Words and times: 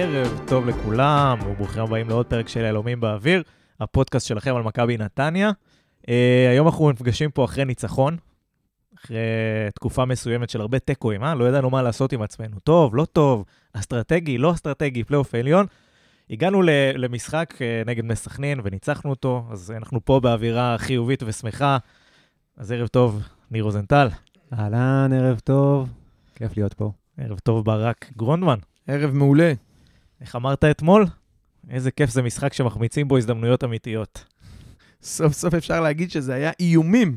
ערב 0.00 0.40
טוב 0.46 0.68
לכולם, 0.68 1.38
וברוכים 1.46 1.82
הבאים 1.82 2.08
לעוד 2.08 2.26
פרק 2.26 2.48
של 2.48 2.60
יהלומים 2.60 3.00
באוויר, 3.00 3.42
הפודקאסט 3.80 4.26
שלכם 4.26 4.56
על 4.56 4.62
מכבי 4.62 4.96
נתניה. 4.96 5.50
אה, 6.02 6.10
היום 6.50 6.66
אנחנו 6.66 6.90
נפגשים 6.90 7.30
פה 7.30 7.44
אחרי 7.44 7.64
ניצחון, 7.64 8.16
אחרי 9.04 9.18
תקופה 9.74 10.04
מסוימת 10.04 10.50
של 10.50 10.60
הרבה 10.60 10.78
תיקו-אים, 10.78 11.24
אה? 11.24 11.34
לא 11.34 11.48
ידענו 11.48 11.70
מה 11.70 11.82
לעשות 11.82 12.12
עם 12.12 12.22
עצמנו. 12.22 12.60
טוב, 12.60 12.96
לא 12.96 13.04
טוב, 13.04 13.44
אסטרטגי, 13.72 14.38
לא 14.38 14.52
אסטרטגי, 14.52 15.04
פלייאוף 15.04 15.34
עליון. 15.34 15.66
הגענו 16.30 16.62
ל- 16.62 16.70
למשחק 16.94 17.54
אה, 17.56 17.88
נגד 17.88 18.04
בני 18.04 18.16
סכנין 18.16 18.60
וניצחנו 18.64 19.10
אותו, 19.10 19.44
אז 19.50 19.70
אנחנו 19.76 20.04
פה 20.04 20.20
באווירה 20.20 20.78
חיובית 20.78 21.22
ושמחה. 21.26 21.78
אז 22.56 22.72
ערב 22.72 22.86
טוב, 22.86 23.22
ניר 23.50 23.64
רוזנטל. 23.64 24.08
אהלן, 24.52 25.12
ערב 25.12 25.38
טוב. 25.38 25.88
כיף 26.34 26.56
להיות 26.56 26.74
פה. 26.74 26.92
ערב 27.18 27.38
טוב, 27.38 27.64
ברק 27.64 28.12
גרונדמן. 28.16 28.58
ערב 28.86 29.10
מעולה. 29.10 29.52
איך 30.20 30.36
אמרת 30.36 30.64
אתמול? 30.64 31.06
איזה 31.70 31.90
כיף 31.90 32.10
זה 32.10 32.22
משחק 32.22 32.52
שמחמיצים 32.52 33.08
בו 33.08 33.16
הזדמנויות 33.16 33.64
אמיתיות. 33.64 34.24
סוף 35.02 35.32
סוף 35.32 35.54
אפשר 35.54 35.80
להגיד 35.80 36.10
שזה 36.10 36.34
היה 36.34 36.50
איומים. 36.60 37.16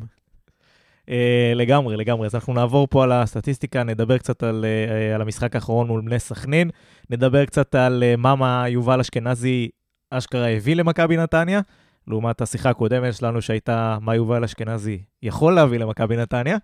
Uh, 1.05 1.11
לגמרי, 1.55 1.97
לגמרי. 1.97 2.25
אז 2.25 2.35
אנחנו 2.35 2.53
נעבור 2.53 2.87
פה 2.89 3.03
על 3.03 3.11
הסטטיסטיקה, 3.11 3.83
נדבר 3.83 4.17
קצת 4.17 4.43
על, 4.43 4.65
uh, 4.65 5.15
על 5.15 5.21
המשחק 5.21 5.55
האחרון 5.55 5.87
מול 5.87 6.01
בני 6.01 6.19
סכנין, 6.19 6.69
נדבר 7.09 7.45
קצת 7.45 7.75
על 7.75 8.03
מה 8.17 8.35
מה 8.35 8.65
יובל 8.67 8.99
אשכנזי 8.99 9.69
אשכרה 10.09 10.49
הביא 10.49 10.75
למכבי 10.75 11.17
נתניה, 11.17 11.61
לעומת 12.07 12.41
השיחה 12.41 12.69
הקודמת 12.69 13.13
שלנו 13.13 13.41
שהייתה 13.41 13.97
מה 14.01 14.15
יובל 14.15 14.43
אשכנזי 14.43 15.01
יכול 15.23 15.53
להביא 15.53 15.79
למכבי 15.79 16.17
נתניה. 16.17 16.57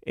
Uh, 0.00 0.04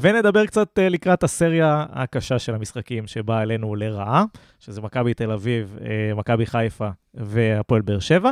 ונדבר 0.00 0.46
קצת 0.46 0.78
uh, 0.78 0.82
לקראת 0.90 1.22
הסריה 1.22 1.86
הקשה 1.92 2.38
של 2.38 2.54
המשחקים 2.54 3.06
שבאה 3.06 3.42
אלינו 3.42 3.74
לרעה, 3.74 4.24
שזה 4.58 4.80
מכבי 4.80 5.14
תל 5.14 5.30
אביב, 5.30 5.78
uh, 5.78 6.16
מכבי 6.16 6.46
חיפה 6.46 6.88
והפועל 7.14 7.82
באר 7.82 7.98
שבע. 7.98 8.30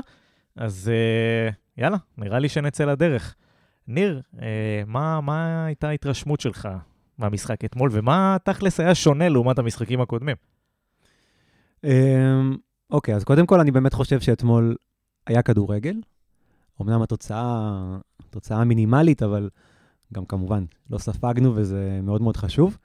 אז 0.56 0.90
uh, 0.90 1.54
יאללה, 1.82 1.96
נראה 2.18 2.38
לי 2.38 2.48
שנצא 2.48 2.84
לדרך. 2.84 3.34
ניר, 3.90 4.22
אה, 4.42 4.82
מה, 4.86 5.20
מה 5.20 5.64
הייתה 5.64 5.88
ההתרשמות 5.88 6.40
שלך 6.40 6.68
מהמשחק 7.18 7.64
אתמול, 7.64 7.90
ומה 7.92 8.36
תכלס 8.44 8.80
היה 8.80 8.94
שונה 8.94 9.28
לעומת 9.28 9.58
המשחקים 9.58 10.00
הקודמים? 10.00 10.36
אמ, 11.84 12.56
אוקיי, 12.90 13.14
אז 13.14 13.24
קודם 13.24 13.46
כל 13.46 13.60
אני 13.60 13.70
באמת 13.70 13.94
חושב 13.94 14.20
שאתמול 14.20 14.76
היה 15.26 15.42
כדורגל. 15.42 15.94
אמנם 16.82 17.02
התוצאה, 17.02 17.96
תוצאה 18.30 18.64
מינימלית, 18.64 19.22
אבל 19.22 19.48
גם 20.14 20.24
כמובן 20.24 20.64
לא 20.90 20.98
ספגנו 20.98 21.56
וזה 21.56 22.00
מאוד 22.02 22.22
מאוד 22.22 22.36
חשוב. 22.36 22.78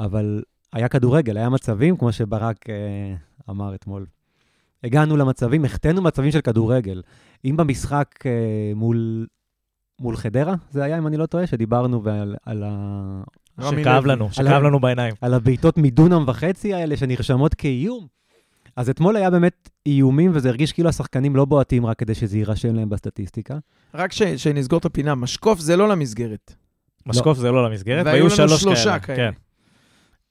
אבל 0.00 0.42
היה 0.72 0.88
כדורגל, 0.88 1.36
היה 1.36 1.48
מצבים, 1.48 1.96
כמו 1.96 2.12
שברק 2.12 2.70
אה, 2.70 3.14
אמר 3.50 3.74
אתמול. 3.74 4.06
הגענו 4.84 5.16
למצבים, 5.16 5.64
החטאנו 5.64 6.02
מצבים 6.02 6.30
של 6.30 6.40
כדורגל. 6.40 7.02
אם 7.44 7.56
במשחק 7.56 8.26
אה, 8.26 8.72
מול, 8.74 9.26
מול 10.00 10.16
חדרה, 10.16 10.54
זה 10.70 10.84
היה, 10.84 10.98
אם 10.98 11.06
אני 11.06 11.16
לא 11.16 11.26
טועה, 11.26 11.46
שדיברנו 11.46 12.04
ועל, 12.04 12.36
על, 12.46 12.62
ה, 12.66 13.22
רמי 13.60 13.82
שכאב. 13.82 14.06
לנו, 14.06 14.24
על 14.24 14.32
שכאב 14.32 14.62
לנו 14.62 14.80
בעיניים. 14.80 15.14
על 15.20 15.34
הבעיטות 15.34 15.78
מדונם 15.78 16.24
וחצי 16.26 16.74
האלה 16.74 16.96
שנרשמות 16.96 17.54
כאיום. 17.54 18.06
אז 18.76 18.90
אתמול 18.90 19.16
היה 19.16 19.30
באמת 19.30 19.70
איומים, 19.86 20.30
וזה 20.34 20.48
הרגיש 20.48 20.72
כאילו 20.72 20.88
השחקנים 20.88 21.36
לא 21.36 21.44
בועטים 21.44 21.86
רק 21.86 21.98
כדי 21.98 22.14
שזה 22.14 22.38
יירשם 22.38 22.74
להם 22.74 22.88
בסטטיסטיקה. 22.88 23.58
רק 23.94 24.12
ש- 24.12 24.22
שנסגור 24.22 24.78
את 24.78 24.84
הפינה, 24.84 25.14
משקוף 25.14 25.60
זה 25.60 25.76
לא 25.76 25.88
למסגרת. 25.88 26.54
משקוף 27.06 27.38
זה 27.38 27.52
לא 27.52 27.64
למסגרת, 27.64 28.06
והיו 28.06 28.30
שלוש 28.30 28.60
שלושה 28.60 28.98
כאלה. 28.98 28.98
כאלה. 28.98 29.16
כן. 29.32 29.38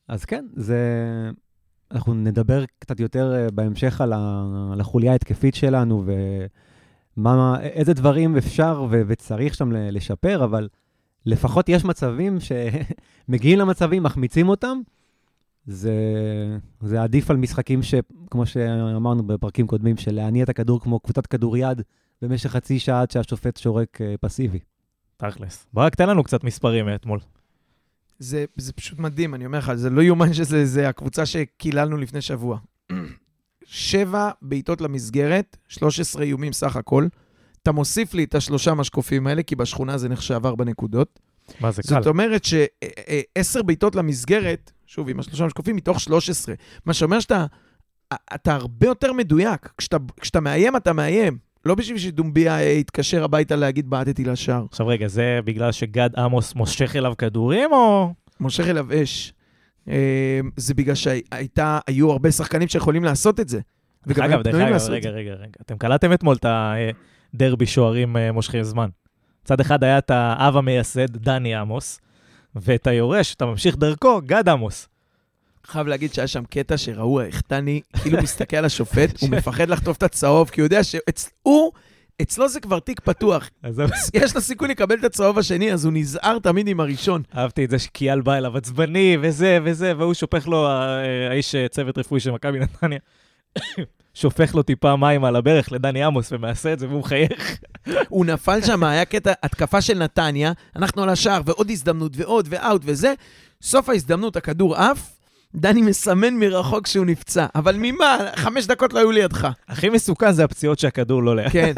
אז 0.08 0.26
כן, 0.26 0.46
זה... 0.54 0.78
אנחנו 1.92 2.14
נדבר 2.14 2.64
קצת 2.80 3.00
יותר 3.00 3.36
אה, 3.36 3.48
בהמשך 3.54 4.02
על, 4.02 4.14
ה... 4.14 4.44
על 4.74 4.82
החוליה 4.82 5.12
ההתקפית 5.12 5.56
שלנו, 5.56 6.04
ומה, 7.20 7.62
איזה 7.62 7.94
דברים 7.94 8.38
אפשר 8.38 8.86
ו... 8.92 9.02
וצריך 9.08 9.56
שם 9.56 9.72
לשפר, 9.72 10.44
אבל 10.44 10.70
לפחות 11.26 11.70
יש 11.70 11.86
מצבים 11.86 12.38
שמגיעים 12.40 13.60
למצבים, 13.62 14.04
מחמיצים 14.04 14.50
אותם. 14.50 14.78
זה, 15.66 15.94
זה 16.82 17.04
עדיף 17.04 17.32
על 17.32 17.38
משחקים 17.38 17.84
שכמו 17.84 18.46
שאמרנו 18.46 19.24
בפרקים 19.24 19.68
קודמים, 19.68 19.98
של 19.98 20.16
להניע 20.16 20.44
את 20.44 20.50
הכדור 20.50 20.82
כמו 20.82 21.00
קבוצת 21.00 21.28
כדוריד 21.28 21.82
במשך 22.22 22.50
חצי 22.50 22.80
שעה 22.80 23.02
עד 23.02 23.12
שהשופט 23.12 23.58
שורק 23.58 24.02
אה, 24.02 24.16
פסיבי. 24.22 24.60
תכלס. 25.18 25.68
ברק, 25.74 25.96
תן 25.96 26.10
לנו 26.10 26.24
קצת 26.24 26.44
מספרים 26.44 26.86
מאתמול. 26.86 27.20
זה, 28.20 28.46
זה 28.58 28.74
פשוט 28.74 29.00
מדהים, 29.00 29.36
אני 29.36 29.46
אומר 29.46 29.58
לך, 29.58 29.74
זה 29.74 29.90
לא 29.90 30.02
יאומן 30.02 30.34
שזה 30.34 30.66
זה 30.66 30.90
הקבוצה 30.90 31.26
שקיללנו 31.26 31.98
לפני 31.98 32.22
שבוע. 32.22 32.58
שבע 33.72 34.30
בעיטות 34.42 34.82
למסגרת, 34.82 35.58
13 35.68 36.24
איומים 36.24 36.54
סך 36.54 36.76
הכל. 36.76 37.08
אתה 37.64 37.72
מוסיף 37.72 38.14
לי 38.14 38.24
את 38.24 38.36
השלושה 38.36 38.74
משקופים 38.74 39.28
האלה, 39.28 39.44
כי 39.44 39.56
בשכונה 39.56 39.98
זה 39.98 40.10
נחשב 40.10 40.42
ארבע 40.46 40.66
נקודות. 40.66 41.20
מה 41.60 41.72
זה 41.72 41.82
קל? 41.82 41.88
זאת 41.88 42.08
אומרת 42.08 42.46
שעשר 42.46 43.64
בעיטות 43.64 43.96
למסגרת, 43.96 44.72
שוב, 44.88 45.10
עם 45.10 45.20
השלושה 45.20 45.46
משקופים, 45.46 45.76
מתוך 45.76 46.00
13. 46.00 46.56
מה 46.86 46.94
שאומר 46.94 47.20
שאתה 47.20 47.46
אתה 48.36 48.54
הרבה 48.54 48.88
יותר 48.88 49.14
מדויק. 49.14 49.74
כשאתה, 49.78 49.98
כשאתה 50.22 50.40
מאיים, 50.40 50.76
אתה 50.76 50.94
מאיים. 50.94 51.38
לא 51.66 51.76
בשביל 51.76 51.98
שדומביה 51.98 52.60
אה, 52.60 52.64
יתקשר 52.64 53.24
הביתה 53.24 53.56
להגיד, 53.56 53.90
בעטתי 53.90 54.24
לשער. 54.24 54.66
עכשיו 54.70 54.88
רגע, 54.88 55.08
זה 55.08 55.40
בגלל 55.46 55.72
שגד 55.72 56.10
עמוס 56.18 56.56
מושך 56.56 56.96
אליו 56.96 57.14
כדורים, 57.18 57.74
או... 57.74 58.14
מושך 58.40 58.68
אליו 58.68 58.88
אש. 59.04 59.34
אה, 59.90 60.40
זה 60.58 60.74
בגלל 60.74 60.96
שהיו 60.96 62.12
הרבה 62.12 62.32
שחקנים 62.32 62.68
שיכולים 62.68 63.04
לעשות 63.04 63.40
את 63.40 63.50
זה. 63.50 63.60
וגם 64.08 64.24
אגב, 64.24 64.42
דרך 64.42 64.56
אגב, 64.56 64.90
רגע. 64.90 65.10
רגע, 65.10 65.34
רגע. 65.34 65.52
אתם 65.62 65.78
קלטתם 65.78 66.14
אתמול 66.14 66.36
את 66.36 66.46
הדרבי 67.34 67.66
שוערים 67.66 68.18
אה, 68.18 68.32
מושכי 68.32 68.64
זמן. 68.64 68.90
צד 69.44 69.60
אחד 69.60 69.84
היה 69.84 69.98
את 69.98 70.12
האב 70.12 70.58
המייסד, 70.58 71.18
דני 71.18 71.56
עמוס, 71.56 72.00
ואת 72.56 72.88
היורש, 72.88 73.36
אתה 73.36 73.46
ממשיך 73.46 73.78
דרכו, 73.78 74.22
גד 74.26 74.50
עמוס. 74.50 74.88
חייב 75.66 75.88
להגיד 75.88 76.14
שהיה 76.14 76.28
שם 76.28 76.44
קטע 76.46 76.78
שראו 76.78 77.22
איך 77.22 77.42
טני 77.42 77.82
כאילו 78.02 78.18
מסתכל 78.24 78.58
על 78.58 78.66
השופט, 78.66 79.22
הוא 79.22 79.30
מפחד 79.30 79.70
לחטוף 79.70 79.98
את 79.98 80.04
הצהוב, 80.04 80.50
כי 80.50 80.62
הוא 80.62 80.66
יודע 80.66 80.84
שהוא, 80.84 81.72
אצלו 82.22 82.50
זה 82.50 82.60
כבר 82.60 82.80
תיק 82.80 83.00
פתוח. 83.00 83.50
יש 84.14 84.36
לו 84.36 84.42
סיכוי 84.42 84.68
לקבל 84.68 84.96
את 84.96 85.04
הצהוב 85.04 85.40
השני, 85.40 85.74
אז 85.74 85.86
הוא 85.86 85.94
נזהר 85.94 86.40
תמיד 86.40 86.68
עם 86.68 86.80
הראשון. 86.80 87.22
אהבתי 87.38 87.66
את 87.66 87.70
זה 87.70 87.80
שקיאל 87.80 88.22
בא 88.22 88.34
אליו 88.34 88.58
עצבני, 88.58 89.18
וזה 89.22 89.60
וזה, 89.64 89.94
והוא 89.98 90.14
שופך 90.14 90.48
לו, 90.48 90.68
אה, 90.68 91.30
האיש 91.30 91.56
אה, 91.56 91.68
צוות 91.68 91.98
רפואי 91.98 92.20
של 92.20 92.32
מכבי 92.32 92.60
נתניה, 92.60 93.00
שופך 94.14 94.56
לו 94.56 94.64
טיפה 94.64 94.96
מים 94.96 95.26
על 95.26 95.36
הברך 95.36 95.72
לדני 95.72 96.04
עמוס, 96.04 96.32
ומעשה 96.32 96.74
את 96.74 96.80
זה, 96.80 96.88
והוא 96.88 97.00
מחייך. 97.00 97.60
הוא 98.10 98.26
נפל 98.26 98.62
שם, 98.62 98.84
היה 98.84 99.06
קטע, 99.06 99.34
התקפה 99.44 99.82
של 99.82 99.98
נתניה, 99.98 100.52
אנחנו 100.76 101.04
על 101.04 101.10
השער, 101.10 101.42
ועוד 101.46 101.70
הזדמנות, 101.70 102.12
ועוד, 102.16 102.48
ואאוט, 102.50 102.82
וזה. 102.86 103.14
סוף 103.62 103.90
ההזדמנות, 103.90 104.36
הכדור 104.36 104.76
עף, 104.76 105.19
דני 105.56 105.82
מסמן 105.82 106.34
מרחוק 106.34 106.88
שהוא 106.88 107.06
נפצע. 107.06 107.46
אבל 107.56 107.76
ממה? 107.78 108.18
חמש 108.36 108.66
דקות 108.66 108.94
לא 108.94 109.00
היו 109.00 109.12
לידך. 109.12 109.48
הכי 109.68 109.90
מסוכן 109.90 110.32
זה 110.32 110.44
הפציעות 110.44 110.80
שהכדור 110.80 111.24
לא 111.24 111.36
לאט. 111.36 111.52
כן. 111.52 111.74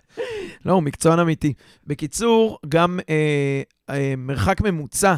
לא, 0.66 0.72
הוא 0.72 0.82
מקצוען 0.82 1.18
אמיתי. 1.18 1.52
בקיצור, 1.86 2.58
גם 2.68 2.98
אה, 3.08 3.62
אה, 3.90 4.14
מרחק 4.16 4.60
ממוצע, 4.60 5.14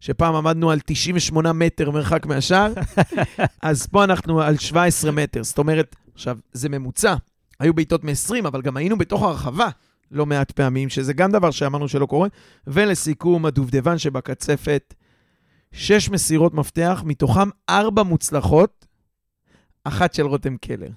שפעם 0.00 0.34
עמדנו 0.34 0.70
על 0.70 0.80
98 0.86 1.52
מטר 1.52 1.90
מרחק 1.90 2.26
מהשער, 2.26 2.72
אז 3.62 3.86
פה 3.86 4.04
אנחנו 4.04 4.42
על 4.42 4.56
17 4.56 5.10
מטר. 5.10 5.42
זאת 5.42 5.58
אומרת, 5.58 5.96
עכשיו, 6.14 6.38
זה 6.52 6.68
ממוצע. 6.68 7.14
היו 7.60 7.74
בעיטות 7.74 8.04
מ-20, 8.04 8.46
אבל 8.46 8.62
גם 8.62 8.76
היינו 8.76 8.98
בתוך 8.98 9.22
הרחבה 9.22 9.68
לא 10.10 10.26
מעט 10.26 10.50
פעמים, 10.50 10.88
שזה 10.88 11.12
גם 11.12 11.32
דבר 11.32 11.50
שאמרנו 11.50 11.88
שלא 11.88 12.06
קורה. 12.06 12.28
ולסיכום, 12.66 13.46
הדובדבן 13.46 13.98
שבקצפת, 13.98 14.94
שש 15.72 16.10
מסירות 16.10 16.54
מפתח, 16.54 17.02
מתוכם 17.06 17.48
ארבע 17.70 18.02
מוצלחות, 18.02 18.86
אחת 19.84 20.14
של 20.14 20.26
רותם 20.26 20.56
קלר. 20.56 20.88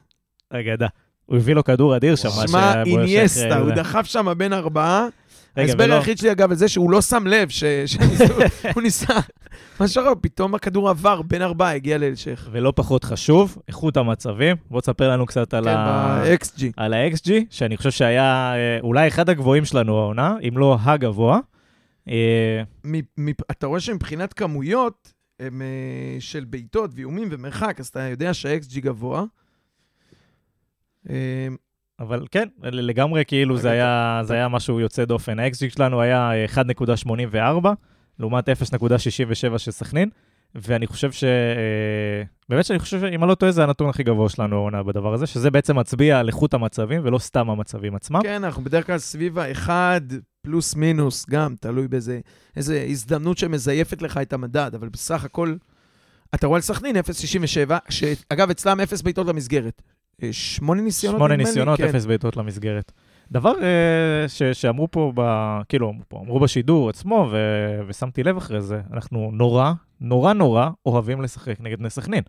אגדה. 0.50 0.88
הוא 1.26 1.38
הביא 1.38 1.54
לו 1.56 1.64
כדור 1.64 1.96
אדיר 1.96 2.16
שם, 2.16 2.30
שמע, 2.48 2.84
איניאסטה, 2.86 3.58
הוא. 3.58 3.72
דחף 3.72 4.06
שם 4.06 4.34
בין 4.38 4.54
ארבעה. 4.54 5.08
ההסבר 5.58 5.84
היחיד 5.94 6.18
שלי, 6.18 6.32
אגב, 6.32 6.50
על 6.50 6.56
זה 6.56 6.68
שהוא 6.68 6.92
לא 6.92 7.02
שם 7.02 7.28
לב, 7.28 7.50
ש- 7.50 7.64
שניסו- 7.86 8.34
הוא 8.76 8.84
ניסה... 8.84 9.14
מה 9.80 9.88
שקרה, 9.88 10.16
פתאום 10.16 10.56
הכדור 10.56 10.90
עבר 10.90 11.22
בין 11.22 11.42
ארבעה, 11.42 11.74
הגיע 11.76 11.98
לאלשך. 11.98 12.48
ולא 12.52 12.74
פחות 12.76 13.04
חשוב, 13.04 13.58
איכות 13.68 13.98
המצבים. 13.98 14.56
בוא 14.70 14.82
תספר 14.82 15.10
לנו 15.10 15.26
קצת 15.26 15.54
על 15.54 15.64
כן, 15.64 15.70
ה... 15.78 16.24
ב-XG. 16.26 16.62
על 16.78 16.94
ה-XG, 16.94 17.30
שאני 17.50 17.78
חושב 17.78 17.92
שהיה 17.92 18.54
אה, 18.56 18.78
אולי 18.82 19.08
אחד 19.08 19.30
הגבוהים 19.30 19.66
שלנו 19.66 20.00
העונה, 20.00 20.36
אם 20.48 20.58
לא 20.58 20.78
הגבוה. 20.84 21.40
אה, 22.10 22.64
אתה 23.52 23.68
רואה 23.68 23.80
שמבחינת 23.80 24.34
כמויות, 24.34 25.14
הם 25.40 25.62
אה, 25.62 26.18
של 26.20 26.46
בעיטות 26.46 26.92
ואיומים 26.96 27.28
ומרחק, 27.32 27.80
אז 27.80 27.88
אתה 27.88 28.00
יודע 28.00 28.34
שה-XG 28.34 28.80
גבוה. 28.80 29.24
אה, 31.10 31.48
אבל 32.00 32.26
כן, 32.32 32.48
לגמרי 32.62 33.26
כאילו 33.26 33.58
זה 33.58 33.72
היה, 33.72 34.22
זה 34.24 34.34
היה 34.34 34.48
משהו 34.48 34.80
יוצא 34.80 35.06
דופן. 35.06 35.40
ה-XG 35.40 35.74
שלנו 35.74 36.02
היה 36.02 36.32
1.84, 36.56 37.68
לעומת 38.20 38.50
0.67 38.50 39.58
של 39.58 39.72
סכנין, 39.72 40.10
ואני 40.56 40.88
חושב 40.88 41.12
ש... 41.12 41.24
באמת 42.50 42.66
שאני 42.66 42.80
חושב 42.80 43.00
שאם 43.00 43.24
אני 43.24 43.30
לא 43.30 43.36
טועה, 43.36 43.52
זה 43.52 43.64
הנתון 43.64 43.90
הכי 43.90 44.04
גבוה 44.04 44.30
שלנו 44.30 44.56
העונה 44.56 44.84
בדבר 44.84 45.14
הזה, 45.14 45.28
שזה 45.28 45.52
בעצם 45.52 45.80
מצביע 45.80 46.20
על 46.20 46.28
איכות 46.28 46.54
המצבים 46.54 47.02
ולא 47.04 47.18
סתם 47.18 47.50
המצבים 47.50 47.96
עצמם. 47.96 48.20
כן, 48.24 48.44
אנחנו 48.44 48.64
בדרך 48.64 48.88
כלל 48.88 48.98
סביב 48.98 49.40
האחד, 49.40 50.02
פלוס 50.46 50.76
מינוס, 50.76 51.26
גם 51.30 51.56
תלוי 51.60 51.88
באיזה 51.88 52.20
איזה 52.56 52.86
הזדמנות 52.90 53.38
שמזייפת 53.38 54.02
לך 54.02 54.18
את 54.18 54.34
המדד, 54.34 54.72
אבל 54.76 54.90
בסך 54.90 55.24
הכל, 55.24 55.56
אתה 56.36 56.48
רואה 56.48 56.58
על 56.58 56.62
סכנין 56.62 56.96
0.67, 56.98 57.74
שאגב, 57.90 58.50
אצלם 58.50 58.80
0 58.80 59.02
בעיטות 59.02 59.28
למסגרת. 59.28 59.82
אה, 60.24 60.34
שמונה 60.34 60.82
ניסיונות, 60.82 61.20
שמונה 61.20 61.36
ניסיונות, 61.36 61.78
כן. 61.78 61.88
אפס 61.88 62.06
בעיטות 62.06 62.38
למסגרת. 62.38 62.92
דבר 63.32 63.52
uh, 63.52 64.28
ש, 64.28 64.44
שאמרו 64.44 64.92
פה, 64.92 65.12
ב, 65.16 65.22
כאילו, 65.70 65.94
פה, 66.08 66.20
אמרו 66.20 66.40
בשידור 66.40 66.90
עצמו, 66.90 67.30
ו, 67.32 67.38
ושמתי 67.88 68.24
לב 68.24 68.38
אחרי 68.38 68.62
זה, 68.62 68.82
אנחנו 68.94 69.32
נורא, 69.34 69.74
נורא 70.02 70.34
נורא 70.34 70.70
אוהבים 70.86 71.22
לשחק 71.22 71.56
נגד 71.60 71.80
בני 71.80 71.90
סכנין. 71.90 72.24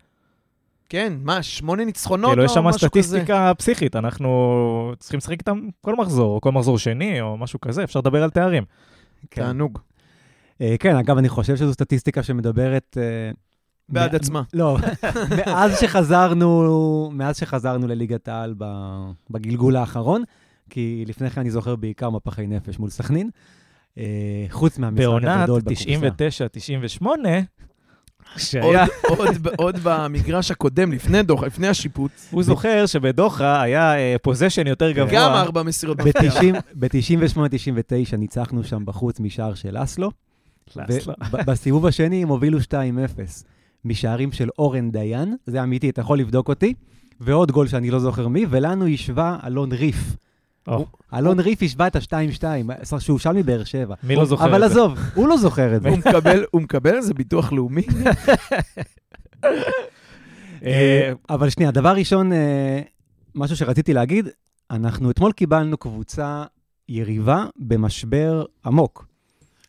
כן, 0.89 1.13
מה, 1.23 1.43
שמונה 1.43 1.85
ניצחונות 1.85 2.31
כאילו, 2.31 2.43
או 2.43 2.47
משהו 2.47 2.61
כזה? 2.61 2.89
כאילו, 2.89 3.01
יש 3.01 3.07
שם 3.07 3.11
סטטיסטיקה 3.11 3.53
פסיכית, 3.59 3.97
אנחנו 3.97 4.93
צריכים 4.99 5.19
לשחק 5.19 5.39
איתם 5.39 5.69
כל 5.81 5.95
מחזור, 5.95 6.35
או 6.35 6.41
כל 6.41 6.53
מחזור 6.53 6.79
שני, 6.79 7.21
או 7.21 7.37
משהו 7.37 7.61
כזה, 7.61 7.85
אפשר 7.85 8.01
לדבר 8.01 8.23
על 8.23 8.31
תארים. 8.31 8.65
כן. 9.31 9.43
תענוג. 9.43 9.79
Uh, 10.55 10.63
כן, 10.81 10.97
אגב, 10.97 11.19
אני 11.19 11.29
חושב 11.29 11.57
שזו 11.57 11.73
סטטיסטיקה 11.73 12.23
שמדברת... 12.23 12.97
Uh... 13.33 13.37
בעד 13.89 14.15
עצמה. 14.15 14.43
לא, 14.55 14.79
מאז 15.47 15.81
שחזרנו, 15.81 17.11
מאז 17.13 17.37
שחזרנו 17.37 17.87
לליגת 17.87 18.29
העל 18.29 18.55
בגלגול 19.31 19.77
האחרון, 19.77 20.23
כי 20.71 21.05
לפני 21.07 21.31
כן 21.31 21.41
אני 21.41 21.51
זוכר 21.51 21.77
בעיקר 21.77 22.11
מפחי 22.11 22.47
נפש 22.47 22.79
מול 22.79 22.91
סכנין, 22.91 23.31
אה, 23.99 24.47
חוץ 24.51 24.79
מהמשחק 24.79 25.23
הגדול 25.23 25.61
בקופסה. 25.61 25.85
בעונת 26.01 26.23
99-98, 27.03 27.07
שהיה... 28.37 28.87
עוד, 29.09 29.19
עוד, 29.19 29.49
עוד 29.57 29.77
במגרש 29.83 30.51
הקודם, 30.51 30.93
לפני 30.93 31.23
דוחה, 31.23 31.47
לפני 31.47 31.69
השיפוץ. 31.69 32.29
הוא 32.31 32.43
זוכר 32.43 32.87
שבדוחה 32.87 33.63
היה 33.63 33.95
פוזיישן 34.23 34.67
יותר 34.67 34.91
גבוה. 34.91 35.13
גם 35.13 35.33
ארבע 35.33 35.63
מסירות 35.63 35.97
ב-99 36.75 38.17
ניצחנו 38.17 38.65
שם 38.65 38.83
בחוץ 38.85 39.21
משער 39.21 39.55
של 39.55 39.83
אסלו. 39.83 40.11
בסיבוב 41.47 41.87
השני 41.87 42.23
הם 42.23 42.29
הובילו 42.29 42.59
2-0. 42.59 42.63
משערים 43.85 44.33
של 44.33 44.49
אורן 44.59 44.91
דיין, 44.91 45.37
זה 45.47 45.63
אמיתי, 45.63 45.91
אתה 45.91 46.01
יכול 46.01 46.19
לבדוק 46.19 46.49
אותי, 46.49 46.75
ועוד 47.21 47.53
גול 47.53 47.69
שאני 47.69 47.91
לא 47.91 47.99
זוכר 47.99 48.29
מי, 48.29 48.47
ולנו 48.51 48.87
השווה 48.87 49.39
אלון 49.47 49.73
ריף. 49.73 50.17
אלון 51.15 51.41
ריף 51.41 51.63
השווה 51.63 51.87
את 51.87 51.97
ה-2-2, 51.97 52.45
שהוא 52.99 53.19
שם 53.19 53.37
מבאר 53.37 53.65
שבע. 53.65 53.95
מי 54.03 54.17
לא 54.17 54.25
זוכר 54.25 54.45
את 54.45 54.51
זה? 54.51 54.57
אבל 54.57 54.65
עזוב, 54.65 54.99
הוא 55.15 55.29
לא 55.29 55.37
זוכר 55.37 55.77
את 55.77 55.83
זה. 55.83 55.89
הוא 56.51 56.63
מקבל 56.63 56.95
על 56.95 57.03
זה 57.03 57.15
ביטוח 57.15 57.53
לאומי? 57.53 57.83
אה, 60.65 61.13
אבל 61.31 61.51
שנייה, 61.51 61.71
דבר 61.71 61.93
ראשון, 61.93 62.33
אה, 62.33 62.81
משהו 63.35 63.57
שרציתי 63.57 63.93
להגיד, 63.93 64.29
אנחנו 64.71 65.11
אתמול 65.11 65.33
קיבלנו 65.33 65.77
קבוצה 65.77 66.45
יריבה 66.89 67.45
במשבר 67.57 68.45
עמוק. 68.67 69.07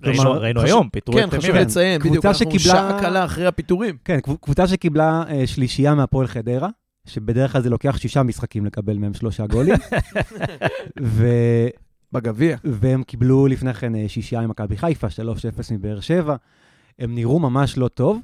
ראינו. 0.03 0.61
היום, 0.61 0.89
פיטרו 0.89 1.15
כן, 1.15 1.27
את 1.27 1.33
חשוב 1.33 1.55
לציין, 1.55 2.01
בדיוק, 2.01 2.25
אנחנו 2.25 2.39
שקיבלה... 2.39 2.73
שעה 2.73 2.99
קלה 2.99 3.25
אחרי 3.25 3.45
הפיטורים. 3.45 3.97
כן, 4.05 4.19
קבוצה 4.41 4.67
שקיבלה 4.67 5.23
אה, 5.29 5.47
שלישייה 5.47 5.95
מהפועל 5.95 6.27
חדרה, 6.27 6.69
שבדרך 7.07 7.51
כלל 7.51 7.61
זה 7.61 7.69
לוקח 7.69 7.97
שישה 7.97 8.23
משחקים 8.23 8.65
לקבל 8.65 8.97
מהם 8.97 9.13
שלושה 9.13 9.47
גולים. 9.47 9.75
ו... 11.01 11.27
בגביע. 12.11 12.57
והם 12.63 13.03
קיבלו 13.03 13.47
לפני 13.47 13.73
כן 13.73 13.95
אה, 13.95 14.05
שישייה 14.07 14.41
עם 14.41 14.49
מכבי 14.49 14.77
חיפה, 14.77 15.07
3-0 15.07 15.09
מבאר 15.71 15.99
שבע. 15.99 16.35
הם 16.99 17.15
נראו 17.15 17.39
ממש 17.39 17.77
לא 17.77 17.87
טוב. 17.87 18.21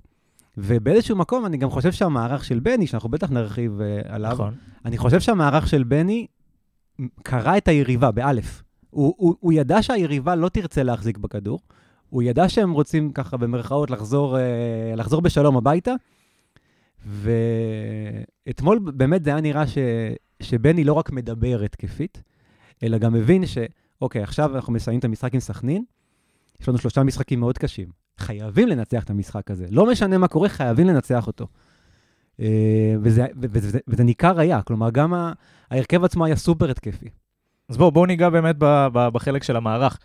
ובאיזשהו 0.57 1.15
מקום 1.15 1.45
אני 1.45 1.57
גם 1.57 1.69
חושב 1.69 1.91
שהמערך 1.91 2.45
של 2.45 2.59
בני, 2.59 2.87
שאנחנו 2.87 3.09
בטח 3.09 3.31
נרחיב 3.31 3.79
uh, 3.79 4.07
עליו, 4.13 4.31
נכון. 4.31 4.53
אני 4.85 4.97
חושב 4.97 5.19
שהמערך 5.19 5.67
של 5.67 5.83
בני 5.83 6.27
קרא 7.23 7.57
את 7.57 7.67
היריבה, 7.67 8.11
באלף. 8.11 8.63
הוא, 8.89 9.13
הוא, 9.17 9.35
הוא 9.39 9.53
ידע 9.53 9.83
שהיריבה 9.83 10.35
לא 10.35 10.49
תרצה 10.49 10.83
להחזיק 10.83 11.17
בכדור, 11.17 11.59
הוא 12.09 12.23
ידע 12.23 12.49
שהם 12.49 12.71
רוצים 12.71 13.11
ככה 13.11 13.37
במרכאות 13.37 13.91
לחזור, 13.91 14.37
אה, 14.37 14.43
לחזור 14.95 15.21
בשלום 15.21 15.57
הביתה, 15.57 15.93
ואתמול 17.05 18.79
באמת 18.79 19.23
זה 19.23 19.29
היה 19.29 19.41
נראה 19.41 19.67
ש, 19.67 19.77
שבני 20.41 20.83
לא 20.83 20.93
רק 20.93 21.11
מדבר 21.11 21.61
התקפית, 21.65 22.23
אלא 22.83 22.97
גם 22.97 23.13
מבין 23.13 23.43
שאוקיי, 23.45 24.23
עכשיו 24.23 24.55
אנחנו 24.55 24.73
מסיימים 24.73 24.99
את 24.99 25.05
המשחק 25.05 25.33
עם 25.33 25.39
סכנין, 25.39 25.83
יש 26.61 26.69
לנו 26.69 26.77
שלושה 26.77 27.03
משחקים 27.03 27.39
מאוד 27.39 27.57
קשים. 27.57 27.87
חייבים 28.17 28.67
לנצח 28.67 29.03
את 29.03 29.09
המשחק 29.09 29.51
הזה. 29.51 29.65
לא 29.71 29.91
משנה 29.91 30.17
מה 30.17 30.27
קורה, 30.27 30.49
חייבים 30.49 30.87
לנצח 30.87 31.27
אותו. 31.27 31.47
אה, 32.39 32.95
וזה, 33.01 33.25
וזה, 33.41 33.59
וזה, 33.67 33.79
וזה 33.87 34.03
ניכר 34.03 34.39
היה, 34.39 34.61
כלומר, 34.61 34.89
גם 34.89 35.13
ההרכב 35.71 36.03
עצמו 36.03 36.25
היה 36.25 36.35
סופר 36.35 36.71
התקפי. 36.71 37.09
אז 37.69 37.77
בואו 37.77 37.91
בוא 37.91 38.07
ניגע 38.07 38.29
באמת 38.29 38.55
ב, 38.59 38.87
ב, 38.93 39.07
בחלק 39.07 39.43
של 39.43 39.55
המערך. 39.55 39.99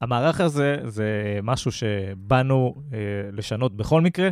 המערך 0.00 0.40
הזה 0.40 0.76
זה 0.86 1.38
משהו 1.42 1.72
שבאנו 1.72 2.74
אה, 2.92 2.98
לשנות 3.32 3.76
בכל 3.76 4.00
מקרה, 4.00 4.28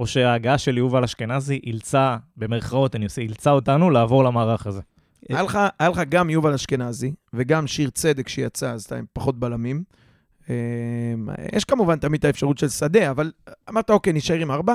או 0.00 0.06
שההגעה 0.06 0.58
של 0.58 0.78
יובל 0.78 1.04
אשכנזי 1.04 1.60
אילצה, 1.66 2.16
במרכאות 2.36 2.96
אני 2.96 3.04
עושה, 3.04 3.22
אילצה 3.22 3.50
אותנו 3.50 3.90
לעבור 3.90 4.24
למערך 4.24 4.66
הזה. 4.66 4.80
היה 5.28 5.42
לך, 5.42 5.58
היה 5.78 5.88
לך 5.88 6.00
גם 6.08 6.30
יובל 6.30 6.54
אשכנזי 6.54 7.12
וגם 7.32 7.66
שיר 7.66 7.90
צדק 7.90 8.28
שיצא, 8.28 8.70
אז 8.70 8.84
אתה 8.84 8.96
עם 8.96 9.04
פחות 9.12 9.38
בלמים. 9.38 9.82
אה, 10.50 10.54
יש 11.52 11.64
כמובן 11.64 11.98
תמיד 11.98 12.18
את 12.18 12.24
האפשרות 12.24 12.58
של 12.58 12.68
שדה, 12.68 13.10
אבל 13.10 13.32
אמרת, 13.68 13.90
אוקיי, 13.90 14.12
נשאר 14.12 14.36
עם 14.36 14.50
ארבע. 14.50 14.74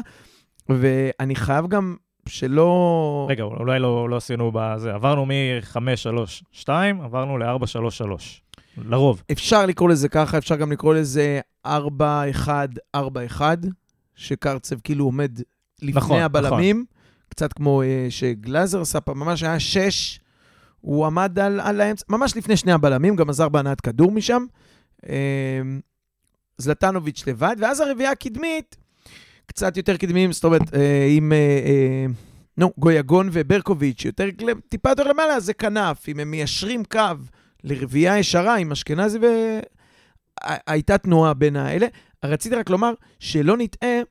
ואני 0.70 1.36
חייב 1.36 1.68
גם 1.68 1.96
שלא... 2.30 3.28
רגע, 3.30 3.44
אולי 3.44 3.80
לא, 3.80 4.10
לא 4.10 4.16
עשינו 4.16 4.52
בזה, 4.54 4.94
עברנו 4.94 5.26
מ-5-3-2, 5.26 6.70
עברנו 7.04 7.38
ל-4-3-3, 7.38 8.04
לרוב. 8.78 9.24
אפשר 9.32 9.66
לקרוא 9.66 9.90
לזה 9.90 10.10
ככה, 10.10 10.38
אפשר 10.38 10.56
גם 10.56 10.72
לקרוא 10.72 10.94
לזה 10.94 11.40
4-1-4-1, 11.68 11.70
שקרצב 14.16 14.80
כאילו 14.80 15.06
עומד 15.06 15.40
לפני 15.82 15.98
נכון, 15.98 16.22
הבלמים, 16.22 16.76
נכון. 16.76 17.30
קצת 17.30 17.54
כמו 17.54 17.84
uh, 17.84 17.86
שגלאזר 18.12 18.82
עשה 18.82 19.02
פעם, 19.02 19.20
ממש 19.20 19.44
היה 19.44 19.60
6, 19.60 20.20
הוא 20.82 21.06
עמד 21.06 21.40
על, 21.40 21.60
על 21.60 21.82
האמצע, 21.82 22.06
ממש 22.10 22.38
לפני 22.38 22.58
שני 22.58 22.72
הבלמים, 22.72 23.16
גם 23.16 23.30
עזר 23.30 23.50
בהנעת 23.50 23.82
כדור 23.82 24.12
משם. 24.12 24.46
Uh, 25.02 25.08
זלטנוביץ' 26.58 27.28
לבד, 27.28 27.56
ואז 27.60 27.80
הרביעייה 27.80 28.12
הקדמית, 28.12 28.76
קצת 29.46 29.78
יותר 29.78 29.98
קדמיים, 29.98 30.32
זאת 30.32 30.44
אומרת, 30.44 30.74
אה, 30.74 31.08
עם, 31.10 31.32
אה, 31.32 31.38
אה, 31.38 32.06
נו, 32.58 32.72
גויגון 32.78 33.30
וברקוביץ', 33.32 34.06
יותר, 34.06 34.30
טיפה 34.70 34.90
יותר 34.90 35.04
למעלה, 35.04 35.40
זה 35.40 35.54
כנף. 35.54 36.10
אם 36.10 36.20
הם 36.20 36.32
מיישרים 36.32 36.84
קו 36.86 37.00
לרביעייה 37.64 38.20
ישרה 38.20 38.56
עם 38.58 38.72
אשכנזי, 38.72 39.20
והייתה 40.40 40.98
תנועה 40.98 41.34
בין 41.34 41.56
האלה. 41.56 41.88
רציתי 42.26 42.56
רק 42.56 42.70
לומר 42.70 42.94
שלא 43.20 43.58
נטעה 43.58 44.02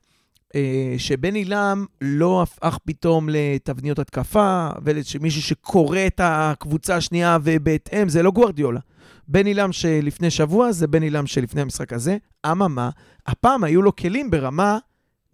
אה, 0.54 0.94
שבן 0.98 1.34
עילם 1.34 1.84
לא 2.00 2.42
הפך 2.42 2.78
פתאום 2.84 3.28
לתבניות 3.28 3.98
התקפה, 3.98 4.68
ולמישהו 4.82 5.42
שקורא 5.42 5.98
את 6.06 6.20
הקבוצה 6.24 6.96
השנייה 6.96 7.38
ובהתאם, 7.42 8.08
זה 8.08 8.22
לא 8.22 8.30
גוורדיולה. 8.30 8.80
בן 9.28 9.46
עילם 9.46 9.72
שלפני 9.72 10.30
שבוע 10.30 10.72
זה 10.72 10.86
בן 10.86 11.02
עילם 11.02 11.26
שלפני 11.26 11.60
המשחק 11.60 11.92
הזה. 11.92 12.16
אממה, 12.46 12.90
הפעם 13.26 13.64
היו 13.64 13.82
לו 13.82 13.96
כלים 13.96 14.30
ברמה 14.30 14.78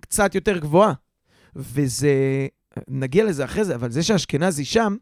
קצת 0.01 0.35
יותר 0.35 0.59
גבוהה. 0.59 0.93
וזה, 1.57 2.47
נגיע 2.89 3.25
לזה 3.25 3.45
אחרי 3.45 3.65
זה, 3.65 3.75
אבל 3.75 3.91
זה 3.91 4.03
שאשכנזי 4.03 4.65
שם, 4.65 4.97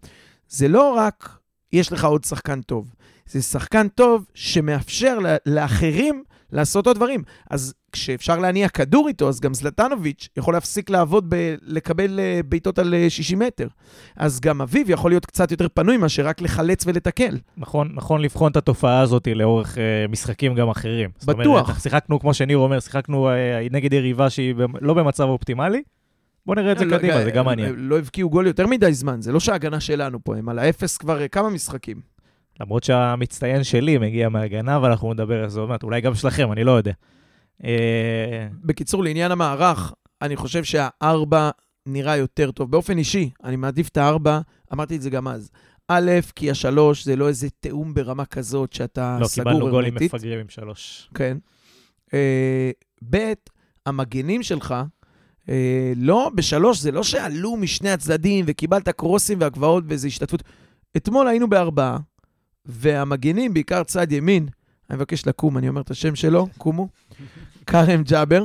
זה 0.49 0.69
לא 0.69 0.95
רק 0.95 1.39
יש 1.73 1.93
לך 1.93 2.05
עוד 2.05 2.25
שחקן 2.25 2.63
טוב, 2.63 2.95
זה 3.27 3.43
שחקן 3.43 3.89
טוב 3.89 4.25
שמאפשר 4.35 5.19
לאחרים 5.47 6.25
לעשות 6.52 6.87
עוד 6.87 6.97
דברים. 6.97 7.23
אז 7.50 7.75
כשאפשר 7.93 8.38
להניע 8.38 8.69
כדור 8.69 9.09
איתו, 9.09 9.28
אז 9.28 9.40
גם 9.40 9.55
זלטנוביץ' 9.55 10.28
יכול 10.37 10.55
להפסיק 10.55 10.90
לעבוד, 10.90 11.25
ב- 11.28 11.55
לקבל 11.62 12.21
אה, 12.21 12.40
בעיטות 12.49 12.78
על 12.78 12.95
60 13.09 13.43
אה, 13.43 13.47
מטר. 13.47 13.69
אז 14.17 14.40
גם 14.40 14.61
אביב 14.61 14.90
יכול 14.90 15.11
להיות 15.11 15.26
קצת 15.26 15.50
יותר 15.50 15.67
פנוי 15.75 15.97
מאשר 15.97 16.26
רק 16.26 16.40
לחלץ 16.40 16.87
ולתקל. 16.87 17.38
נכון, 17.57 17.90
נכון 17.95 18.21
לבחון 18.21 18.52
את 18.52 18.57
התופעה 18.57 19.00
הזאת 19.00 19.28
לאורך 19.35 19.75
uh, 19.75 20.11
משחקים 20.11 20.55
גם 20.55 20.69
אחרים. 20.69 21.11
בטוח. 21.11 21.37
זאת 21.37 21.47
אומרת, 21.47 21.83
שיחקנו, 21.83 22.21
כמו 22.21 22.35
שניר 22.35 22.59
אומר, 22.59 22.81
שיחקנו 22.81 23.28
uh, 23.28 23.33
נגד 23.73 23.93
יריבה 23.93 24.31
שהיא 24.31 24.55
לא 24.81 24.95
במצב 24.95 25.25
אופטימלי. 25.25 25.83
בוא 26.47 26.55
נראה 26.55 26.73
את 26.73 26.78
זה 26.78 26.85
לא, 26.85 26.99
קדימה, 26.99 27.25
זה 27.25 27.31
גם 27.31 27.45
מעניין. 27.45 27.75
לא 27.76 27.99
הבקיעו 27.99 28.31
גול 28.31 28.47
יותר 28.47 28.67
מדי 28.67 28.93
זמן, 28.93 29.23
זה 29.23 29.33
לא 29.33 29.40
שההגנה 29.40 29.81
שלנו 29.81 30.25
פה, 30.25 30.37
הם 30.37 30.49
על 30.49 30.59
האפס 30.59 30.97
כבר 30.97 31.28
כמה 31.28 31.50
משחקים. 31.50 32.00
למרות 32.61 32.85
שהמצטיין 32.85 33.65
שלי 33.65 33.99
מגיע 33.99 34.29
מהגנה, 34.29 34.83
ואנחנו 34.83 35.15
נדבר 35.15 35.43
על 35.43 35.49
זה 35.49 35.61
עוד 35.61 35.69
מעט, 35.69 35.83
אולי 35.83 36.00
גם 36.00 36.15
שלכם, 36.15 36.53
אני 36.53 36.65
לא 36.65 36.73
יודע. 36.73 36.93
בקיצור, 38.65 39.05
לעניין 39.05 39.33
המערך, 39.33 39.93
אני 40.23 40.37
חושב 40.37 40.65
שהארבע 40.65 41.50
נראה 41.87 42.17
יותר 42.17 42.50
טוב. 42.50 42.71
באופן 42.71 42.99
אישי, 42.99 43.31
אני 43.45 43.57
מעדיף 43.57 43.88
את 43.88 43.97
הארבע, 43.97 44.41
אמרתי 44.73 44.97
את 44.97 45.03
זה 45.03 45.11
גם 45.11 45.29
אז. 45.29 45.50
א', 45.88 46.11
כי 46.37 46.50
השלוש 46.50 47.05
זה 47.05 47.17
לא 47.17 47.29
איזה 47.29 47.49
תיאום 47.61 47.95
ברמה 47.95 48.25
כזאת 48.25 48.73
שאתה 48.73 49.19
לא, 49.21 49.27
סגור 49.27 49.45
קיבלנו 49.45 49.71
גולים 49.71 49.93
הרמטית. 49.93 50.15
מפגרים 50.15 50.41
עם 50.41 50.49
שלוש. 50.49 51.11
כן. 51.15 51.37
אה, 52.15 52.71
ב', 53.11 53.33
המגנים 53.87 54.43
שלך, 54.43 54.75
אה, 55.49 55.93
לא, 55.97 56.31
בשלוש, 56.35 56.79
זה 56.79 56.93
לא 56.93 57.03
שעלו 57.03 57.57
משני 57.57 57.91
הצדדים 57.91 58.45
וקיבלת 58.49 58.88
קרוסים 58.88 59.41
והגבהות 59.41 59.85
ואיזו 59.88 60.07
השתתפות. 60.07 60.43
אתמול 60.97 61.29
היינו 61.29 61.49
בארבעה, 61.49 61.99
והמגנים, 62.67 63.55
בעיקר 63.55 63.85
צד 63.85 64.12
ימין, 64.12 64.49
אני 64.91 64.97
מבקש 64.97 65.27
לקום, 65.27 65.59
אני 65.59 65.69
אומר 65.69 65.81
את 65.81 65.91
השם 65.91 66.17
שלו, 66.17 66.47
קומו, 66.59 66.88
כרם 67.67 68.03
ג'אבר, 68.03 68.45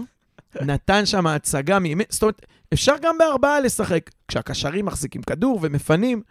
נתן 0.62 1.06
שם 1.06 1.28
הצגה 1.28 1.80
מימין, 1.80 2.06
זאת 2.10 2.22
אומרת, 2.22 2.46
אפשר 2.74 2.96
גם 3.02 3.18
בארבעה 3.18 3.60
לשחק. 3.60 4.10
כשהקשרים 4.28 4.86
מחזיקים 4.86 5.22
כדור 5.22 5.60
ומפנים, 5.62 6.22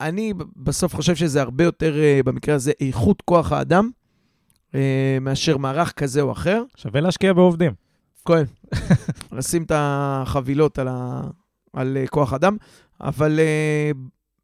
אני 0.00 0.32
בסוף 0.56 0.94
חושב 0.94 1.16
שזה 1.16 1.42
הרבה 1.42 1.64
יותר, 1.64 1.98
אה, 1.98 2.20
במקרה 2.24 2.54
הזה, 2.54 2.72
איכות 2.80 3.22
כוח 3.22 3.52
האדם, 3.52 3.90
אה, 4.74 5.18
מאשר 5.20 5.56
מערך 5.56 5.92
כזה 5.92 6.20
או 6.20 6.32
אחר. 6.32 6.62
שווה 6.76 7.00
להשקיע 7.00 7.32
בעובדים. 7.32 7.72
כהן, 8.24 8.44
לשים 9.32 9.62
את 9.62 9.72
החבילות 9.74 10.78
על, 10.78 10.88
ה... 10.90 11.20
על 11.72 11.96
אה, 11.96 12.06
כוח 12.06 12.32
אדם, 12.32 12.56
אבל 13.00 13.40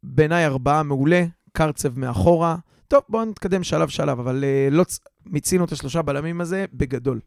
בעיניי 0.03 0.45
ארבעה 0.45 0.83
מעולה, 0.83 1.25
קרצב 1.55 1.99
מאחורה. 1.99 2.55
טוב, 2.87 3.01
בואו 3.09 3.25
נתקדם 3.25 3.63
שלב-שלב, 3.63 4.19
אבל 4.19 4.43
אה, 4.43 4.67
לא... 4.71 4.83
מיצינו 5.25 5.65
את 5.65 5.71
השלושה 5.71 6.01
בלמים 6.01 6.41
הזה 6.41 6.65
בגדול. 6.73 7.19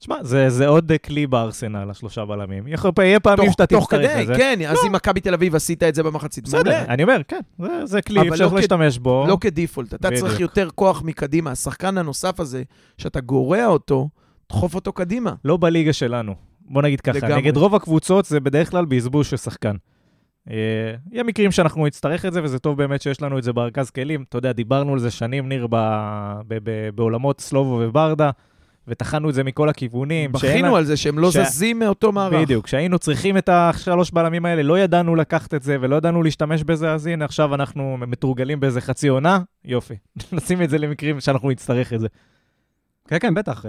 תשמע, 0.00 0.16
זה, 0.22 0.50
זה 0.50 0.66
עוד 0.66 0.92
כלי 1.04 1.26
בארסנל, 1.26 1.90
השלושה 1.90 2.24
בלמים. 2.24 2.66
יהיה 2.66 3.20
פעמים 3.20 3.44
תוך, 3.44 3.52
שאתה 3.52 3.66
תוך 3.66 3.84
תצטרך 3.84 4.10
כדי, 4.12 4.22
את 4.22 4.26
זה. 4.26 4.34
כן, 4.34 4.58
אז 4.68 4.78
אם 4.86 4.92
מכבי 4.92 5.20
תל 5.20 5.34
אביב 5.34 5.54
עשית 5.54 5.82
את 5.82 5.94
זה 5.94 6.02
במחצית, 6.02 6.44
בסדר. 6.44 6.84
אני 6.88 7.02
אומר, 7.02 7.20
כן, 7.28 7.40
זה, 7.58 7.86
זה 7.86 8.02
כלי, 8.02 8.28
אפשר 8.28 8.48
לא 8.48 8.56
להשתמש 8.56 8.98
בו. 8.98 9.24
לא 9.28 9.38
כדיפולט. 9.40 9.94
אתה 9.94 10.08
צריך 10.08 10.34
בדיוק. 10.34 10.40
יותר 10.40 10.68
כוח 10.74 11.02
מקדימה. 11.02 11.50
השחקן 11.50 11.98
הנוסף 11.98 12.40
הזה, 12.40 12.62
שאתה 12.98 13.20
גורע 13.20 13.66
אותו, 13.66 14.08
דחוף 14.48 14.74
אותו 14.74 14.92
קדימה. 14.92 15.34
לא 15.44 15.56
בליגה 15.56 15.92
שלנו. 15.92 16.34
בוא 16.60 16.82
נגיד 16.82 17.00
ככה, 17.00 17.18
לגמרי. 17.18 17.36
נגד 17.36 17.56
רוב 17.56 17.74
הקבוצות 17.74 18.24
זה 18.24 18.40
בדרך 18.40 18.70
כלל 18.70 18.84
בזבוז 18.84 19.26
של 19.26 19.36
שחקן. 19.36 19.76
אה, 20.50 20.54
יהיה 21.12 21.24
מקרים 21.24 21.50
שאנחנו 21.50 21.86
נצטרך 21.86 22.24
את 22.24 22.32
זה, 22.32 22.42
וזה 22.42 22.58
טוב 22.58 22.78
באמת 22.78 23.02
שיש 23.02 23.22
לנו 23.22 23.38
את 23.38 23.42
זה 23.42 23.52
בארגז 23.52 23.90
כלים. 23.90 24.24
אתה 24.28 24.38
יודע, 24.38 24.52
דיברנו 24.52 24.92
על 24.92 24.98
זה 24.98 25.10
שנים, 25.10 25.48
ניר, 25.48 25.66
ב, 25.70 25.76
ב, 26.48 26.58
ב, 26.62 26.88
בעולמות 26.94 27.40
סלובו 27.40 27.80
וברדה, 27.82 28.30
וטחנו 28.88 29.30
את 29.30 29.34
זה 29.34 29.44
מכל 29.44 29.68
הכיוונים. 29.68 30.32
בכינו 30.32 30.76
על 30.76 30.84
זה 30.84 30.96
שהם 30.96 31.18
לא 31.18 31.30
ש- 31.30 31.36
זזים 31.36 31.78
מאותו 31.78 32.12
מערך. 32.12 32.42
בדיוק, 32.42 32.64
כשהיינו 32.64 32.98
צריכים 32.98 33.36
את 33.38 33.48
השלוש 33.48 34.10
בלמים 34.10 34.46
האלה, 34.46 34.62
לא 34.62 34.78
ידענו 34.78 35.16
לקחת 35.16 35.54
את 35.54 35.62
זה 35.62 35.76
ולא 35.80 35.96
ידענו 35.96 36.22
להשתמש 36.22 36.62
בזה, 36.62 36.92
אז 36.92 37.06
הנה, 37.06 37.24
עכשיו 37.24 37.54
אנחנו 37.54 37.96
מתורגלים 38.06 38.60
באיזה 38.60 38.80
חצי 38.80 39.08
עונה, 39.08 39.40
יופי. 39.64 39.94
נשים 40.32 40.62
את 40.62 40.70
זה 40.70 40.78
למקרים 40.78 41.20
שאנחנו 41.20 41.50
נצטרך 41.50 41.92
את 41.92 42.00
זה. 42.00 42.08
כן, 43.08 43.18
כן, 43.20 43.34
בטח. 43.34 43.64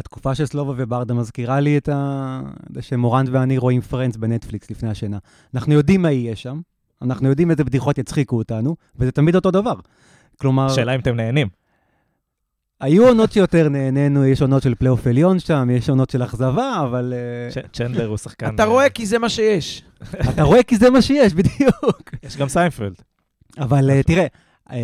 התקופה 0.00 0.34
של 0.34 0.46
סלובה 0.46 0.72
וברדה 0.76 1.14
מזכירה 1.14 1.60
לי 1.60 1.78
את 1.78 1.88
ה... 1.88 2.40
זה 2.74 2.82
שמורנט 2.82 3.28
ואני 3.32 3.58
רואים 3.58 3.80
Friends 3.80 4.16
בנטפליקס 4.16 4.70
לפני 4.70 4.90
השינה. 4.90 5.18
אנחנו 5.54 5.72
יודעים 5.72 6.02
מה 6.02 6.10
יהיה 6.10 6.36
שם, 6.36 6.60
אנחנו 7.02 7.28
יודעים 7.28 7.50
איזה 7.50 7.64
בדיחות 7.64 7.98
יצחיקו 7.98 8.36
אותנו, 8.36 8.76
וזה 8.96 9.12
תמיד 9.12 9.34
אותו 9.34 9.50
דבר. 9.50 9.74
כלומר, 10.40 10.68
שאלה 10.68 10.94
אם 10.94 11.00
אתם 11.00 11.16
נהנים. 11.16 11.48
היו 12.80 13.08
עונות 13.08 13.32
שיותר 13.32 13.68
נהנינו, 13.68 14.24
יש 14.24 14.42
עונות 14.42 14.62
של 14.62 14.74
פלייאוף 14.74 15.06
עליון 15.06 15.38
שם, 15.38 15.68
יש 15.72 15.88
עונות 15.88 16.10
של 16.10 16.22
אכזבה, 16.22 16.82
אבל 16.82 17.14
אה, 17.16 17.62
צ'נדלר 17.72 18.06
הוא 18.06 18.16
שחקן... 18.16 18.54
אתה 18.54 18.62
אה, 18.62 18.68
רואה 18.68 18.90
כי 18.90 19.06
זה 19.06 19.18
מה 19.18 19.28
שיש. 19.28 19.84
אתה 20.30 20.42
רואה 20.42 20.62
כי 20.62 20.76
זה 20.76 20.90
מה 20.90 21.02
שיש, 21.02 21.34
בדיוק. 21.34 22.10
יש 22.22 22.36
גם 22.36 22.48
סיינפלד. 22.48 22.94
אבל 23.58 23.90
אה, 23.90 24.02
תראה, 24.02 24.26
אה, 24.72 24.78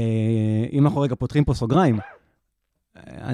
אם 0.73 0.87
אנחנו 0.87 1.01
רגע 1.01 1.15
פותחים 1.15 1.45
פה 1.45 1.55
סוגריים, 1.55 1.99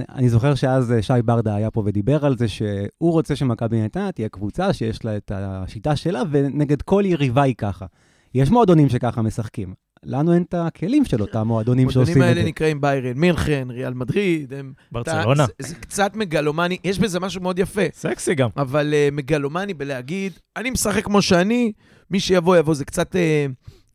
אני- 0.08 0.28
זוכר 0.28 0.54
שאז 0.54 0.92
אה, 0.92 1.02
שי 1.02 1.12
ברדה 1.24 1.54
היה 1.54 1.70
פה 1.70 1.82
ודיבר 1.86 2.24
על 2.26 2.38
זה 2.38 2.48
שהוא 2.48 2.82
רוצה 3.12 3.36
שמכבי 3.36 3.82
נתניה 3.82 4.12
תהיה 4.12 4.28
קבוצה 4.28 4.72
שיש 4.72 5.04
לה 5.04 5.16
את 5.16 5.32
השיטה 5.34 5.96
שלה, 5.96 6.22
ונגד 6.30 6.82
כל 6.82 7.02
יריבה 7.06 7.42
היא 7.42 7.54
ככה. 7.58 7.86
יש 8.34 8.50
מועדונים 8.50 8.88
שככה 8.88 9.22
משחקים. 9.22 9.74
לנו 10.04 10.34
אין 10.34 10.42
את 10.42 10.54
הכלים 10.54 11.04
של 11.04 11.20
אותם 11.22 11.46
מועדונים 11.46 11.90
שעושים 11.90 12.00
המועדונים 12.14 12.22
את 12.32 12.36
האלה 12.36 12.42
זה. 12.42 12.48
נקראים 12.48 12.80
ביירן 12.80 13.18
מינכן, 13.18 13.66
ריאל 13.70 13.94
מדריד, 13.94 14.52
הם... 14.52 14.72
ברצלונה. 14.92 15.44
אתה- 15.44 15.52
זה, 15.58 15.68
זה 15.68 15.74
קצת 15.74 16.16
מגלומני, 16.16 16.76
יש 16.84 16.98
בזה 16.98 17.20
משהו 17.20 17.40
מאוד 17.42 17.58
יפה, 17.58 17.82
סקסי 17.92 18.34
גם. 18.34 18.48
אבל 18.56 18.94
אה, 19.10 19.14
מגלומני 19.14 19.74
בלהגיד, 19.74 20.32
אני 20.56 20.70
משחק 20.70 21.04
כמו 21.04 21.22
שאני, 21.22 21.72
מי 22.10 22.20
שיבוא 22.20 22.56
יבוא, 22.56 22.74
זה 22.74 22.84
קצת 22.84 23.14
uh, 23.16 23.18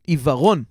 עיוורון. 0.08 0.64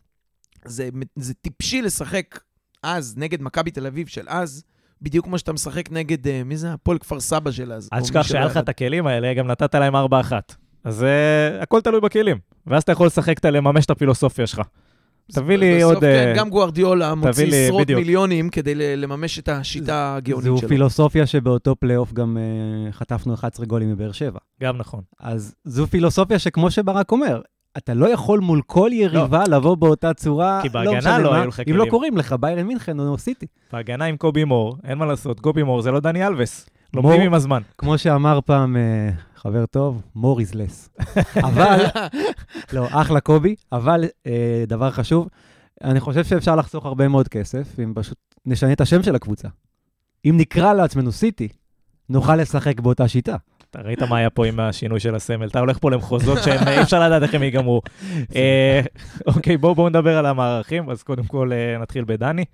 זה, 0.65 0.89
זה 1.17 1.35
טיפשי 1.35 1.83
לשחק 1.83 2.41
אז 2.83 3.15
נגד 3.17 3.43
מכבי 3.43 3.71
תל 3.71 3.87
אביב 3.87 4.07
של 4.07 4.25
אז, 4.29 4.63
בדיוק 5.03 5.25
כמו 5.25 5.39
שאתה 5.39 5.53
משחק 5.53 5.93
נגד, 5.93 6.27
uh, 6.27 6.31
מי 6.45 6.57
זה? 6.57 6.73
הפועל 6.73 6.99
כפר 6.99 7.21
סבא 7.21 7.51
של 7.51 7.73
אז. 7.73 7.89
אל 7.93 8.01
תשכח 8.01 8.23
שהיה 8.23 8.45
לך. 8.45 8.57
את 8.57 8.69
הכלים 8.69 9.07
האלה, 9.07 9.35
גם 9.35 9.47
נתת 9.47 9.75
להם 9.75 9.97
4-1. 9.97 9.99
אז 10.85 11.03
uh, 11.03 11.63
הכל 11.63 11.81
תלוי 11.81 12.01
בכלים. 12.01 12.39
ואז 12.67 12.83
אתה 12.83 12.93
יכול 12.93 13.07
לשחק, 13.07 13.39
את 13.39 13.45
ה- 13.45 13.51
לממש 13.51 13.85
את 13.85 13.91
הפילוסופיה 13.91 14.47
שלך. 14.47 14.61
תביא 15.33 15.57
לי 15.57 15.79
בסוף, 15.79 15.95
עוד... 15.95 16.01
כן, 16.01 16.07
אה, 16.29 16.35
גם 16.37 16.51
גוארדיולה 16.51 17.15
מוציא 17.15 17.47
לי, 17.47 17.65
עשרות 17.67 17.81
בדיוק. 17.83 17.99
מיליונים 18.01 18.49
כדי 18.51 18.97
לממש 18.97 19.39
את 19.39 19.49
השיטה 19.49 20.17
הגאונית 20.17 20.45
זו 20.47 20.59
שלו. 20.59 20.69
פילוסופיה 20.69 21.27
שבאותו 21.27 21.77
פלייאוף 21.77 22.13
גם 22.13 22.39
אה, 22.39 22.93
חטפנו 22.93 23.35
11 23.35 23.67
גולים 23.67 23.91
מבאר 23.93 24.13
שבע. 24.13 24.39
גם 24.63 24.77
נכון. 24.77 25.01
אז 25.21 25.55
זו 25.65 25.87
פילוסופיה 25.87 26.39
שכמו 26.39 26.71
שברק 26.71 27.13
אומר, 27.13 27.41
אתה 27.77 27.95
לא 27.95 28.07
יכול 28.07 28.41
מול 28.41 28.63
כל 28.67 28.91
יריבה 28.93 29.45
לבוא 29.49 29.75
באותה 29.77 30.15
צורה, 30.15 30.59
כי 30.63 30.69
בהגנה 30.69 30.99
משנה 30.99 31.19
לא 31.19 31.31
מה, 31.31 31.41
היו 31.41 31.49
לך 31.49 31.61
אם 31.61 31.77
לא 31.77 31.79
כלים. 31.81 31.91
קוראים 31.91 32.17
לך 32.17 32.33
ביירן 32.33 32.67
מינכן 32.67 33.01
או 33.01 33.19
סיטי. 33.19 33.47
בהגנה 33.73 34.05
עם 34.05 34.17
קובי 34.17 34.45
מור, 34.45 34.77
אין 34.85 34.99
מה 34.99 35.07
לעשות, 35.07 35.41
קובי 35.41 35.63
מור 35.63 35.83
זה 35.83 35.91
לא 35.91 36.01
דני 36.01 36.27
אלווס. 36.27 36.69
לומדים 36.95 37.21
עם 37.21 37.35
הזמן. 37.35 37.63
כמו 37.79 37.99
שאמר 37.99 38.41
פעם 38.45 38.77
אה, 38.77 39.11
חבר 39.37 39.67
טוב, 39.67 40.03
more 40.17 40.39
is 40.41 40.55
less. 40.55 41.03
אבל, 41.49 41.85
לא, 42.73 42.87
אחלה 42.91 43.21
קובי, 43.21 43.55
אבל 43.73 44.05
אה, 44.27 44.65
דבר 44.67 44.91
חשוב, 44.91 45.29
אני 45.85 46.01
חושב 46.01 46.25
שאפשר 46.25 46.57
לחסוך 46.57 46.87
הרבה 46.87 47.09
מאוד 47.09 47.29
כסף 47.29 47.81
אם 47.85 47.93
פשוט 47.95 48.19
נשנה 48.47 48.73
את 48.73 48.81
השם 48.81 49.03
של 49.03 49.15
הקבוצה. 49.15 49.49
אם 50.25 50.35
נקרא 50.37 50.73
לעצמנו 50.73 51.13
סיטי, 51.13 51.49
נוכל 52.09 52.37
לשחק 52.37 52.81
באותה 52.81 53.09
שיטה. 53.09 53.37
אתה 53.81 53.89
ראית 53.89 54.03
מה 54.03 54.17
היה 54.17 54.31
פה 54.31 54.47
עם 54.47 54.61
השינוי 54.61 55.01
של 55.01 55.15
הסמל, 55.15 55.47
אתה 55.47 55.61
הולך 55.61 55.79
פה 55.79 55.91
למחוזות 55.91 56.39
שהם, 56.43 56.69
אי 56.69 56.83
אפשר 56.83 57.07
לדעת 57.07 57.23
איך 57.23 57.35
הם 57.35 57.43
ייגמרו. 57.43 57.83
אה, 58.37 58.81
אוקיי, 59.27 59.57
בואו 59.57 59.75
בואו 59.75 59.89
נדבר 59.89 60.17
על 60.19 60.27
המערכים, 60.27 60.91
אז 60.91 61.03
קודם 61.03 61.25
כל 61.25 61.51
אה, 61.53 61.79
נתחיל 61.79 62.05
בדני. 62.07 62.45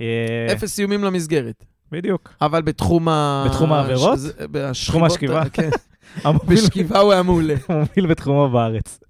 אה, 0.00 0.04
אפס 0.52 0.78
איומים 0.80 1.04
למסגרת. 1.04 1.64
בדיוק. 1.92 2.34
אבל 2.40 2.62
בתחום 2.62 3.08
ה... 3.08 3.44
בתחום 3.48 3.72
העבירות? 3.72 4.18
שזה- 4.18 4.32
בשכיבות- 4.50 4.86
תחום 4.86 5.04
השכיבה? 5.04 5.42
כן, 5.52 5.70
בשכיבה 6.48 6.98
הוא 6.98 7.12
היה 7.12 7.22
מעולה. 7.22 7.54
המוביל 7.68 8.06
בתחומו 8.06 8.48
בארץ. 8.50 9.00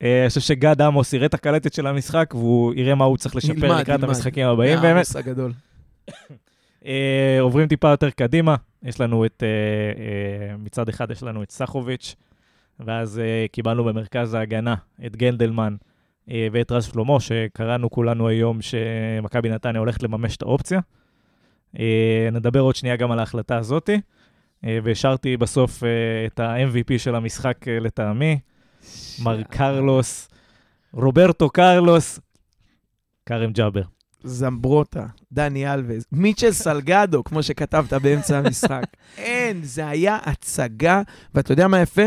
אני 0.00 0.08
חושב 0.28 0.40
שגד 0.40 0.82
עמוס 0.82 1.12
יראה 1.12 1.26
את 1.26 1.34
הקלטת 1.34 1.72
של 1.72 1.86
המשחק, 1.86 2.30
והוא 2.34 2.74
יראה 2.76 2.94
מה 2.94 3.04
הוא 3.04 3.16
צריך 3.16 3.36
לשפר 3.36 3.52
נלמד, 3.54 3.80
לקראת 3.80 3.88
נלמד. 3.88 4.04
המשחקים 4.04 4.46
הבאים 4.46 4.76
באמת. 4.80 4.84
העמוס 4.94 5.16
הגדול. 5.16 5.52
אה, 6.86 7.38
עוברים 7.40 7.68
טיפה 7.68 7.88
יותר 7.88 8.10
קדימה, 8.10 8.56
יש 8.82 9.00
לנו 9.00 9.24
את, 9.24 9.42
אה, 9.42 9.48
אה, 10.02 10.56
מצד 10.56 10.88
אחד 10.88 11.10
יש 11.10 11.22
לנו 11.22 11.42
את 11.42 11.50
סחוביץ', 11.50 12.16
ואז 12.80 13.18
אה, 13.18 13.46
קיבלנו 13.52 13.84
במרכז 13.84 14.34
ההגנה 14.34 14.74
את 15.06 15.16
גנדלמן 15.16 15.76
אה, 16.30 16.48
ואת 16.52 16.72
רז 16.72 16.84
שלמה, 16.84 17.20
שקראנו 17.20 17.90
כולנו 17.90 18.28
היום 18.28 18.58
שמכבי 18.62 19.48
נתניה 19.48 19.78
הולכת 19.78 20.02
לממש 20.02 20.36
את 20.36 20.42
האופציה. 20.42 20.80
אה, 21.78 22.28
נדבר 22.32 22.60
עוד 22.60 22.76
שנייה 22.76 22.96
גם 22.96 23.10
על 23.10 23.18
ההחלטה 23.18 23.58
הזאתי, 23.58 24.00
אה, 24.64 24.78
והשארתי 24.82 25.36
בסוף 25.36 25.84
אה, 25.84 25.88
את 26.26 26.40
ה-MVP 26.40 26.98
של 26.98 27.14
המשחק 27.14 27.68
אה, 27.68 27.80
לטעמי, 27.80 28.38
מר 29.22 29.42
קרלוס, 29.42 30.28
רוברטו 30.92 31.50
קרלוס, 31.50 32.20
כרם 33.26 33.52
ג'אבר. 33.52 33.82
זמברוטה, 34.24 35.06
דני 35.32 35.72
אלווז, 35.72 36.04
מיטשל 36.12 36.52
סלגדו, 36.52 37.24
כמו 37.24 37.42
שכתבת 37.42 37.92
באמצע 37.92 38.38
המשחק. 38.38 38.82
אין, 39.18 39.60
זה 39.62 39.88
היה 39.88 40.18
הצגה, 40.22 41.02
ואתה 41.34 41.52
יודע 41.52 41.68
מה 41.68 41.80
יפה? 41.80 42.02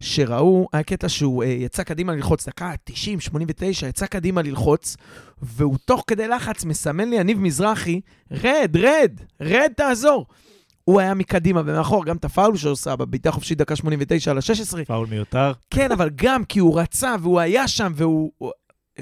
שראו, 0.00 0.68
היה 0.72 0.82
קטע 0.82 1.08
שהוא 1.08 1.44
אה, 1.44 1.48
יצא 1.48 1.82
קדימה 1.82 2.14
ללחוץ, 2.14 2.48
דקה 2.48 2.72
90, 2.84 3.20
89, 3.20 3.86
יצא 3.86 4.06
קדימה 4.06 4.42
ללחוץ, 4.42 4.96
והוא 5.42 5.76
תוך 5.84 6.04
כדי 6.06 6.28
לחץ 6.28 6.64
מסמן 6.64 7.08
לי 7.08 7.16
יניב 7.16 7.40
מזרחי, 7.40 8.00
רד, 8.30 8.76
רד, 8.76 9.20
רד, 9.40 9.70
תעזור. 9.76 10.26
הוא 10.84 11.00
היה 11.00 11.14
מקדימה 11.14 11.62
ומאחור, 11.64 12.04
גם 12.04 12.16
את 12.16 12.24
הפאול 12.24 12.56
שהוא 12.56 12.72
עושה 12.72 12.96
בבעיטה 12.96 13.30
חופשית 13.30 13.58
דקה 13.58 13.76
89 13.76 14.30
על 14.30 14.38
ה-16. 14.38 14.84
פאול 14.84 15.06
מיותר. 15.10 15.52
כן, 15.70 15.92
אבל 15.92 16.10
גם 16.14 16.44
כי 16.44 16.58
הוא 16.58 16.80
רצה 16.80 17.14
והוא 17.20 17.40
היה 17.40 17.68
שם 17.68 17.92
והוא... 17.96 18.30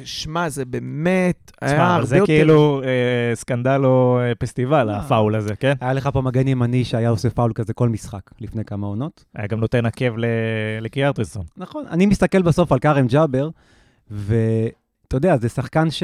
שמע, 0.04 0.48
זה 0.48 0.64
באמת 0.64 1.52
היה 1.60 1.72
תשמע, 1.72 1.94
הרבה 1.94 2.06
זה 2.06 2.16
יותר... 2.16 2.26
כאילו 2.26 2.82
אה, 2.84 3.34
סקנדל 3.34 3.80
או 3.84 4.18
אה, 4.20 4.34
פסטיבל, 4.34 4.84
לא. 4.86 4.92
הפאול 4.92 5.34
הזה, 5.34 5.56
כן? 5.56 5.72
היה 5.80 5.92
לך 5.92 6.08
פה 6.12 6.20
מגן 6.20 6.48
ימני 6.48 6.84
שהיה 6.84 7.08
עושה 7.08 7.30
פאול 7.30 7.52
כזה 7.54 7.72
כל 7.72 7.88
משחק 7.88 8.20
לפני 8.40 8.64
כמה 8.64 8.86
עונות. 8.86 9.24
היה 9.34 9.46
גם 9.46 9.60
נותן 9.60 9.86
עקב 9.86 10.16
ל- 10.18 10.24
לקיארטרסון. 10.80 11.42
נכון, 11.56 11.84
אני 11.90 12.06
מסתכל 12.06 12.42
בסוף 12.42 12.72
על 12.72 12.78
כרם 12.78 13.06
ג'אבר, 13.06 13.48
ואתה 14.10 14.72
יודע, 15.16 15.36
זה 15.36 15.48
שחקן 15.48 15.90
ש... 15.90 16.02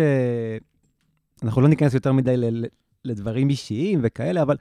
אנחנו 1.43 1.61
לא 1.61 1.69
ניכנס 1.69 1.95
יותר 1.95 2.13
מדי 2.13 2.37
ל... 2.37 2.45
ל- 2.51 2.67
לדברים 3.05 3.49
אישיים 3.51 4.01
וכאלה, 4.03 4.43
אבל... 4.43 4.57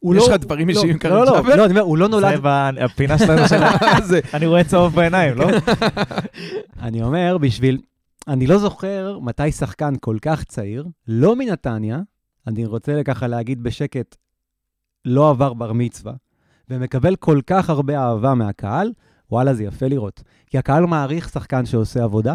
הוא 0.00 0.14
יש 0.14 0.22
לא- 0.28 0.34
לך 0.34 0.40
דברים 0.40 0.68
לא, 0.68 0.72
אישיים, 0.74 0.98
כרם 0.98 1.12
לא, 1.12 1.26
לא? 1.26 1.42
לא, 1.56 1.64
אני 1.64 1.70
אומר, 1.70 1.80
הוא 1.80 1.98
לא 1.98 2.08
נולד... 2.08 2.34
זה 2.34 2.40
בפינה 2.84 3.18
שלנו 3.18 3.48
של... 3.48 3.62
ה- 3.62 4.00
זה- 4.08 4.20
אני 4.34 4.46
רואה 4.46 4.64
צהוב 4.64 4.94
בעיניים, 4.94 5.34
לא? 5.36 5.46
אני 6.82 7.02
אומר, 7.02 7.38
בשביל... 7.38 7.78
אני 8.28 8.46
לא 8.46 8.58
זוכר 8.58 9.18
מתי 9.18 9.52
שחקן 9.52 9.94
כל 10.00 10.16
כך 10.22 10.44
צעיר, 10.44 10.86
לא 11.08 11.36
מנתניה, 11.36 12.00
אני 12.46 12.66
רוצה 12.66 13.00
ככה 13.04 13.26
להגיד 13.26 13.62
בשקט, 13.62 14.16
לא 15.04 15.30
עבר 15.30 15.54
בר 15.54 15.72
מצווה, 15.72 16.12
ומקבל 16.68 17.16
כל 17.16 17.40
כך 17.46 17.70
הרבה 17.70 17.98
אהבה 17.98 18.34
מהקהל, 18.34 18.92
וואלה, 19.30 19.54
זה 19.54 19.64
יפה 19.64 19.86
לראות. 19.86 20.22
כי 20.46 20.58
הקהל 20.58 20.86
מעריך 20.86 21.28
שחקן 21.28 21.66
שעושה 21.66 22.04
עבודה, 22.04 22.34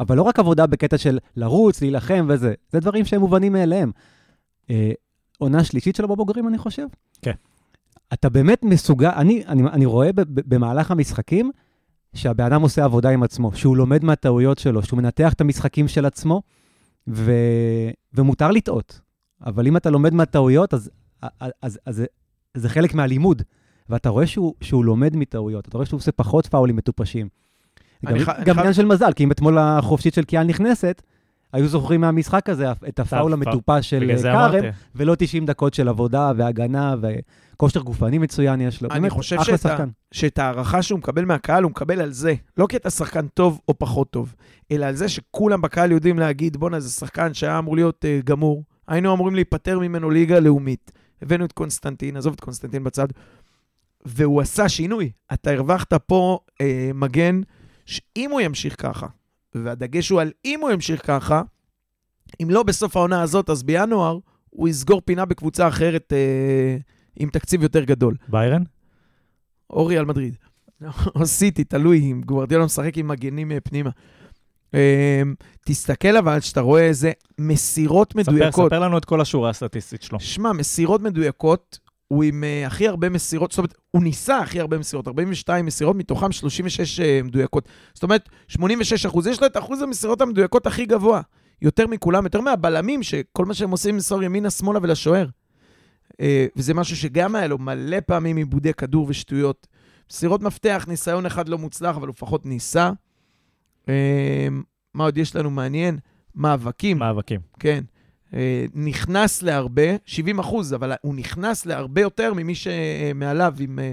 אבל 0.00 0.16
לא 0.16 0.22
רק 0.22 0.38
עבודה 0.38 0.66
בקטע 0.66 0.98
של 0.98 1.18
לרוץ, 1.36 1.80
להילחם 1.80 2.26
וזה, 2.28 2.54
זה 2.70 2.80
דברים 2.80 3.04
שהם 3.04 3.20
מובנים 3.20 3.52
מאליהם. 3.52 3.90
אה, 4.70 4.92
עונה 5.38 5.64
שלישית 5.64 5.96
שלו 5.96 6.08
בבוגרים, 6.08 6.48
אני 6.48 6.58
חושב. 6.58 6.86
כן. 7.22 7.32
אתה 8.12 8.28
באמת 8.28 8.62
מסוגל, 8.64 9.10
אני, 9.16 9.46
אני, 9.46 9.62
אני 9.62 9.86
רואה 9.86 10.12
ב, 10.12 10.20
ב, 10.20 10.54
במהלך 10.54 10.90
המשחקים 10.90 11.50
שהבן 12.14 12.44
אדם 12.44 12.62
עושה 12.62 12.84
עבודה 12.84 13.10
עם 13.10 13.22
עצמו, 13.22 13.52
שהוא 13.54 13.76
לומד 13.76 14.04
מהטעויות 14.04 14.58
שלו, 14.58 14.82
שהוא 14.82 14.96
מנתח 14.96 15.32
את 15.32 15.40
המשחקים 15.40 15.88
של 15.88 16.06
עצמו, 16.06 16.42
ו, 17.08 17.32
ומותר 18.14 18.50
לטעות. 18.50 19.00
אבל 19.46 19.66
אם 19.66 19.76
אתה 19.76 19.90
לומד 19.90 20.14
מהטעויות, 20.14 20.74
אז, 20.74 20.90
אז, 21.40 21.50
אז, 21.62 21.78
אז 21.86 22.02
זה, 22.54 22.68
חלק 22.68 22.94
מהלימוד. 22.94 23.42
ואתה 23.88 24.08
רואה 24.08 24.26
שהוא, 24.26 24.54
שהוא 24.60 24.84
לומד 24.84 25.16
מטעויות, 25.16 25.68
אתה 25.68 25.76
רואה 25.76 25.86
שהוא 25.86 25.98
עושה 25.98 26.12
פחות 26.12 26.46
פאולים 26.46 26.76
מטופשים. 26.76 27.28
גם, 28.06 28.18
ח- 28.18 28.28
גם 28.28 28.44
חייב- 28.44 28.58
עניין 28.58 28.72
של 28.72 28.86
מזל, 28.86 29.12
כי 29.12 29.24
אם 29.24 29.32
אתמול 29.32 29.58
החופשית 29.58 30.14
של 30.14 30.24
קיאל 30.24 30.44
נכנסת, 30.44 31.02
היו 31.52 31.68
זוכרים 31.68 32.00
מהמשחק 32.00 32.48
הזה 32.48 32.72
את 32.88 33.00
הפאול. 33.00 33.32
המטופש 33.32 33.90
של 33.90 34.16
זה 34.16 34.28
כרם. 34.32 34.64
ולא 34.94 35.14
90 35.18 35.46
דקות 35.46 35.74
של 35.74 35.88
עבודה 35.88 36.32
והגנה 36.36 36.94
וכושר 37.00 37.80
גופני 37.80 38.18
מצוין 38.18 38.60
יש 38.60 38.82
לו. 38.82 38.90
אני 38.90 39.00
באמת, 39.00 39.12
חושב 39.12 39.42
שחקן. 39.42 39.88
שאת 40.12 40.38
ההערכה 40.38 40.82
שהוא 40.82 40.98
מקבל 40.98 41.24
מהקהל, 41.24 41.62
הוא 41.62 41.70
מקבל 41.70 42.00
על 42.00 42.12
זה. 42.12 42.34
לא 42.56 42.66
כי 42.68 42.76
אתה 42.76 42.90
שחקן 42.90 43.26
טוב 43.26 43.60
או 43.68 43.78
פחות 43.78 44.10
טוב, 44.10 44.34
אלא 44.70 44.86
על 44.86 44.94
זה 44.94 45.08
שכולם 45.08 45.60
בקהל 45.60 45.92
יודעים 45.92 46.18
להגיד, 46.18 46.56
בואנה, 46.56 46.80
זה 46.80 46.90
שחקן 46.90 47.34
שהיה 47.34 47.58
אמור 47.58 47.76
להיות 47.76 48.04
uh, 48.04 48.24
גמור. 48.24 48.64
היינו 48.88 49.14
אמורים 49.14 49.34
להיפטר 49.34 49.78
ממנו 49.78 50.10
ליגה 50.10 50.40
לאומית. 50.40 50.92
הבאנו 51.22 51.44
את 51.44 51.52
קונסטנטין, 51.52 52.16
עזוב 52.16 52.32
את 52.32 52.40
קונסטנטין 52.40 52.84
בצד, 52.84 53.06
והוא 54.04 54.40
עשה 54.40 54.68
שינוי. 54.68 55.10
אתה 55.32 55.50
הרווחת 55.50 55.94
פה 55.94 56.38
uh, 56.50 56.64
מגן, 56.94 57.40
שאם 57.86 58.30
הוא 58.30 58.40
ימשיך 58.40 58.82
ככה, 58.82 59.06
והדגש 59.54 60.08
הוא 60.08 60.20
על 60.20 60.30
אם 60.44 60.60
הוא 60.60 60.70
ימשיך 60.70 61.06
ככה, 61.06 61.42
אם 62.42 62.50
לא 62.50 62.62
בסוף 62.62 62.96
העונה 62.96 63.22
הזאת, 63.22 63.50
אז 63.50 63.62
בינואר, 63.62 64.18
הוא 64.50 64.68
יסגור 64.68 65.00
פינה 65.04 65.24
בקבוצה 65.24 65.68
אחרת 65.68 66.12
uh, 66.12 66.82
עם 67.16 67.30
תקציב 67.30 67.62
יותר 67.62 67.84
גדול. 67.84 68.14
ביירן? 68.28 68.62
או 69.70 69.86
ריאל 69.86 70.04
מדריד. 70.04 70.36
או 71.16 71.26
סיטי, 71.26 71.64
תלוי 71.64 71.98
אם 71.98 72.20
גוורדיאלה 72.26 72.64
משחק 72.64 72.98
עם 72.98 73.08
מגנים 73.08 73.52
אה, 73.52 73.60
פנימה. 73.60 73.90
אה, 74.74 75.22
תסתכל 75.64 76.16
אבל 76.16 76.40
שאתה 76.40 76.60
רואה 76.60 76.82
איזה 76.82 77.12
מסירות 77.38 78.12
ספר, 78.12 78.20
מדויקות. 78.32 78.66
ספר 78.66 78.78
לנו 78.78 78.98
את 78.98 79.04
כל 79.04 79.20
השורה 79.20 79.50
הסטטיסטית 79.50 80.02
שלו. 80.02 80.20
שמע, 80.20 80.52
מסירות 80.52 81.00
מדויקות, 81.00 81.78
הוא 82.12 82.24
עם 82.24 82.44
uh, 82.44 82.66
הכי 82.66 82.88
הרבה 82.88 83.08
מסירות, 83.08 83.50
זאת 83.50 83.58
אומרת, 83.58 83.74
הוא 83.90 84.02
ניסה 84.02 84.38
הכי 84.38 84.60
הרבה 84.60 84.78
מסירות, 84.78 85.08
42 85.08 85.66
מסירות, 85.66 85.96
מתוכם 85.96 86.32
36 86.32 87.00
uh, 87.00 87.02
מדויקות. 87.24 87.68
זאת 87.94 88.02
אומרת, 88.02 88.28
86 88.48 89.06
אחוז, 89.06 89.26
יש 89.26 89.40
לו 89.40 89.46
את 89.46 89.56
אחוז 89.56 89.82
המסירות 89.82 90.20
המדויקות 90.20 90.66
הכי 90.66 90.86
גבוה. 90.86 91.20
יותר 91.62 91.86
מכולם, 91.86 92.24
יותר 92.24 92.40
מהבלמים, 92.40 93.02
שכל 93.02 93.44
מה 93.44 93.54
שהם 93.54 93.70
עושים 93.70 93.94
למסור 93.94 94.22
ימינה, 94.22 94.50
שמאלה 94.50 94.78
ולשוער. 94.82 95.26
Uh, 96.12 96.16
וזה 96.56 96.74
משהו 96.74 96.96
שגם 96.96 97.34
היה 97.34 97.46
לו 97.46 97.58
מלא 97.58 98.00
פעמים 98.06 98.36
עיבודי 98.36 98.74
כדור 98.74 99.06
ושטויות. 99.08 99.66
מסירות 100.10 100.42
מפתח, 100.42 100.84
ניסיון 100.88 101.26
אחד 101.26 101.48
לא 101.48 101.58
מוצלח, 101.58 101.96
אבל 101.96 102.06
הוא 102.06 102.14
לפחות 102.16 102.46
ניסה. 102.46 102.90
מה 104.94 105.04
עוד 105.04 105.18
יש 105.18 105.36
לנו 105.36 105.50
מעניין? 105.50 105.98
מאבקים. 106.34 106.98
מאבקים. 106.98 107.40
כן. 107.58 107.84
אה, 108.34 108.64
נכנס 108.74 109.42
להרבה, 109.42 109.82
70 110.06 110.38
אחוז, 110.38 110.74
אבל 110.74 110.92
הוא 111.02 111.14
נכנס 111.14 111.66
להרבה 111.66 112.00
יותר 112.00 112.34
ממי 112.34 112.54
שמעליו 112.54 113.54
עם, 113.60 113.78
אה, 113.78 113.92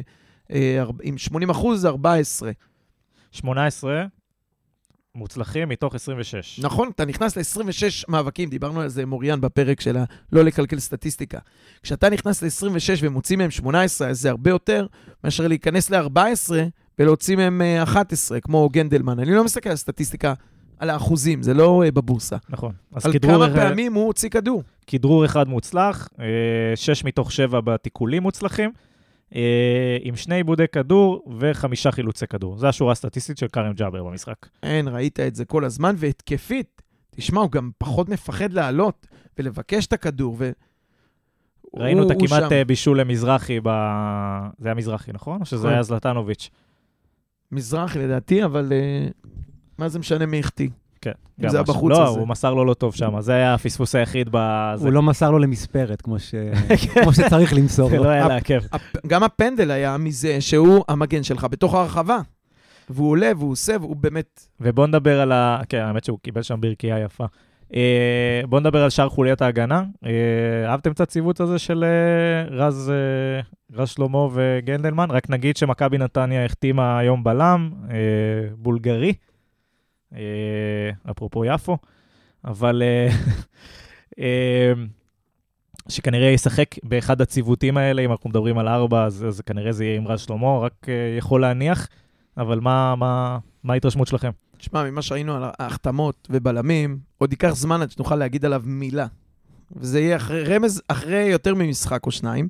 אה, 0.51 0.77
ארבע- 0.81 1.03
עם 1.03 1.17
80 1.17 1.49
אחוז, 1.49 1.85
14. 1.85 2.51
18 3.31 4.05
מוצלחים 5.15 5.69
מתוך 5.69 5.95
26. 5.95 6.59
נכון, 6.63 6.89
אתה 6.95 7.05
נכנס 7.05 7.37
ל-26 7.37 7.83
מאבקים, 8.07 8.49
דיברנו 8.49 8.81
על 8.81 8.87
זה 8.89 9.01
עם 9.01 9.11
אוריאן 9.13 9.41
בפרק 9.41 9.81
של 9.81 9.97
ה- 9.97 10.03
לא 10.31 10.43
לקלקל 10.43 10.79
סטטיסטיקה. 10.79 11.39
כשאתה 11.83 12.09
נכנס 12.09 12.41
ל-26 12.43 12.69
ומוציא 13.01 13.37
מהם 13.37 13.51
18, 13.51 14.07
אז 14.07 14.21
זה 14.21 14.29
הרבה 14.29 14.49
יותר 14.49 14.87
מאשר 15.23 15.47
להיכנס 15.47 15.89
ל-14 15.89 16.51
ולהוציא 16.99 17.35
מהם 17.35 17.61
אה, 17.61 17.83
11, 17.83 18.39
כמו 18.39 18.69
גנדלמן. 18.69 19.19
אני 19.19 19.31
לא 19.35 19.43
מסתכל 19.43 19.69
על 19.69 19.75
סטטיסטיקה, 19.75 20.33
על 20.79 20.89
האחוזים, 20.89 21.43
זה 21.43 21.53
לא 21.53 21.83
אה, 21.85 21.91
בבורסה. 21.91 22.37
נכון. 22.49 22.73
על 23.03 23.19
כמה 23.21 23.47
פעמים 23.55 23.93
הוא 23.93 24.05
הוציא 24.05 24.29
כדור. 24.29 24.63
כדרור 24.87 25.25
אחד 25.25 25.47
מוצלח, 25.47 26.09
אה, 26.19 26.25
שש 26.75 27.03
מתוך 27.03 27.31
שבע 27.31 27.61
בתיקולים 27.61 28.23
מוצלחים, 28.23 28.71
אה, 29.35 29.97
עם 30.01 30.15
שני 30.15 30.35
עיבודי 30.35 30.67
כדור 30.71 31.23
וחמישה 31.39 31.91
חילוצי 31.91 32.27
כדור. 32.27 32.57
זו 32.57 32.67
השורה 32.67 32.91
הסטטיסטית 32.91 33.37
של 33.37 33.47
כרם 33.47 33.73
ג'אבר 33.73 34.03
במשחק. 34.03 34.47
אין, 34.63 34.87
ראית 34.87 35.19
את 35.19 35.35
זה 35.35 35.45
כל 35.45 35.65
הזמן, 35.65 35.95
והתקפית. 35.97 36.81
תשמע, 37.15 37.41
הוא 37.41 37.51
גם 37.51 37.71
פחות 37.77 38.09
מפחד 38.09 38.53
לעלות 38.53 39.07
ולבקש 39.37 39.85
את 39.85 39.93
הכדור, 39.93 40.35
ו... 40.39 40.51
ראינו 41.75 42.05
את 42.05 42.11
הכמעט 42.11 42.51
בישול 42.67 42.99
למזרחי, 42.99 43.59
ב... 43.63 43.69
זה 44.59 44.67
היה 44.67 44.75
מזרחי, 44.75 45.11
נכון? 45.13 45.41
או 45.41 45.45
שזה 45.45 45.57
נכון. 45.57 45.71
היה 45.71 45.83
זלטנוביץ'? 45.83 46.49
מזרחי 47.51 47.99
לדעתי, 47.99 48.45
אבל 48.45 48.71
מה 49.79 49.89
זה 49.89 49.99
משנה 49.99 50.25
מי 50.25 50.39
החטיא? 50.39 50.69
כן. 51.01 51.11
אם 51.39 51.43
גם 51.43 51.49
זה 51.49 51.57
היה 51.57 51.63
משהו. 51.63 51.73
בחוץ, 51.73 51.91
לא, 51.91 52.07
אז 52.07 52.13
זה- 52.13 52.19
הוא 52.19 52.27
מסר 52.27 52.53
לו 52.53 52.65
לא 52.65 52.73
טוב 52.73 52.95
שם, 52.95 53.21
זה 53.21 53.33
היה 53.33 53.53
הפספוס 53.53 53.95
היחיד 53.95 54.29
בזה. 54.31 54.83
הוא 54.85 54.93
לא 54.93 55.01
מסר 55.01 55.31
לו 55.31 55.39
למספרת, 55.39 56.01
כמו, 56.01 56.19
ש... 56.19 56.35
כמו 57.03 57.13
שצריך 57.13 57.53
למסור 57.53 57.89
זה 57.89 57.97
לו. 57.97 58.03
לא 58.03 58.09
היה 58.09 58.27
לעכב. 58.27 58.61
גם 59.07 59.23
הפנדל 59.23 59.71
היה 59.71 59.97
מזה 59.97 60.41
שהוא 60.41 60.83
המגן 60.87 61.23
שלך 61.23 61.47
בתוך 61.51 61.73
הרחבה. 61.73 62.17
והוא 62.89 63.09
עולה 63.09 63.31
והוא 63.37 63.51
עושה, 63.51 63.75
והוא 63.81 63.95
באמת... 63.95 64.47
ובוא 64.59 64.87
נדבר 64.87 65.21
על 65.21 65.31
ה... 65.31 65.61
כן, 65.69 65.81
האמת 65.81 66.03
שהוא 66.03 66.19
קיבל 66.23 66.41
שם 66.41 66.61
ברכייה 66.61 66.99
יפה. 66.99 67.25
אה, 67.75 68.41
בוא 68.49 68.59
נדבר 68.59 68.83
על 68.83 68.89
שאר 68.89 69.09
חוליית 69.09 69.41
ההגנה. 69.41 69.83
אה, 70.05 70.11
אהבתם 70.71 70.91
את 70.91 71.01
הציוות 71.01 71.39
הזה 71.39 71.59
של 71.59 71.83
אה, 71.83 72.55
רז, 72.55 72.91
אה, 72.95 73.41
רז 73.81 73.89
שלמה 73.89 74.27
וגנדלמן? 74.33 75.11
רק 75.11 75.29
נגיד 75.29 75.57
שמכבי 75.57 75.97
נתניה 75.97 76.45
החתימה 76.45 76.99
היום 76.99 77.23
בלם, 77.23 77.69
אה, 77.91 77.95
בולגרי, 78.57 79.13
אפרופו 81.11 81.45
יפו, 81.45 81.77
אבל 82.45 82.81
אה, 82.85 83.09
אה, 84.19 84.73
שכנראה 85.89 86.27
ישחק 86.27 86.75
באחד 86.83 87.21
הציוותים 87.21 87.77
האלה, 87.77 88.01
אם 88.01 88.11
אנחנו 88.11 88.29
מדברים 88.29 88.57
על 88.57 88.67
ארבע, 88.67 89.05
אז, 89.05 89.25
אז 89.27 89.41
כנראה 89.41 89.71
זה 89.71 89.85
יהיה 89.85 89.97
עם 89.97 90.07
רז 90.07 90.19
שלמה, 90.19 90.59
רק 90.59 90.73
אה, 90.89 91.15
יכול 91.17 91.41
להניח. 91.41 91.87
אבל 92.37 92.59
מה, 92.59 92.95
מה, 92.95 93.37
מה 93.63 93.73
ההתרשמות 93.73 94.07
שלכם? 94.07 94.29
תשמע, 94.57 94.91
ממה 94.91 95.01
שראינו 95.01 95.35
על 95.35 95.43
ההחתמות 95.59 96.27
ובלמים, 96.31 96.99
עוד 97.17 97.31
ייקח 97.31 97.49
זמן 97.49 97.81
עד 97.81 97.91
שנוכל 97.91 98.15
להגיד 98.15 98.45
עליו 98.45 98.61
מילה. 98.65 99.07
וזה 99.75 99.99
יהיה 99.99 100.15
אחרי, 100.15 100.43
רמז 100.43 100.81
אחרי 100.87 101.23
יותר 101.23 101.55
ממשחק 101.55 102.05
או 102.05 102.11
שניים, 102.11 102.47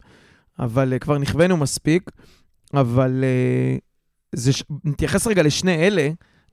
אבל 0.60 0.94
כבר 1.02 1.18
נכווינו 1.18 1.58
מספיק. 1.58 2.12
אבל 2.74 3.24
זה, 4.36 4.52
נתייחס 4.84 5.28
רגע 5.28 5.44
לשני 5.44 5.88
אלה, 5.88 6.10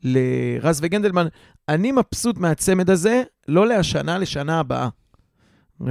לרז 0.06 0.80
וגנדלמן. 0.82 1.26
אני 1.68 1.92
מבסוט 1.92 2.38
מהצמד 2.38 2.90
הזה, 2.90 3.22
לא 3.48 3.66
להשנה, 3.66 4.18
לשנה 4.18 4.60
הבאה. 4.60 4.88
Uh, 5.82 5.86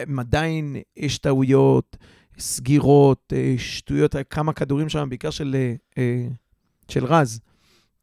הם 0.00 0.18
עדיין, 0.18 0.76
יש 0.96 1.18
טעויות, 1.18 1.96
סגירות, 2.38 3.32
uh, 3.32 3.60
שטויות, 3.60 4.14
כמה 4.30 4.52
כדורים 4.52 4.88
שם, 4.88 5.06
בעיקר 5.08 5.30
של, 5.30 5.56
uh, 5.94 5.98
של 6.88 7.04
רז. 7.04 7.40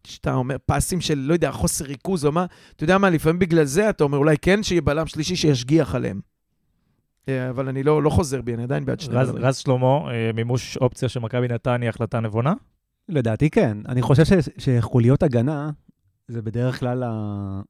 שאתה 0.07 0.33
אומר, 0.33 0.55
פסים 0.65 1.01
של, 1.01 1.17
לא 1.17 1.33
יודע, 1.33 1.51
חוסר 1.51 1.85
ריכוז 1.85 2.25
או 2.25 2.31
מה, 2.31 2.45
אתה 2.75 2.83
יודע 2.83 2.97
מה, 2.97 3.09
לפעמים 3.09 3.39
בגלל 3.39 3.65
זה 3.65 3.89
אתה 3.89 4.03
אומר, 4.03 4.17
אולי 4.17 4.35
כן 4.41 4.63
שיהיה 4.63 4.81
בלם 4.81 5.07
שלישי 5.07 5.35
שישגיח 5.35 5.95
עליהם. 5.95 6.19
אה, 7.29 7.49
אבל 7.49 7.67
אני 7.67 7.83
לא, 7.83 8.03
לא 8.03 8.09
חוזר 8.09 8.41
בי, 8.41 8.53
אני 8.53 8.63
עדיין 8.63 8.85
בעד 8.85 8.99
שני 8.99 9.15
רז, 9.15 9.29
בלמים. 9.29 9.45
רז 9.45 9.57
שלמה, 9.57 10.11
אה, 10.11 10.31
מימוש 10.33 10.77
אופציה 10.77 11.09
של 11.09 11.19
מכבי 11.19 11.47
נתניה, 11.47 11.89
החלטה 11.89 12.19
נבונה? 12.19 12.53
לדעתי 13.09 13.49
כן. 13.49 13.77
אני 13.87 14.01
חושב 14.01 14.25
ש... 14.25 14.31
שחוליות 14.57 15.23
הגנה 15.23 15.69
זה 16.27 16.41
בדרך 16.41 16.79
כלל, 16.79 17.03
ה... 17.03 17.61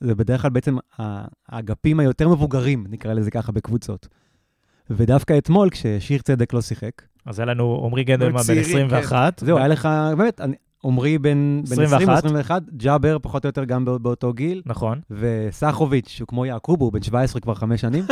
זה 0.00 0.14
בדרך 0.14 0.42
כלל 0.42 0.50
בעצם 0.50 0.76
האגפים 1.48 2.00
היותר 2.00 2.28
מבוגרים, 2.28 2.86
נקרא 2.90 3.12
לזה 3.12 3.30
ככה, 3.30 3.52
בקבוצות. 3.52 4.08
ודווקא 4.90 5.38
אתמול, 5.38 5.70
כששיר 5.70 6.20
צדק 6.22 6.52
לא 6.52 6.60
שיחק, 6.62 7.02
אז 7.26 7.38
היה 7.38 7.46
לנו 7.46 7.82
עמרי 7.86 8.04
גנדלמן 8.04 8.36
בן 8.36 8.42
צעירים, 8.42 8.86
21. 8.86 9.40
זהו, 9.40 9.58
היה 9.58 9.68
לך, 9.68 9.88
באמת, 10.16 10.40
אני- 10.40 10.56
עמרי 10.84 11.18
בן 11.18 11.60
בן 11.70 11.72
20 11.72 11.86
21. 11.88 12.18
21, 12.18 12.62
ג'אבר 12.76 13.16
פחות 13.22 13.44
או 13.44 13.48
יותר 13.48 13.64
גם 13.64 13.84
בא- 13.84 13.98
באותו 13.98 14.32
גיל, 14.32 14.62
נכון. 14.66 15.00
וסחוביץ', 15.10 16.08
שהוא 16.08 16.28
כמו 16.28 16.46
יעקוב, 16.46 16.80
הוא 16.80 16.92
בן 16.92 17.02
17 17.02 17.40
כבר 17.40 17.54
חמש 17.54 17.80
שנים, 17.80 18.04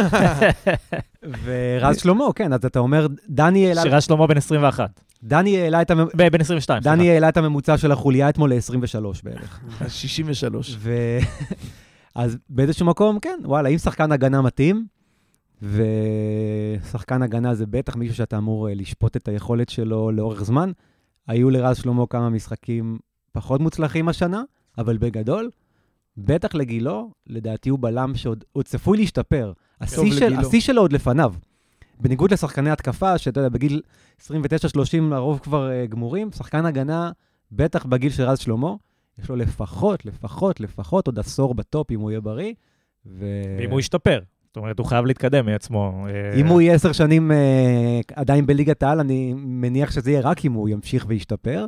ורז 1.45 1.99
שלמה, 2.01 2.25
כן, 2.35 2.53
אז 2.53 2.65
אתה 2.65 2.79
אומר, 2.79 3.07
דני 3.29 3.69
העלה, 3.69 3.83
שירז 3.83 4.03
שלמה 4.03 4.27
בן 4.27 4.37
21. 4.37 5.01
דני 5.23 5.61
העלה 5.61 5.83
את 5.83 5.91
הממ... 5.91 6.07
ב- 6.17 6.29
בן 6.29 6.41
22, 6.41 6.83
דני. 6.83 7.11
העלה 7.11 7.29
את 7.29 7.37
הממוצע 7.37 7.79
של 7.79 7.93
החוליה 7.93 8.29
אתמול 8.29 8.53
ל-23 8.55 9.05
בערך. 9.25 9.61
63. 9.89 10.77
ו... 10.79 11.19
אז 12.15 12.39
באיזשהו 12.49 12.87
מקום, 12.87 13.19
כן, 13.21 13.39
וואלה, 13.45 13.69
אם 13.69 13.79
שחקן 13.79 14.13
הגנה 14.13 14.43
מתאים, 14.43 14.87
ושחקן 15.63 17.23
הגנה 17.23 17.55
זה 17.55 17.67
בטח 17.67 17.97
מישהו 17.97 18.15
שאתה 18.15 18.39
אמור 18.39 18.69
אה, 18.69 18.75
לשפוט 18.75 19.17
את 19.17 19.29
היכולת 19.29 19.69
שלו 19.69 20.11
לאורך 20.13 20.45
זמן, 20.45 20.73
היו 21.27 21.51
לרז 21.51 21.77
שלמה 21.77 22.07
כמה 22.07 22.31
משחקים 22.31 22.99
פחות 23.33 23.61
מוצלחים 23.61 24.09
השנה, 24.09 24.43
אבל 24.79 24.99
בגדול, 24.99 25.51
בטח 26.17 26.55
לגילו, 26.55 27.11
לדעתי 27.27 27.69
הוא 27.69 27.79
בלם 27.79 28.15
שעוד 28.15 28.45
עוד 28.53 28.65
צפוי 28.65 28.99
להשתפר. 28.99 29.53
השיא 29.81 30.13
של, 30.13 30.61
שלו 30.61 30.81
עוד 30.81 30.93
לפניו. 30.93 31.35
בניגוד 32.01 32.33
לשחקני 32.33 32.71
התקפה, 32.71 33.19
שאתה 33.19 33.41
יודע, 33.41 33.49
בגיל 33.49 33.81
29-30 34.21 34.27
לרוב 35.11 35.39
כבר 35.39 35.69
uh, 35.69 35.91
גמורים, 35.91 36.33
שחקן 36.33 36.67
הגנה, 36.67 37.11
בטח 37.53 37.87
בגיל 37.87 38.13
של 38.13 38.23
רז 38.23 38.39
שלמה, 38.39 38.75
יש 39.19 39.29
לו 39.29 39.37
לפחות, 39.37 40.07
לפחות, 40.07 40.61
לפחות 40.61 41.07
עוד 41.07 41.19
עשור 41.19 41.55
בטופ 41.55 41.91
אם 41.91 42.01
הוא 42.01 42.11
יהיה 42.11 42.21
בריא. 42.21 42.53
ו... 43.07 43.27
ואם 43.59 43.71
הוא 43.71 43.81
ישתפר. 43.81 44.21
זאת 44.47 44.57
אומרת, 44.57 44.79
הוא 44.79 44.87
חייב 44.87 45.07
להתקדם 45.07 45.47
מעצמו. 45.47 46.07
אה, 46.09 46.41
אם 46.41 46.47
הוא 46.47 46.61
יהיה 46.61 46.75
עשר 46.75 46.93
שנים 46.93 47.31
uh, 47.31 47.35
עדיין 48.15 48.47
בליגת 48.47 48.83
העל, 48.83 49.01
אני 49.01 49.35
מניח 49.37 49.91
שזה 49.91 50.11
יהיה 50.11 50.21
רק 50.21 50.45
אם 50.45 50.53
הוא 50.53 50.69
ימשיך 50.69 51.05
וישתפר. 51.09 51.67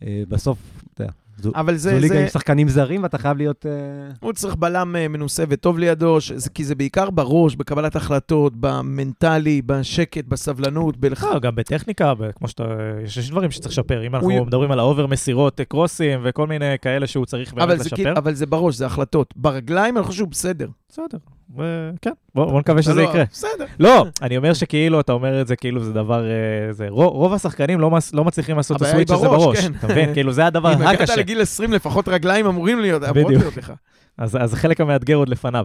Uh, 0.00 0.04
בסוף, 0.28 0.58
אתה 0.94 1.02
יודע, 1.02 1.12
זו, 1.38 1.52
אבל 1.54 1.76
זו 1.76 1.82
זה, 1.90 1.94
ליגה 2.00 2.14
זה, 2.14 2.20
עם 2.22 2.28
שחקנים 2.28 2.68
זרים 2.68 3.02
ואתה 3.02 3.18
חייב 3.18 3.36
להיות... 3.36 3.66
Uh... 3.66 4.16
הוא 4.20 4.32
צריך 4.32 4.54
בלם 4.56 4.96
אה, 4.96 5.08
מנוסה 5.08 5.44
וטוב 5.48 5.78
לידו, 5.78 6.20
ש- 6.20 6.32
זה- 6.32 6.50
כי 6.50 6.64
זה 6.64 6.74
בעיקר 6.74 7.10
בראש, 7.10 7.56
בקבלת 7.56 7.96
החלטות, 7.96 8.52
במנטלי, 8.60 9.62
בשקט, 9.66 10.24
בסבלנות, 10.28 10.96
בלח... 10.96 11.24
לא, 11.24 11.38
גם 11.38 11.54
בטכניקה, 11.54 12.14
ב- 12.14 12.30
כמו 12.32 12.48
שאתה, 12.48 12.64
יש 13.04 13.16
יש 13.16 13.30
דברים 13.30 13.50
שצריך 13.50 13.72
לשפר. 13.72 14.06
אם 14.06 14.14
אנחנו 14.14 14.30
הוא- 14.30 14.46
מדברים 14.46 14.70
על 14.70 14.78
ה 14.78 14.84
over 14.84 15.06
מסירות, 15.06 15.60
אה, 15.60 15.64
קרוסים 15.64 16.20
וכל 16.24 16.46
מיני 16.46 16.74
כאלה 16.82 17.06
שהוא 17.06 17.26
צריך 17.26 17.54
באמת 17.54 17.62
אבל, 17.68 17.76
זה, 17.78 17.84
לשפר. 17.84 17.96
כאילו- 17.96 18.16
אבל 18.16 18.34
זה 18.34 18.46
בראש, 18.46 18.74
זה 18.76 18.86
החלטות. 18.86 19.34
ברגליים 19.36 19.96
אני 19.96 20.04
חושב 20.04 20.18
שהוא 20.18 20.28
בסדר. 20.28 20.68
בסדר. 20.88 21.18
כן, 22.02 22.10
בוא 22.34 22.44
בוא 22.44 22.60
נקווה 22.60 22.82
שזה 22.82 22.94
לא, 22.94 23.08
יקרה. 23.08 23.24
בסדר. 23.32 23.64
לא, 23.80 24.06
אני 24.22 24.36
אומר 24.36 24.54
שכאילו, 24.54 25.00
אתה 25.00 25.12
אומר 25.12 25.40
את 25.40 25.46
זה 25.46 25.56
כאילו 25.56 25.84
זה 25.84 25.92
דבר... 25.92 26.24
אה, 26.24 26.72
זה, 26.72 26.86
רוב, 26.88 27.32
השחקנים 27.32 27.80
לא, 27.80 27.90
מס, 27.90 28.14
לא 28.14 28.24
מצליחים 28.24 28.56
לעשות 28.56 28.76
את 28.76 28.82
ה 28.82 28.86
switch 28.86 29.10
הזה 29.10 29.28
בראש. 29.28 29.58
כן. 29.58 29.72
אתה 29.78 29.86
מבין? 29.86 30.14
כאילו, 30.14 30.32
זה 30.32 30.46
הדבר 30.46 30.74
אם 30.74 30.78
הגעת 30.82 31.00
הקשה. 31.00 31.16
לגיל 31.16 31.40
20, 31.40 31.72
לפחות 31.72 32.08
רגליים 32.08 32.46
אמורים 32.46 32.80
להיות, 32.80 33.02
אמורות. 33.02 33.32
להיות 33.32 33.56
לך. 33.56 33.72
אז, 34.18 34.54
החלק 34.54 34.80
המאתגר 34.80 35.16
עוד 35.16 35.28
לפניו. 35.28 35.64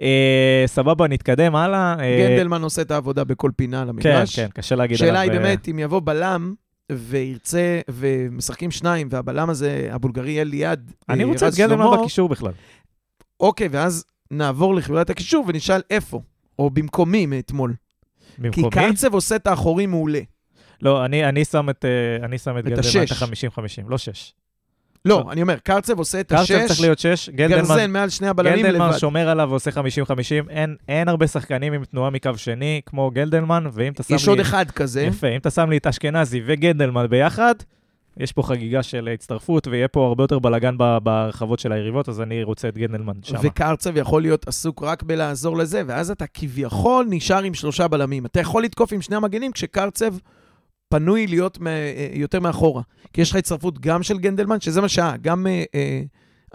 אה, 0.00 0.64
סבבה, 0.66 1.08
נתקדם 1.08 1.56
הלאה. 1.56 1.96
אה, 2.00 2.26
גנדלמן 2.28 2.62
עושה 2.62 2.82
את 2.82 2.90
העבודה 2.90 3.24
בכל 3.24 3.50
פינה 3.56 3.82
על 3.82 3.86
כן, 3.86 3.90
המגרש. 3.90 4.36
כן, 4.36 4.48
קשה 4.54 4.74
להגיד 4.74 4.96
עליו. 5.02 5.08
השאלה 5.08 5.20
היא 5.20 5.30
אה, 5.30 5.38
באמת, 5.38 5.68
אם 5.68 5.78
יבוא 5.78 6.00
בלם 6.04 6.54
וירצה, 6.92 7.80
ומשחקים 7.90 8.70
שניים, 8.70 9.08
והבלם 9.10 9.50
הזה, 9.50 9.88
הבולגרי 9.90 10.44
ליד 10.44 10.90
אני 11.08 11.24
רוצה 11.24 11.48
את 11.48 11.54
גנדלמן 11.54 11.86
בקישור 12.00 12.28
בכלל. 12.28 12.52
אוקיי, 13.40 13.68
ואז 13.70 14.04
נעבור 14.34 14.74
לחברת 14.74 15.10
הקישור 15.10 15.44
ונשאל 15.48 15.80
איפה, 15.90 16.20
או 16.58 16.70
במקומי 16.70 17.26
מאתמול. 17.26 17.74
כי 18.36 18.42
במקומי? 18.42 18.70
קרצב 18.70 19.14
עושה 19.14 19.36
את 19.36 19.46
האחורי 19.46 19.86
מעולה. 19.86 20.20
לא, 20.82 21.04
אני, 21.04 21.28
אני 21.28 21.44
שם 21.44 21.70
את, 21.70 21.84
אה, 21.84 22.24
אני 22.26 22.38
שם 22.38 22.58
את 22.58 22.58
את 22.58 22.64
גנדלמן 22.64 22.80
את 22.80 23.10
השש. 23.10 23.22
ה-50-50, 23.22 23.88
לא 23.88 23.98
6. 23.98 24.32
לא, 25.04 25.22
לא. 25.24 25.32
אני 25.32 25.42
אומר, 25.42 25.56
קרצב 25.58 25.98
עושה 25.98 26.20
את 26.20 26.28
קרצב 26.28 26.44
צריך 26.44 26.70
השש, 26.70 26.80
להיות 26.80 26.98
6, 26.98 27.28
גרזן 27.28 27.56
גנדלמן, 27.56 27.90
מעל 27.90 28.10
שני 28.10 28.28
הבלמים 28.28 28.66
גלדלמן 28.66 28.88
לבד. 28.88 28.98
שומר 28.98 29.28
עליו 29.28 29.48
ועושה 29.50 29.70
50-50, 29.70 29.74
אין, 30.50 30.76
אין 30.88 31.08
הרבה 31.08 31.26
שחקנים 31.26 31.72
עם 31.72 31.84
תנועה 31.84 32.10
מקו 32.10 32.30
שני 32.36 32.80
כמו 32.86 33.10
גלדלמן, 33.10 33.64
ואם 33.72 33.92
אתה 33.92 34.02
שם 34.02 34.14
יש 34.14 34.26
לי... 34.26 34.30
עוד 34.30 34.40
אחד 34.40 34.70
כזה. 34.70 35.02
יפה, 35.02 35.28
אם 35.28 35.36
אתה 35.36 35.50
שם 35.50 35.70
לי 35.70 35.76
את 35.76 35.86
אשכנזי 35.86 36.42
וגנדלמן 36.46 37.06
ביחד, 37.06 37.54
יש 38.16 38.32
פה 38.32 38.42
חגיגה 38.42 38.82
של 38.82 39.08
הצטרפות, 39.14 39.66
ויהיה 39.66 39.88
פה 39.88 40.06
הרבה 40.06 40.24
יותר 40.24 40.38
בלאגן 40.38 40.76
ברחבות 41.02 41.58
של 41.58 41.72
היריבות, 41.72 42.08
אז 42.08 42.20
אני 42.20 42.42
רוצה 42.42 42.68
את 42.68 42.78
גנדלמן 42.78 43.14
שם. 43.22 43.36
וקרצב 43.42 43.96
יכול 43.96 44.22
להיות 44.22 44.48
עסוק 44.48 44.82
רק 44.82 45.02
בלעזור 45.02 45.56
לזה, 45.56 45.82
ואז 45.86 46.10
אתה 46.10 46.26
כביכול 46.26 47.06
נשאר 47.10 47.42
עם 47.42 47.54
שלושה 47.54 47.88
בלמים. 47.88 48.26
אתה 48.26 48.40
יכול 48.40 48.64
לתקוף 48.64 48.92
עם 48.92 49.02
שני 49.02 49.16
המגנים 49.16 49.52
כשקרצב 49.52 50.14
פנוי 50.88 51.26
להיות 51.26 51.58
יותר 52.12 52.40
מאחורה. 52.40 52.82
כי 53.12 53.20
יש 53.20 53.30
לך 53.30 53.36
הצטרפות 53.36 53.78
גם 53.78 54.02
של 54.02 54.18
גנדלמן, 54.18 54.60
שזה 54.60 54.80
מה 54.80 54.88
שהיה, 54.88 55.16
גם 55.16 55.46
אה, 55.46 55.64
אה, 55.74 56.02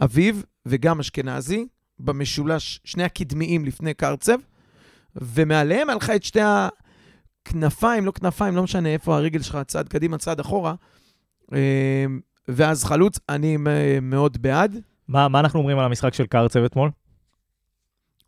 אביב 0.01 0.43
וגם 0.65 0.99
אשכנזי, 0.99 1.67
במשולש, 1.99 2.79
שני 2.83 3.03
הקדמיים 3.03 3.65
לפני 3.65 3.93
קרצב, 3.93 4.37
ומעליהם 5.15 5.89
היה 5.89 5.97
לך 5.97 6.09
את 6.09 6.23
שתי 6.23 6.39
הכנפיים, 7.45 8.05
לא 8.05 8.11
כנפיים, 8.11 8.55
לא 8.55 8.63
משנה 8.63 8.89
איפה 8.89 9.15
הרגל 9.15 9.41
שלך, 9.41 9.57
צד 9.67 9.87
קדימה, 9.87 10.17
צד 10.17 10.39
אחורה. 10.39 10.73
אה, 11.53 12.05
ואז 12.47 12.83
חלוץ, 12.83 13.19
אני 13.29 13.57
מאוד 14.01 14.41
בעד. 14.41 14.75
מה, 15.07 15.27
מה 15.27 15.39
אנחנו 15.39 15.59
אומרים 15.59 15.79
על 15.79 15.85
המשחק 15.85 16.13
של 16.13 16.25
קרצב 16.25 16.63
אתמול? 16.63 16.91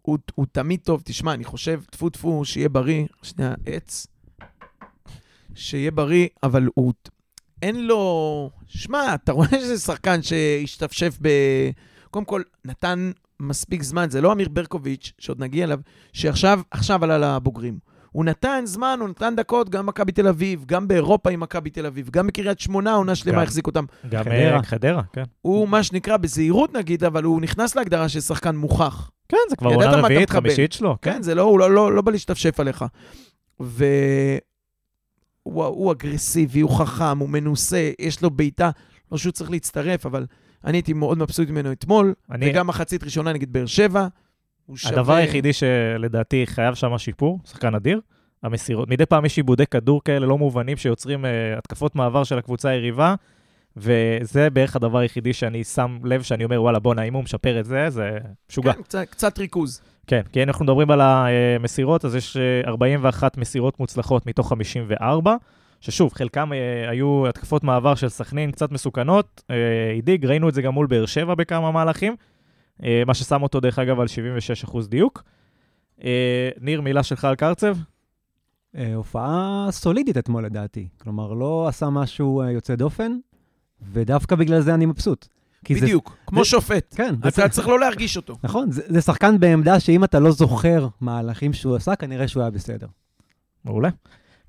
הוא, 0.01 0.17
הוא 0.35 0.45
תמיד 0.51 0.79
טוב. 0.83 1.01
תשמע, 1.05 1.33
אני 1.33 1.43
חושב, 1.43 1.81
טפו 1.91 2.09
טפו, 2.09 2.45
שיהיה 2.45 2.69
בריא, 2.69 3.05
שנייה, 3.21 3.53
עץ, 3.65 4.07
שיהיה 5.55 5.91
בריא, 5.91 6.27
אבל 6.43 6.69
הוא, 6.75 6.93
אין 7.61 7.87
לו... 7.87 8.49
שמע, 8.67 9.15
אתה 9.15 9.31
רואה 9.31 9.47
שזה 9.49 9.79
שחקן 9.79 10.21
שהשתפשף 10.21 11.17
ב... 11.21 11.29
קודם 12.11 12.25
כל, 12.25 12.41
נתן 12.65 13.11
מספיק 13.39 13.83
זמן, 13.83 14.09
זה 14.09 14.21
לא 14.21 14.31
אמיר 14.31 14.49
ברקוביץ', 14.49 15.11
שעוד 15.19 15.39
נגיע 15.39 15.63
אליו, 15.63 15.79
שעכשיו 16.13 16.61
עכשיו 16.71 17.03
עלה 17.03 17.35
לבוגרים. 17.35 17.79
הוא 18.11 18.25
נתן 18.25 18.61
זמן, 18.65 18.97
הוא 19.01 19.09
נתן 19.09 19.33
דקות, 19.37 19.69
גם 19.69 19.85
מכבי 19.85 20.11
תל 20.11 20.27
אביב, 20.27 20.65
גם 20.65 20.87
באירופה 20.87 21.29
עם 21.31 21.39
מכבי 21.39 21.69
תל 21.69 21.85
אביב, 21.85 22.09
גם 22.09 22.27
בקריית 22.27 22.59
שמונה, 22.59 22.93
עונה 22.93 23.15
שלמה 23.15 23.37
גם. 23.37 23.43
החזיק 23.43 23.67
אותם. 23.67 23.85
גם 24.09 24.23
חדרה. 24.23 24.55
אה, 24.57 24.63
חדרה, 24.63 25.01
כן. 25.13 25.23
הוא, 25.41 25.67
מה 25.69 25.83
שנקרא, 25.83 26.17
בזהירות 26.17 26.73
נגיד, 26.73 27.03
אבל 27.03 27.23
הוא 27.23 27.41
נכנס 27.41 27.75
להגדרה 27.75 28.09
של 28.09 28.19
שחקן 28.21 28.55
מוכח. 28.55 29.11
כן, 29.29 29.37
זה 29.49 29.55
כבר 29.55 29.69
עונה 29.73 29.91
רביעית. 29.91 30.29
חמישית 30.29 30.71
שלו, 30.73 30.97
כן. 31.01 31.13
כן, 31.13 31.21
זה 31.21 31.35
לא, 31.35 31.41
הוא 31.41 31.59
לא, 31.59 31.71
לא, 31.71 31.93
לא 31.95 32.01
בא 32.01 32.11
להשתפשף 32.11 32.59
עליך. 32.59 32.85
והוא 33.59 34.41
הוא 35.65 35.91
אגרסיבי, 35.91 36.59
הוא 36.61 36.79
חכם, 36.79 37.17
הוא 37.17 37.29
מנוסה, 37.29 37.91
יש 37.99 38.21
לו 38.21 38.29
בעיטה, 38.29 38.69
לא 39.11 39.17
שהוא 39.17 39.31
צריך 39.31 39.51
להצטרף, 39.51 40.05
אבל 40.05 40.25
אני 40.65 40.77
הייתי 40.77 40.93
מאוד 40.93 41.17
מבסוט 41.17 41.49
ממנו 41.49 41.71
אתמול, 41.71 42.13
אני- 42.31 42.49
וגם 42.49 42.67
מחצית 42.67 43.03
ראשונה 43.03 43.33
נגד 43.33 43.53
באר 43.53 43.65
שבע. 43.65 44.07
הוא 44.71 44.77
שווה... 44.77 44.93
הדבר 44.93 45.13
היחידי 45.13 45.53
שלדעתי 45.53 46.43
חייב 46.47 46.75
שם 46.75 46.97
שיפור, 46.97 47.39
שחקן 47.45 47.75
אדיר, 47.75 48.01
המסירות. 48.43 48.89
מדי 48.89 49.05
פעם 49.05 49.25
יש 49.25 49.37
עיבודי 49.37 49.65
כדור 49.65 50.01
כאלה 50.05 50.25
לא 50.25 50.37
מובנים 50.37 50.77
שיוצרים 50.77 51.25
uh, 51.25 51.27
התקפות 51.57 51.95
מעבר 51.95 52.23
של 52.23 52.37
הקבוצה 52.37 52.69
היריבה, 52.69 53.15
וזה 53.77 54.49
בערך 54.49 54.75
הדבר 54.75 54.97
היחידי 54.97 55.33
שאני 55.33 55.63
שם 55.63 55.97
לב, 56.03 56.21
שאני 56.21 56.43
אומר, 56.43 56.61
וואלה, 56.61 56.79
בואנה, 56.79 57.03
אם 57.03 57.13
הוא 57.13 57.23
משפר 57.23 57.59
את 57.59 57.65
זה, 57.65 57.89
זה 57.89 58.17
משוגע. 58.49 58.73
כן, 58.73 58.81
קצת, 58.81 59.07
קצת 59.09 59.39
ריכוז. 59.39 59.81
כן, 60.07 60.21
כי 60.31 60.43
אנחנו 60.43 60.65
מדברים 60.65 60.91
על 60.91 61.01
המסירות, 61.01 62.05
אז 62.05 62.15
יש 62.15 62.37
אה, 62.37 62.61
41 62.67 63.37
מסירות 63.37 63.79
מוצלחות 63.79 64.27
מתוך 64.27 64.49
54, 64.49 65.35
ששוב, 65.81 66.13
חלקם 66.13 66.53
אה, 66.53 66.89
היו 66.89 67.27
התקפות 67.27 67.63
מעבר 67.63 67.95
של 67.95 68.09
סכנין 68.09 68.51
קצת 68.51 68.71
מסוכנות. 68.71 69.43
אה, 69.49 69.55
הידיג, 69.93 70.25
ראינו 70.25 70.49
את 70.49 70.53
זה 70.53 70.61
גם 70.61 70.73
מול 70.73 70.87
באר 70.87 71.05
שבע 71.05 71.35
בכמה 71.35 71.71
מהלכים, 71.71 72.11
אה, 72.11 72.30
מה 73.05 73.13
ששם 73.13 73.43
אותו, 73.43 73.59
דרך 73.59 73.79
אגב, 73.79 73.99
על 73.99 74.07
76% 74.63 74.87
דיוק. 74.87 75.23
אה, 76.03 76.49
ניר, 76.61 76.81
מילה 76.81 77.03
שלך 77.03 77.25
על 77.25 77.35
קרצב? 77.35 77.77
אה, 78.75 78.95
הופעה 78.95 79.67
סולידית 79.71 80.17
אתמול 80.17 80.45
לדעתי. 80.45 80.87
כלומר, 81.01 81.33
לא 81.33 81.67
עשה 81.67 81.89
משהו 81.89 82.41
אה, 82.41 82.51
יוצא 82.51 82.75
דופן, 82.75 83.11
ודווקא 83.91 84.35
בגלל 84.35 84.61
זה 84.61 84.73
אני 84.73 84.85
מבסוט. 84.85 85.27
כי 85.65 85.75
זה- 85.75 85.81
בדיוק, 85.81 86.17
כמו 86.27 86.43
זה- 86.43 86.49
שופט. 86.49 86.93
כן, 86.97 87.15
זה 87.23 87.29
אתה 87.29 87.49
צריך 87.49 87.67
לא 87.67 87.79
להרגיש 87.79 88.17
אותו. 88.17 88.37
נכון, 88.43 88.71
זה, 88.71 88.81
זה 88.87 89.01
שחקן 89.01 89.39
בעמדה 89.39 89.79
שאם 89.79 90.03
אתה 90.03 90.19
לא 90.19 90.31
זוכר 90.31 90.87
מהלכים 91.01 91.53
שהוא 91.53 91.75
עשה, 91.75 91.95
כנראה 91.95 92.27
שהוא 92.27 92.41
היה 92.43 92.49
בסדר. 92.49 92.87
מעולה, 93.65 93.89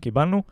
קיבלנו. 0.00 0.42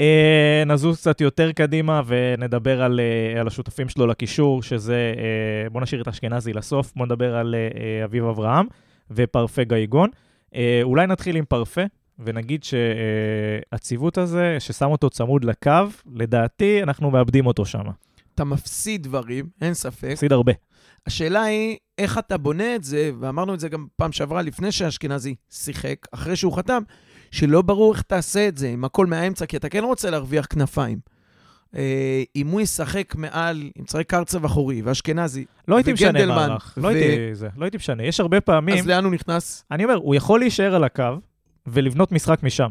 אה, 0.00 0.62
נזוז 0.66 0.96
קצת 0.96 1.20
יותר 1.20 1.52
קדימה 1.52 2.02
ונדבר 2.06 2.82
על, 2.82 3.00
אה, 3.00 3.40
על 3.40 3.46
השותפים 3.46 3.88
שלו 3.88 4.06
לקישור, 4.06 4.62
שזה, 4.62 5.14
אה, 5.16 5.70
בוא 5.70 5.80
נשאיר 5.80 6.02
את 6.02 6.08
אשכנזי 6.08 6.52
לסוף, 6.52 6.92
בוא 6.96 7.06
נדבר 7.06 7.36
על 7.36 7.54
אביב 8.04 8.24
אברהם 8.24 8.66
ופרפה 9.10 9.64
גייגון. 9.64 10.10
אה, 10.54 10.80
אולי 10.82 11.06
נתחיל 11.06 11.36
עם 11.36 11.44
פרפה, 11.44 11.80
ונגיד 12.18 12.64
שהציוות 12.64 14.18
הזה, 14.18 14.56
ששם 14.58 14.90
אותו 14.90 15.10
צמוד 15.10 15.44
לקו, 15.44 15.72
לדעתי 16.14 16.82
אנחנו 16.82 17.10
מאבדים 17.10 17.46
אותו 17.46 17.64
שם. 17.64 17.84
אתה 18.34 18.44
מפסיד 18.44 19.02
דברים, 19.02 19.48
אין 19.60 19.74
ספק. 19.74 20.08
הפסיד 20.12 20.32
הרבה. 20.32 20.52
השאלה 21.06 21.42
היא, 21.42 21.76
איך 21.98 22.18
אתה 22.18 22.38
בונה 22.38 22.74
את 22.74 22.84
זה, 22.84 23.10
ואמרנו 23.20 23.54
את 23.54 23.60
זה 23.60 23.68
גם 23.68 23.86
פעם 23.96 24.12
שעברה, 24.12 24.42
לפני 24.42 24.72
שאשכנזי 24.72 25.34
שיחק, 25.50 25.96
אחרי 26.12 26.36
שהוא 26.36 26.52
חתם, 26.52 26.82
שלא 27.30 27.62
ברור 27.62 27.92
איך 27.94 28.02
תעשה 28.02 28.48
את 28.48 28.58
זה, 28.58 28.68
עם 28.68 28.84
הכל 28.84 29.06
מהאמצע, 29.06 29.46
כי 29.46 29.56
אתה 29.56 29.68
כן 29.68 29.84
רוצה 29.84 30.10
להרוויח 30.10 30.46
כנפיים. 30.50 30.98
אה, 31.76 32.22
אם 32.36 32.46
הוא 32.46 32.60
ישחק 32.60 33.14
מעל, 33.14 33.70
אם 33.78 33.84
צריך 33.84 34.06
קרצב 34.06 34.44
אחורי, 34.44 34.82
ואשכנזי, 34.82 35.44
לא 35.68 35.76
הייתי 35.76 35.92
משנה 35.92 36.26
מערך. 36.26 36.74
לא 36.76 36.86
ו- 36.86 36.90
הייתי 36.90 37.34
זה, 37.34 37.48
לא 37.56 37.64
הייתי 37.64 37.76
משנה. 37.76 38.02
יש 38.02 38.20
הרבה 38.20 38.40
פעמים, 38.40 38.78
אז 38.78 38.86
לאן 38.86 39.04
הוא 39.04 39.12
נכנס? 39.12 39.64
אני 39.70 39.84
אומר, 39.84 39.94
הוא 39.94 40.14
יכול 40.14 40.40
להישאר 40.40 40.74
על 40.74 40.84
הקו 40.84 41.04
ולבנות 41.66 42.12
משחק 42.12 42.42
משם. 42.42 42.70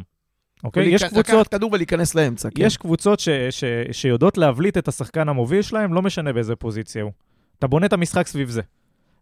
אוקיי? 0.63 0.87
יש 0.87 1.03
קבוצות, 1.03 1.29
לקחת 1.29 1.47
כדור 1.47 1.73
ולהיכנס 1.73 2.15
לאמצע, 2.15 2.49
כן. 2.55 2.65
יש 2.65 2.77
קבוצות 2.77 3.19
ש, 3.19 3.29
ש, 3.49 3.63
שיודעות 3.91 4.37
להבליט 4.37 4.77
את 4.77 4.87
השחקן 4.87 5.29
המוביל 5.29 5.61
שלהם, 5.61 5.93
לא 5.93 6.01
משנה 6.01 6.33
באיזה 6.33 6.55
פוזיציה 6.55 7.03
הוא. 7.03 7.11
אתה 7.59 7.67
בונה 7.67 7.85
את 7.85 7.93
המשחק 7.93 8.27
סביב 8.27 8.49
זה. 8.49 8.61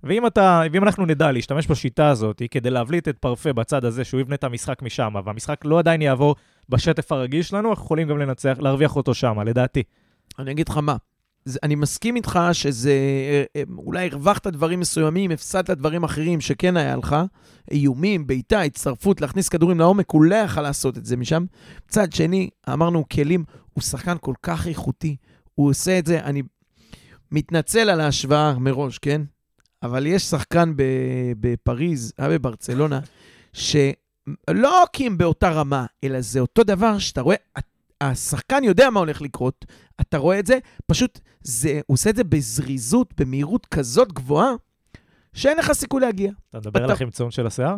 ואם, 0.03 0.27
אתה, 0.27 0.61
ואם 0.71 0.83
אנחנו 0.83 1.05
נדע 1.05 1.31
להשתמש 1.31 1.67
בשיטה 1.67 2.07
הזאת 2.07 2.41
כדי 2.51 2.69
להבליט 2.69 3.07
את 3.07 3.17
פרפה 3.17 3.53
בצד 3.53 3.85
הזה, 3.85 4.03
שהוא 4.03 4.19
יבנה 4.21 4.35
את 4.35 4.43
המשחק 4.43 4.81
משם, 4.81 5.15
והמשחק 5.25 5.65
לא 5.65 5.79
עדיין 5.79 6.01
יעבור 6.01 6.35
בשטף 6.69 7.11
הרגיל 7.11 7.41
שלנו, 7.41 7.69
אנחנו 7.69 7.85
יכולים 7.85 8.07
גם 8.07 8.17
לנצח, 8.17 8.57
להרוויח 8.59 8.95
אותו 8.95 9.13
שם, 9.13 9.39
לדעתי. 9.39 9.83
אני 10.39 10.51
אגיד 10.51 10.69
לך 10.69 10.77
מה, 10.77 10.95
זה, 11.47 11.59
אני 11.63 11.75
מסכים 11.75 12.15
איתך 12.15 12.39
שזה, 12.53 12.91
אה, 12.91 13.43
אה, 13.55 13.63
אולי 13.77 14.07
הרווחת 14.07 14.47
דברים 14.47 14.79
מסוימים, 14.79 15.31
הפסדת 15.31 15.77
דברים 15.77 16.03
אחרים 16.03 16.41
שכן 16.41 16.77
היה 16.77 16.95
לך, 16.95 17.15
איומים, 17.71 18.27
בעיטה, 18.27 18.61
הצטרפות, 18.61 19.21
להכניס 19.21 19.49
כדורים 19.49 19.79
לעומק, 19.79 20.11
הוא 20.11 20.23
לא 20.23 20.35
יכל 20.35 20.61
לעשות 20.61 20.97
את 20.97 21.05
זה 21.05 21.17
משם. 21.17 21.45
מצד 21.87 22.13
שני, 22.13 22.49
אמרנו, 22.73 23.05
כלים, 23.09 23.43
הוא 23.73 23.81
שחקן 23.81 24.15
כל 24.21 24.33
כך 24.43 24.67
איכותי, 24.67 25.15
הוא 25.55 25.69
עושה 25.69 25.99
את 25.99 26.05
זה, 26.05 26.19
אני 26.19 26.41
מתנצל 27.31 27.89
על 27.89 28.01
ההשוואה 28.01 28.59
מראש, 28.59 28.97
כן? 28.97 29.21
אבל 29.83 30.05
יש 30.05 30.23
שחקן 30.23 30.73
בפריז, 31.39 32.13
היה 32.17 32.29
בברצלונה, 32.29 32.99
שלא 33.53 34.85
כי 34.93 35.05
הם 35.07 35.17
באותה 35.17 35.49
רמה, 35.49 35.85
אלא 36.03 36.21
זה 36.21 36.39
אותו 36.39 36.63
דבר 36.63 36.99
שאתה 36.99 37.21
רואה, 37.21 37.35
השחקן 38.01 38.63
יודע 38.63 38.89
מה 38.89 38.99
הולך 38.99 39.21
לקרות, 39.21 39.65
אתה 40.01 40.17
רואה 40.17 40.39
את 40.39 40.45
זה, 40.45 40.57
פשוט 40.85 41.19
זה, 41.41 41.81
הוא 41.87 41.93
עושה 41.93 42.09
את 42.09 42.15
זה 42.15 42.23
בזריזות, 42.23 43.13
במהירות 43.17 43.65
כזאת 43.65 44.13
גבוהה, 44.13 44.51
שאין 45.33 45.57
לך 45.57 45.73
סיכוי 45.73 46.01
להגיע. 46.01 46.31
אתה 46.49 46.57
מדבר 46.57 46.83
על 46.83 46.91
החמצון 46.91 47.31
של 47.31 47.47
השיער? 47.47 47.77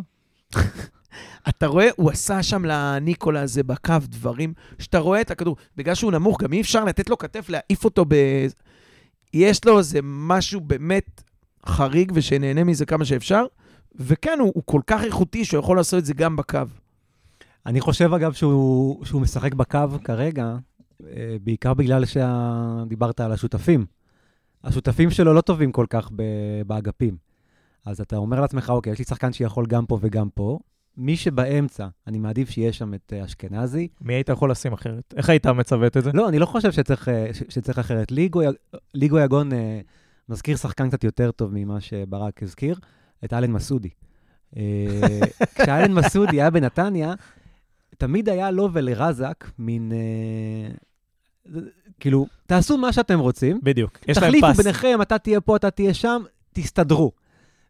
אתה 1.49 1.67
רואה, 1.67 1.87
הוא 1.95 2.11
עשה 2.11 2.43
שם 2.43 2.65
לניקולה 2.65 3.41
הזה 3.41 3.63
בקו 3.63 3.93
דברים, 4.03 4.53
שאתה 4.79 4.99
רואה 4.99 5.21
את 5.21 5.31
הכדור, 5.31 5.55
בגלל 5.75 5.95
שהוא 5.95 6.11
נמוך, 6.11 6.41
גם 6.41 6.53
אי 6.53 6.61
אפשר 6.61 6.83
לתת 6.83 7.09
לו 7.09 7.17
כתף, 7.17 7.49
להעיף 7.49 7.85
אותו 7.85 8.05
ב... 8.07 8.15
יש 9.33 9.65
לו 9.65 9.77
איזה 9.77 9.99
משהו 10.03 10.61
באמת 10.61 11.21
חריג, 11.65 12.11
ושנהנה 12.15 12.63
מזה 12.63 12.85
כמה 12.85 13.05
שאפשר, 13.05 13.45
וכן, 13.95 14.37
הוא, 14.39 14.51
הוא 14.55 14.63
כל 14.65 14.81
כך 14.87 15.03
איכותי 15.03 15.45
שהוא 15.45 15.59
יכול 15.59 15.77
לעשות 15.77 15.99
את 15.99 16.05
זה 16.05 16.13
גם 16.13 16.35
בקו. 16.35 16.59
אני 17.65 17.81
חושב, 17.81 18.13
אגב, 18.13 18.33
שהוא, 18.33 19.05
שהוא 19.05 19.21
משחק 19.21 19.53
בקו 19.53 19.87
כרגע, 20.03 20.55
אה, 21.07 21.37
בעיקר 21.43 21.73
בגלל 21.73 22.03
שדיברת 22.05 23.19
על 23.19 23.31
השותפים. 23.31 23.85
השותפים 24.63 25.11
שלו 25.11 25.33
לא 25.33 25.41
טובים 25.41 25.71
כל 25.71 25.85
כך 25.89 26.11
ב- 26.15 26.61
באגפים. 26.67 27.17
אז 27.85 28.01
אתה 28.01 28.15
אומר 28.15 28.41
לעצמך, 28.41 28.69
אוקיי, 28.69 28.93
יש 28.93 28.99
לי 28.99 29.05
שחקן 29.05 29.33
שיכול 29.33 29.65
גם 29.65 29.85
פה 29.85 29.97
וגם 30.01 30.29
פה. 30.29 30.59
מי 30.97 31.17
שבאמצע, 31.17 31.87
אני 32.07 32.19
מעדיף 32.19 32.49
שיהיה 32.49 32.73
שם 32.73 32.93
את 32.93 33.13
אה, 33.15 33.25
אשכנזי. 33.25 33.87
מי 34.01 34.13
היית 34.13 34.29
יכול 34.29 34.51
לשים 34.51 34.73
אחרת? 34.73 35.13
איך 35.17 35.29
היית 35.29 35.47
מצוות 35.47 35.97
את 35.97 36.03
זה? 36.03 36.11
לא, 36.13 36.29
אני 36.29 36.39
לא 36.39 36.45
חושב 36.45 36.71
שצריך, 36.71 37.09
אה, 37.09 37.29
שצריך 37.49 37.79
אחרת. 37.79 38.11
ליגו, 38.11 38.41
ליגו 38.93 39.19
יגון 39.19 39.49
מזכיר 40.29 40.57
שחקן 40.57 40.89
קצת 40.89 41.03
יותר 41.03 41.31
טוב 41.31 41.51
ממה 41.53 41.81
שברק 41.81 42.43
הזכיר, 42.43 42.79
את 43.25 43.33
אלן 43.33 43.51
מסודי. 43.51 43.89
אה, 44.57 44.61
כשאלן 45.55 45.93
מסודי 45.93 46.41
היה 46.41 46.49
בנתניה, 46.49 47.13
תמיד 47.97 48.29
היה 48.29 48.51
לו 48.51 48.69
ולרזק 48.73 49.45
מין... 49.59 49.91
אה, 49.91 50.71
כאילו, 51.99 52.27
תעשו 52.47 52.77
מה 52.77 52.93
שאתם 52.93 53.19
רוצים, 53.19 53.59
בדיוק. 53.63 53.99
יש 54.07 54.17
להם 54.17 54.27
תחליפו 54.27 54.47
פס. 54.47 54.57
ביניכם, 54.57 55.01
אתה 55.01 55.17
תהיה 55.17 55.41
פה, 55.41 55.55
אתה 55.55 55.71
תהיה 55.71 55.93
שם, 55.93 56.21
תסתדרו. 56.53 57.11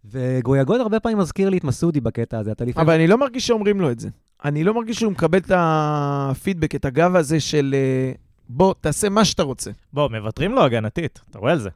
וגויגון 0.05 0.81
הרבה 0.81 0.99
פעמים 0.99 1.17
מזכיר 1.17 1.49
לי 1.49 1.57
את 1.57 1.63
מסודי 1.63 2.01
בקטע 2.01 2.39
הזה. 2.39 2.51
אתה 2.51 2.65
לפעמים... 2.65 2.87
אבל 2.87 2.95
אני 2.95 3.07
לא 3.07 3.17
מרגיש 3.17 3.47
שאומרים 3.47 3.81
לו 3.81 3.91
את 3.91 3.99
זה. 3.99 4.09
אני 4.45 4.63
לא 4.63 4.73
מרגיש 4.73 4.99
שהוא 4.99 5.11
מקבל 5.11 5.37
את 5.37 5.51
הפידבק, 5.55 6.75
את 6.75 6.85
הגב 6.85 7.15
הזה 7.15 7.39
של 7.39 7.75
אה, 7.77 8.11
בוא, 8.49 8.73
תעשה 8.81 9.09
מה 9.09 9.25
שאתה 9.25 9.43
רוצה. 9.43 9.71
בוא, 9.93 10.09
מוותרים 10.09 10.51
לו 10.51 10.63
הגנתית, 10.63 11.19
אתה 11.29 11.39
רואה 11.39 11.51
על 11.51 11.59
זה. 11.59 11.69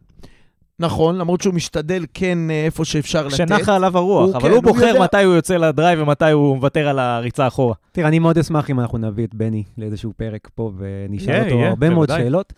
נכון, 0.79 1.17
למרות 1.17 1.41
שהוא 1.41 1.53
משתדל 1.53 2.05
כן 2.13 2.37
אה, 2.51 2.65
איפה 2.65 2.85
שאפשר 2.85 3.27
לתת. 3.27 3.33
כשנחה 3.33 3.75
עליו 3.75 3.97
הרוח, 3.97 4.25
הוא 4.25 4.35
אבל 4.35 4.41
כן, 4.41 4.47
הוא 4.47 4.55
הוא 4.55 4.63
בוחר 4.63 4.85
יודע. 4.85 5.03
מתי 5.03 5.23
הוא 5.23 5.33
יוצא 5.33 5.57
לדרייב 5.57 5.99
ומתי 6.01 6.31
הוא 6.31 6.55
מוותר 6.55 6.87
על 6.87 6.99
הריצה 6.99 7.47
אחורה. 7.47 7.75
תראה, 7.91 8.07
אני 8.07 8.19
מאוד 8.19 8.37
אשמח 8.37 8.69
אם 8.69 8.79
אנחנו 8.79 8.97
נביא 8.97 9.27
את 9.27 9.35
בני 9.35 9.63
לאיזשהו 9.77 10.13
פרק 10.17 10.49
פה 10.55 10.71
ונשאל 10.77 11.33
יהיה, 11.33 11.43
אותו 11.43 11.55
יהיה, 11.55 11.69
הרבה 11.69 11.89
מאוד 11.89 12.07
בוודאי. 12.07 12.25
שאלות. 12.25 12.53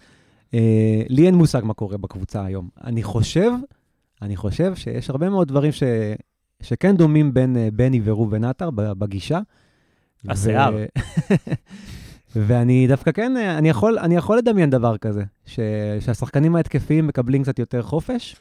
אה, 0.54 1.02
לי 1.10 1.26
אין 1.26 1.36
מושג 1.36 1.62
מה 1.64 1.74
קורה 1.74 1.98
בקבוצה 1.98 2.46
היום. 2.46 2.70
אני 2.84 3.04
חושב, 3.04 3.52
אני 4.22 4.36
חושב 4.36 4.76
שיש 4.76 5.10
הרבה 5.10 5.30
מאוד 5.30 5.48
דברים 5.48 5.72
ש... 5.72 5.84
שכן 6.62 6.98
דומים 6.98 7.34
בין 7.34 7.58
אה, 7.58 7.68
בני 7.74 8.02
וראובן 8.04 8.44
עטר 8.44 8.70
בגישה. 8.74 9.40
השיער. 10.30 10.76
ואני 12.36 12.88
דווקא 12.88 13.12
כן, 13.12 13.38
אני 13.38 13.70
יכול, 13.70 14.00
אני 14.00 14.16
יכול 14.16 14.38
לדמיין 14.38 14.70
דבר 14.70 14.98
כזה, 14.98 15.24
ש... 15.46 15.60
שהשחקנים 16.00 16.56
ההתקפיים 16.56 17.08
מקבלים 17.08 17.44
קצת 17.44 17.60
יותר 17.60 17.82
חופש, 17.82 18.36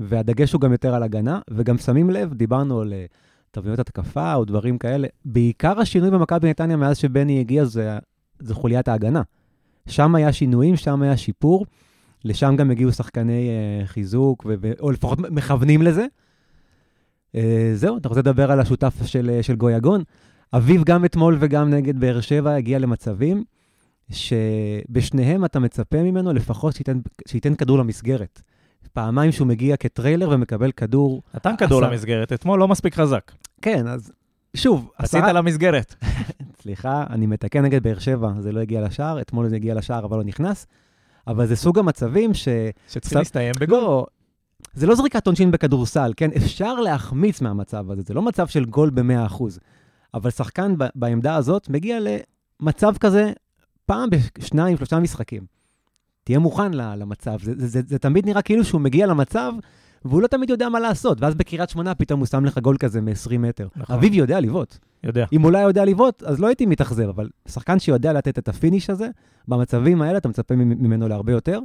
והדגש 0.00 0.52
הוא 0.52 0.60
גם 0.60 0.72
יותר 0.72 0.94
על 0.94 1.02
הגנה, 1.02 1.40
וגם 1.50 1.78
שמים 1.78 2.10
לב, 2.10 2.34
דיברנו 2.34 2.80
על 2.80 2.92
אה, 2.92 3.04
תבניות 3.50 3.78
התקפה 3.78 4.34
או 4.34 4.44
דברים 4.44 4.78
כאלה. 4.78 5.08
בעיקר 5.24 5.80
השינוי 5.80 6.10
במכבי 6.10 6.50
נתניה 6.50 6.76
מאז 6.76 6.98
שבני 6.98 7.40
הגיע 7.40 7.64
זה, 7.64 7.98
זה 8.38 8.54
חוליית 8.54 8.88
ההגנה. 8.88 9.22
שם 9.88 10.14
היה 10.14 10.32
שינויים, 10.32 10.76
שם 10.76 11.02
היה 11.02 11.16
שיפור, 11.16 11.66
לשם 12.24 12.54
גם 12.56 12.70
הגיעו 12.70 12.92
שחקני 12.92 13.48
אה, 13.48 13.86
חיזוק, 13.86 14.46
ו... 14.48 14.54
ו... 14.60 14.72
או 14.80 14.90
לפחות 14.90 15.18
מכוונים 15.18 15.82
לזה. 15.82 16.06
אה, 17.34 17.70
זהו, 17.74 17.96
אתה 17.96 18.08
רוצה 18.08 18.20
לדבר 18.20 18.52
על 18.52 18.60
השותף 18.60 18.94
של, 19.04 19.30
אה, 19.34 19.42
של 19.42 19.56
גויגון? 19.56 20.02
אביב 20.54 20.84
גם 20.84 21.04
אתמול 21.04 21.36
וגם 21.40 21.70
נגד 21.70 22.00
באר 22.00 22.20
שבע 22.20 22.54
הגיע 22.54 22.78
למצבים 22.78 23.44
שבשניהם 24.10 25.44
אתה 25.44 25.58
מצפה 25.58 26.02
ממנו 26.02 26.32
לפחות 26.32 26.74
שייתן, 26.74 26.98
שייתן 27.28 27.54
כדור 27.54 27.78
למסגרת. 27.78 28.42
פעמיים 28.92 29.32
שהוא 29.32 29.46
מגיע 29.46 29.76
כטריילר 29.76 30.28
ומקבל 30.30 30.72
כדור. 30.72 31.22
נתן 31.34 31.56
כדור 31.58 31.84
עשה- 31.84 31.90
למסגרת, 31.92 32.32
אתמול 32.32 32.58
לא 32.60 32.68
מספיק 32.68 32.94
חזק. 32.94 33.32
כן, 33.62 33.86
אז 33.88 34.12
שוב, 34.56 34.90
עשית 34.98 35.24
למסגרת. 35.34 35.94
סליחה, 36.62 37.04
אני 37.10 37.26
מתקן 37.26 37.62
נגד 37.62 37.82
באר 37.82 37.98
שבע, 37.98 38.32
זה 38.40 38.52
לא 38.52 38.60
הגיע 38.60 38.80
לשער, 38.80 39.20
אתמול 39.20 39.48
זה 39.48 39.56
הגיע 39.56 39.74
לשער 39.74 40.04
אבל 40.04 40.16
לא 40.16 40.24
נכנס. 40.24 40.66
אבל 41.26 41.46
זה 41.46 41.56
סוג 41.56 41.78
המצבים 41.78 42.34
ש... 42.34 42.48
שצריכים 42.88 43.18
להסתיים 43.18 43.52
בגול. 43.60 43.80
לא, 43.80 44.06
זה 44.74 44.86
לא 44.86 44.94
זריקת 44.94 45.26
עונשין 45.26 45.50
בכדורסל, 45.50 46.12
כן? 46.16 46.30
אפשר 46.36 46.74
להחמיץ 46.74 47.40
מהמצב 47.40 47.90
הזה, 47.90 48.02
זה 48.06 48.14
לא 48.14 48.22
מצב 48.22 48.46
של 48.46 48.64
גול 48.64 48.90
ב-100%. 48.90 49.42
אבל 50.16 50.30
שחקן 50.30 50.74
בעמדה 50.94 51.34
הזאת 51.36 51.68
מגיע 51.70 51.98
למצב 52.60 52.94
כזה 53.00 53.32
פעם 53.86 54.08
בשניים, 54.38 54.76
שלושה 54.76 54.98
משחקים. 55.00 55.42
תהיה 56.24 56.38
מוכן 56.38 56.72
למצב. 56.72 57.36
זה, 57.42 57.52
זה, 57.56 57.66
זה, 57.66 57.80
זה 57.86 57.98
תמיד 57.98 58.26
נראה 58.26 58.42
כאילו 58.42 58.64
שהוא 58.64 58.80
מגיע 58.80 59.06
למצב, 59.06 59.52
והוא 60.04 60.22
לא 60.22 60.26
תמיד 60.26 60.50
יודע 60.50 60.68
מה 60.68 60.80
לעשות. 60.80 61.20
ואז 61.20 61.34
בקריית 61.34 61.70
שמונה 61.70 61.94
פתאום 61.94 62.20
הוא 62.20 62.26
שם 62.26 62.44
לך 62.44 62.58
גול 62.58 62.76
כזה 62.76 63.00
מ-20 63.00 63.38
מטר. 63.38 63.68
נכון. 63.76 63.96
אביב 63.96 64.14
יודע 64.14 64.40
לבעוט. 64.40 64.78
יודע. 65.04 65.26
אם 65.32 65.40
הוא 65.42 65.52
לא 65.52 65.58
יודע 65.58 65.84
לבעוט, 65.84 66.22
אז 66.22 66.40
לא 66.40 66.46
הייתי 66.46 66.66
מתאכזב, 66.66 67.08
אבל 67.08 67.28
שחקן 67.48 67.78
שיודע 67.78 68.12
לתת 68.12 68.38
את 68.38 68.48
ה 68.48 68.54
finish 68.54 68.90
הזה, 68.90 69.08
במצבים 69.48 70.02
האלה 70.02 70.18
אתה 70.18 70.28
מצפה 70.28 70.56
ממ- 70.56 70.82
ממנו 70.82 71.08
להרבה 71.08 71.32
יותר. 71.32 71.60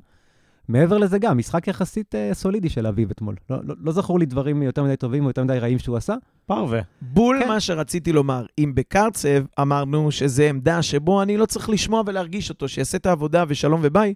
מעבר 0.67 0.97
לזה 0.97 1.19
גם, 1.19 1.38
משחק 1.38 1.67
יחסית 1.67 2.15
אה, 2.15 2.34
סולידי 2.34 2.69
של 2.69 2.88
אביב 2.88 3.10
אתמול. 3.12 3.36
לא, 3.50 3.58
לא, 3.63 3.76
לא 3.80 3.91
זכור 3.91 4.19
לי 4.19 4.26
דברים 4.26 4.63
יותר 4.63 4.84
מדי 4.84 4.95
טובים 4.95 5.24
או 5.24 5.30
יותר 5.30 5.43
מדי 5.43 5.60
רעים 5.60 5.80
שהוא 5.80 5.97
עשה. 5.97 6.15
פרווה. 6.45 6.82
בול 7.02 7.39
כן. 7.41 7.47
מה 7.47 7.60
שרציתי 7.60 8.12
לומר. 8.12 8.45
אם 8.60 8.71
בקרצב 8.76 9.43
אמרנו 9.62 10.12
שזה 10.12 10.50
עמדה 10.50 10.82
שבו 10.82 11.21
אני 11.21 11.38
לא 11.38 11.45
צריך 11.45 11.69
לשמוע 11.69 12.04
ולהרגיש 12.06 12.50
אותו, 12.50 12.67
שיעשה 12.67 12.97
את 12.97 13.06
העבודה 13.06 13.43
ושלום 13.47 13.80
וביי, 13.84 14.13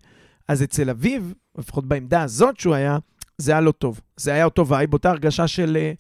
אז 0.48 0.64
אצל 0.64 0.90
אביב, 0.90 1.34
לפחות 1.58 1.86
בעמדה 1.86 2.22
הזאת 2.22 2.60
שהוא 2.60 2.76
היה, 2.76 2.98
זה 3.38 3.52
היה 3.52 3.62
לא 3.62 3.72
טוב. 3.72 4.02
זה 4.18 4.34
היה 4.34 4.46
אותו 4.46 4.68
vibe, 4.68 4.94
אותה 4.94 5.10
הרגשה 5.10 5.48
של... 5.48 5.78
אה, 5.80 5.94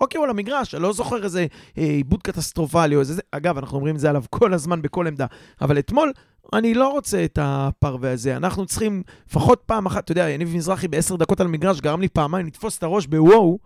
אוקיי, 0.00 0.18
הוא 0.18 0.24
על 0.24 0.30
המגרש, 0.30 0.74
אני 0.74 0.82
לא 0.82 0.92
זוכר 0.92 1.24
איזה 1.24 1.46
אה, 1.78 1.82
עיבוד 1.84 2.22
קטסטרופלי 2.22 2.94
או 2.94 3.00
איזה... 3.00 3.14
זה. 3.14 3.22
אגב, 3.30 3.58
אנחנו 3.58 3.76
אומרים 3.76 3.94
את 3.94 4.00
זה 4.00 4.10
עליו 4.10 4.24
כל 4.30 4.54
הזמן 4.54 4.82
בכל 4.82 5.06
עמדה. 5.06 5.26
אבל 5.60 5.78
אתמול, 5.78 6.12
אני 6.52 6.74
לא 6.74 6.88
רוצה 6.88 7.24
את 7.24 7.38
הפרווה 7.42 8.12
הזה. 8.12 8.36
אנחנו 8.36 8.66
צריכים 8.66 9.02
לפחות 9.28 9.62
פעם 9.66 9.86
אחת, 9.86 10.04
אתה 10.04 10.12
יודע, 10.12 10.28
יניב 10.30 10.56
מזרחי 10.56 10.88
בעשר 10.88 11.16
דקות 11.16 11.40
על 11.40 11.46
המגרש 11.46 11.80
גרם 11.80 12.00
לי 12.00 12.08
פעמיים 12.08 12.46
לתפוס 12.46 12.78
את 12.78 12.82
הראש 12.82 13.06
בוואו, 13.06 13.58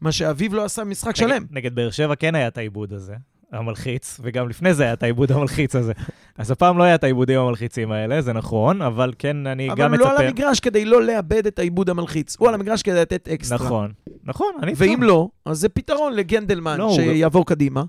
מה 0.00 0.12
שאביב 0.12 0.54
לא 0.54 0.64
עשה 0.64 0.84
במשחק 0.84 1.08
נגד- 1.08 1.16
שלם. 1.16 1.46
נגד 1.50 1.74
באר 1.74 1.90
שבע 1.90 2.14
כן 2.14 2.34
היה 2.34 2.48
את 2.48 2.58
העיבוד 2.58 2.92
הזה. 2.92 3.14
המלחיץ, 3.52 4.20
וגם 4.22 4.48
לפני 4.48 4.74
זה 4.74 4.82
היה 4.82 4.92
את 4.92 5.02
העיבוד 5.02 5.32
המלחיץ 5.32 5.76
הזה. 5.76 5.92
אז 6.38 6.50
הפעם 6.50 6.78
לא 6.78 6.82
היה 6.82 6.94
את 6.94 7.04
העיבודים 7.04 7.40
המלחיצים 7.40 7.92
האלה, 7.92 8.22
זה 8.22 8.32
נכון, 8.32 8.82
אבל 8.82 9.12
כן, 9.18 9.46
אני 9.46 9.70
אבל 9.70 9.78
גם 9.78 9.90
הוא 9.94 9.98
מצפה... 10.00 10.12
לא 10.14 10.18
על 10.20 10.26
המגרש 10.26 10.60
כדי 10.60 10.84
לא 10.84 11.02
לאבד 11.02 11.46
את 11.46 11.58
העיבוד 11.58 11.90
המלחיץ, 11.90 12.36
הוא 12.38 12.48
על 12.48 12.54
המגרש 12.54 12.82
כדי 12.82 13.00
לתת 13.00 13.28
אקסטרה. 13.28 13.58
נכון, 13.66 13.92
נכון, 14.24 14.52
אני. 14.62 14.72
ואם 14.76 15.02
לא, 15.02 15.28
אז 15.44 15.58
זה 15.58 15.68
פתרון 15.68 16.12
לגנדלמן 16.12 16.78
לא, 16.78 16.84
הוא- 16.84 16.94
שיעבור 16.96 17.46
קדימה, 17.46 17.82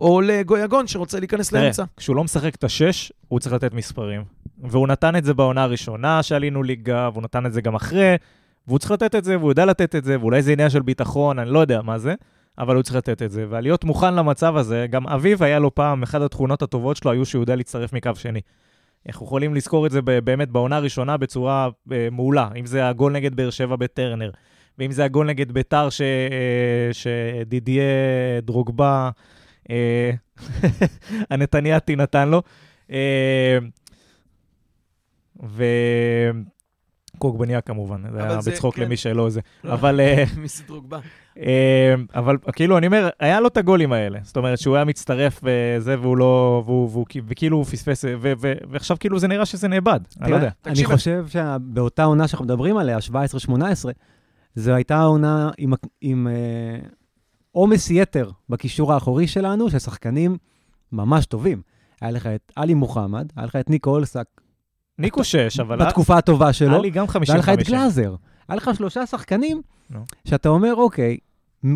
או 0.00 0.20
לגויגון 0.20 0.86
שרוצה 0.86 1.18
להיכנס 1.18 1.50
תראה, 1.50 1.62
לאמצע. 1.62 1.84
כשהוא 1.96 2.16
לא 2.16 2.24
משחק 2.24 2.54
את 2.54 2.64
השש, 2.64 3.12
הוא 3.28 3.40
צריך 3.40 3.54
לתת 3.54 3.74
מספרים. 3.74 4.22
והוא 4.62 4.88
נתן 4.88 5.16
את 5.16 5.24
זה 5.24 5.34
בעונה 5.34 5.62
הראשונה 5.62 6.22
שעלינו 6.22 6.62
ליגה, 6.62 7.08
והוא 7.12 7.22
נתן 7.22 7.46
את 7.46 7.52
זה 7.52 7.60
גם 7.60 7.74
אחרי, 7.74 8.14
והוא 8.66 8.78
צריך 8.78 8.90
לתת 8.92 9.14
את 9.14 9.24
זה, 9.24 9.38
והוא 9.38 9.50
יודע 9.50 9.64
לתת 9.66 9.96
את 9.96 10.04
זה, 10.04 10.20
ואולי 10.20 10.42
זה 10.42 10.52
עניין 10.52 10.70
של 10.70 10.82
ביטחון, 10.82 11.38
אני 11.38 11.50
לא 11.50 11.58
יודע 11.58 11.82
מה 11.82 11.98
זה, 11.98 12.14
אבל 12.60 12.74
הוא 12.74 12.82
צריך 12.82 12.96
לתת 12.96 13.22
את 13.22 13.30
זה. 13.30 13.46
ולהיות 13.48 13.84
מוכן 13.84 14.14
למצב 14.14 14.56
הזה, 14.56 14.86
גם 14.90 15.06
אביב 15.06 15.42
היה 15.42 15.58
לו 15.58 15.74
פעם, 15.74 16.02
אחת 16.02 16.20
התכונות 16.20 16.62
הטובות 16.62 16.96
שלו 16.96 17.10
היו 17.10 17.26
שהוא 17.26 17.42
יודע 17.42 17.56
להצטרף 17.56 17.92
מקו 17.92 18.10
שני. 18.14 18.40
אנחנו 19.08 19.26
יכולים 19.26 19.54
לזכור 19.54 19.86
את 19.86 19.90
זה 19.90 20.02
באמת 20.02 20.48
בעונה 20.48 20.76
הראשונה 20.76 21.16
בצורה 21.16 21.68
אה, 21.92 22.08
מעולה, 22.12 22.48
אם 22.56 22.66
זה 22.66 22.88
הגול 22.88 23.12
נגד 23.12 23.34
באר 23.34 23.50
שבע 23.50 23.76
בטרנר, 23.76 24.30
ואם 24.78 24.92
זה 24.92 25.04
הגול 25.04 25.26
נגד 25.26 25.52
ביתר 25.52 25.90
ש- 25.90 26.00
אה, 26.00 26.90
שדידיה 26.92 27.82
דרוגבה, 28.42 29.10
אה, 29.70 30.10
הנתניאתי 31.30 31.96
נתן 31.96 32.28
לו. 32.28 32.42
אה, 32.90 33.58
וקוגבניה 37.16 37.60
כמובן, 37.60 38.02
זה 38.12 38.24
היה 38.24 38.38
בצחוק 38.46 38.74
כן. 38.74 38.82
למי 38.82 38.96
שלא 38.96 39.30
זה. 39.30 39.40
לא. 39.64 39.72
אבל 39.72 40.00
אה, 40.00 40.24
מסדרוגבה. 40.42 40.98
אה, 41.40 41.94
אבל 42.14 42.36
כאילו, 42.52 42.78
אני 42.78 42.86
אומר, 42.86 43.08
היה 43.20 43.40
לו 43.40 43.48
את 43.48 43.56
הגולים 43.56 43.92
האלה. 43.92 44.18
זאת 44.22 44.36
אומרת, 44.36 44.58
שהוא 44.58 44.76
היה 44.76 44.84
מצטרף 44.84 45.40
וזה, 45.42 46.00
והוא 46.00 46.16
לא, 46.16 46.62
והוא, 46.66 46.90
והוא, 46.90 47.06
וכאילו 47.26 47.56
הוא 47.56 47.64
פספס, 47.64 48.04
ו, 48.04 48.32
ו, 48.40 48.52
ועכשיו 48.70 48.96
כאילו 49.00 49.18
זה 49.18 49.28
נראה 49.28 49.46
שזה 49.46 49.68
נאבד. 49.68 50.00
אני 50.20 50.30
לא 50.30 50.36
יודע. 50.36 50.50
אני 50.66 50.84
חושב 50.84 51.26
שבאותה 51.28 52.04
עונה 52.04 52.28
שאנחנו 52.28 52.44
מדברים 52.44 52.76
עליה, 52.76 52.98
17-18, 53.48 53.52
זו 54.54 54.72
הייתה 54.72 55.02
עונה 55.02 55.50
עם, 55.58 55.72
עם 56.00 56.28
אה, 56.28 56.78
עומס 57.52 57.90
יתר 57.90 58.30
בקישור 58.48 58.92
האחורי 58.92 59.26
שלנו, 59.26 59.70
של 59.70 59.78
שחקנים 59.78 60.36
ממש 60.92 61.26
טובים. 61.26 61.62
היה 62.00 62.10
לך 62.10 62.26
את 62.26 62.52
עלי 62.56 62.74
מוחמד, 62.74 63.32
היה 63.36 63.46
לך 63.46 63.56
את 63.56 63.70
ניקו 63.70 63.90
אולסק 63.90 64.26
ניקו 64.98 65.24
שש, 65.24 65.60
אבל 65.60 65.78
בתקופה 65.86 66.18
הטובה 66.18 66.52
שלו, 66.52 66.70
היה 66.70 66.78
לי 66.78 66.90
גם 66.90 67.06
50-50. 67.06 67.10
והיה 67.28 67.38
לך 67.38 67.48
את 67.48 67.58
גלאזר. 67.68 68.14
היה 68.48 68.56
לך 68.56 68.70
שלושה 68.76 69.06
שחקנים 69.06 69.62
נו. 69.90 70.04
שאתה 70.24 70.48
אומר, 70.48 70.74
אוקיי, 70.74 71.18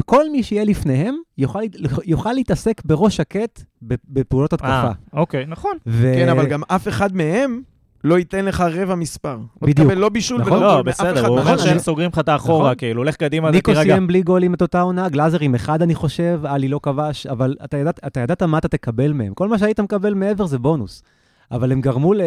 כל 0.07 0.31
מי 0.31 0.43
שיהיה 0.43 0.65
לפניהם 0.65 1.17
יוכל, 1.39 1.61
יוכל 2.05 2.33
להתעסק 2.33 2.83
בראש 2.85 3.17
שקט 3.17 3.63
בפעולות 3.83 4.53
התקפה. 4.53 4.69
אה, 4.69 4.93
אוקיי, 5.13 5.47
נכון. 5.47 5.77
ו... 5.87 6.13
כן, 6.17 6.29
אבל 6.29 6.47
גם 6.47 6.63
אף 6.69 6.89
אחד 6.89 7.17
מהם 7.17 7.63
לא 8.05 8.19
ייתן 8.19 8.45
לך 8.45 8.61
רבע 8.61 8.95
מספר. 8.95 9.37
לא 9.37 9.69
בדיוק. 9.69 9.89
תקבל 9.89 9.99
לא 9.99 10.09
בישול 10.09 10.41
נכון. 10.41 10.53
ולא 10.53 10.67
לא, 10.67 10.75
גול 10.75 10.83
מאף 10.87 10.97
אחד 11.01 11.05
בסדר, 11.11 11.27
הוא 11.27 11.39
אומר 11.39 11.51
מהאחרים. 11.51 11.69
שהם 11.69 11.79
סוגרים 11.79 12.11
לך 12.13 12.19
את 12.19 12.29
האחורה, 12.29 12.65
נכון. 12.65 12.75
כאילו, 12.75 13.05
לך 13.05 13.17
קדימה, 13.17 13.51
ניקו 13.51 13.73
תירגע. 13.73 13.91
סיים 13.93 14.07
בלי 14.07 14.23
גולים 14.23 14.55
את 14.55 14.63
אותה 14.63 14.81
עונה, 14.81 15.09
גלאזר 15.09 15.39
עם 15.41 15.55
אחד, 15.55 15.83
אני 15.83 15.95
חושב, 15.95 16.41
עלי 16.45 16.69
לא 16.69 16.81
כבש, 16.83 17.27
אבל 17.27 17.57
אתה 17.65 17.77
ידעת, 17.77 18.01
אתה 18.07 18.21
ידעת 18.21 18.43
מה 18.43 18.59
אתה 18.59 18.69
תקבל 18.69 19.13
מהם. 19.13 19.35
כל 19.35 19.49
מה 19.49 19.59
שהיית 19.59 19.81
מקבל 19.81 20.15
מעבר 20.15 20.47
זה 20.47 20.59
בונוס. 20.59 21.03
אבל 21.51 21.73
הם 21.73 21.81
גרמו 21.81 22.15
ל... 22.15 22.21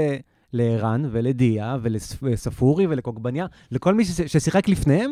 לערן 0.53 1.05
ולדיה 1.11 1.77
ולספורי 1.81 2.87
ולקוגבניה, 2.87 3.45
לכל 3.71 3.93
מי 3.93 4.05
ש- 4.05 4.21
ששיחק 4.21 4.67
לפניהם, 4.69 5.11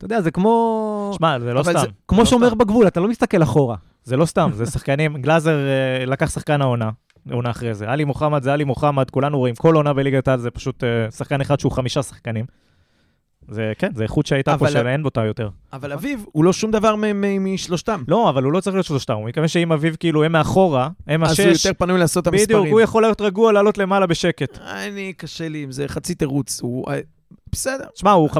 אתה 0.00 0.06
יודע, 0.06 0.20
זה 0.20 0.30
כמו... 0.30 1.12
שמע, 1.18 1.38
זה 1.38 1.54
לא 1.54 1.62
סתם. 1.62 1.72
זה- 1.80 1.86
כמו 2.08 2.18
לא 2.18 2.24
שומר 2.24 2.48
סתם. 2.48 2.58
בגבול, 2.58 2.86
אתה 2.86 3.00
לא 3.00 3.08
מסתכל 3.08 3.42
אחורה. 3.42 3.76
זה 4.04 4.16
לא 4.16 4.24
סתם, 4.26 4.50
זה 4.54 4.66
שחקנים, 4.66 5.16
גלאזר 5.22 5.58
אה, 5.58 6.04
לקח 6.06 6.30
שחקן 6.30 6.62
העונה, 6.62 6.90
עונה 7.30 7.50
אחרי 7.50 7.74
זה. 7.74 7.90
עלי 7.90 8.04
מוחמד 8.04 8.42
זה 8.42 8.52
עלי 8.52 8.64
מוחמד, 8.64 9.10
כולנו 9.10 9.38
רואים, 9.38 9.54
כל 9.54 9.74
עונה 9.74 9.92
בליגת 9.92 10.28
העל 10.28 10.38
זה 10.38 10.50
פשוט 10.50 10.84
אה, 10.84 11.10
שחקן 11.10 11.40
אחד 11.40 11.60
שהוא 11.60 11.72
חמישה 11.72 12.02
שחקנים. 12.02 12.44
זה, 13.48 13.72
כן, 13.78 13.90
זה 13.94 14.02
איכות 14.02 14.26
שהייתה 14.26 14.58
פה 14.58 14.70
שאין 14.70 15.04
אותה 15.04 15.24
יותר. 15.24 15.48
אבל 15.72 15.92
אביב, 15.92 16.24
הוא 16.32 16.44
לא 16.44 16.52
שום 16.52 16.70
דבר 16.70 16.94
משלושתם. 17.40 18.02
לא, 18.08 18.30
אבל 18.30 18.42
הוא 18.42 18.52
לא 18.52 18.60
צריך 18.60 18.74
להיות 18.74 18.86
שלושתם, 18.86 19.14
הוא 19.14 19.28
מתכוון 19.28 19.48
שאם 19.48 19.72
אביב 19.72 19.96
כאילו 20.00 20.24
הם 20.24 20.32
מאחורה, 20.32 20.88
הם 21.06 21.24
אז 21.24 21.40
הוא 21.40 21.48
השש, 21.48 21.64
יותר 21.66 21.78
פנוי 21.78 21.98
לעשות 21.98 22.28
את 22.28 22.32
בדיוק, 22.32 22.50
המספרים. 22.50 22.72
הוא 22.72 22.80
יכול 22.80 23.02
להיות 23.02 23.20
רגוע, 23.20 23.52
לעלות 23.52 23.78
למעלה 23.78 24.06
בשקט. 24.06 24.58
אני, 24.58 25.12
קשה 25.16 25.48
לי 25.48 25.62
עם 25.62 25.72
זה, 25.72 25.88
חצי 25.88 26.14
תירוץ. 26.14 26.60
אה, 27.50 27.52
בסדר. 27.52 27.84
שמע, 27.94 28.10
הוא 28.10 28.28
50-50, 28.30 28.34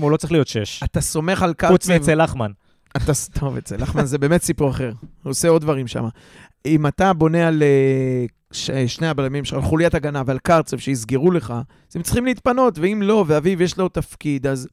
הוא 0.00 0.10
לא 0.10 0.16
צריך 0.16 0.32
להיות 0.32 0.48
שש. 0.48 0.82
אתה 0.82 1.00
סומך 1.00 1.42
על 1.42 1.50
חוץ 1.50 1.58
קרצב. 1.86 1.92
מאצל 1.92 2.22
לחמן. 2.24 2.50
אתה, 2.96 3.14
ס- 3.14 3.28
טוב, 3.28 3.56
אצל 3.56 3.82
לחמן 3.82 4.04
זה 4.04 4.18
באמת 4.18 4.42
סיפור 4.42 4.70
אחר. 4.70 4.92
הוא 5.22 5.30
עושה 5.30 5.48
עוד 5.48 5.62
דברים 5.62 5.86
שם. 5.86 6.04
אם 6.66 6.86
אתה 6.86 7.12
בונה 7.12 7.48
על 7.48 7.62
אה, 7.62 8.24
ש, 8.52 8.70
שני 8.86 9.08
הבלמים 9.08 9.44
שלך, 9.44 9.54
על 9.56 9.62
חוליית 9.62 9.94
הגנה 9.94 10.22
ועל 10.26 10.38
קרצב 10.38 10.78
שיסגרו 10.78 11.30
לך, 11.30 11.50
אז 11.90 11.96
הם 11.96 12.02
צריכים 12.02 12.24
להתפנות, 12.24 12.78
ואם 12.78 13.02
לא, 13.04 13.24
ואביב 13.28 13.60
יש 13.60 13.78
לו 13.78 13.88
תפקיד, 13.88 14.46
אז 14.46 14.68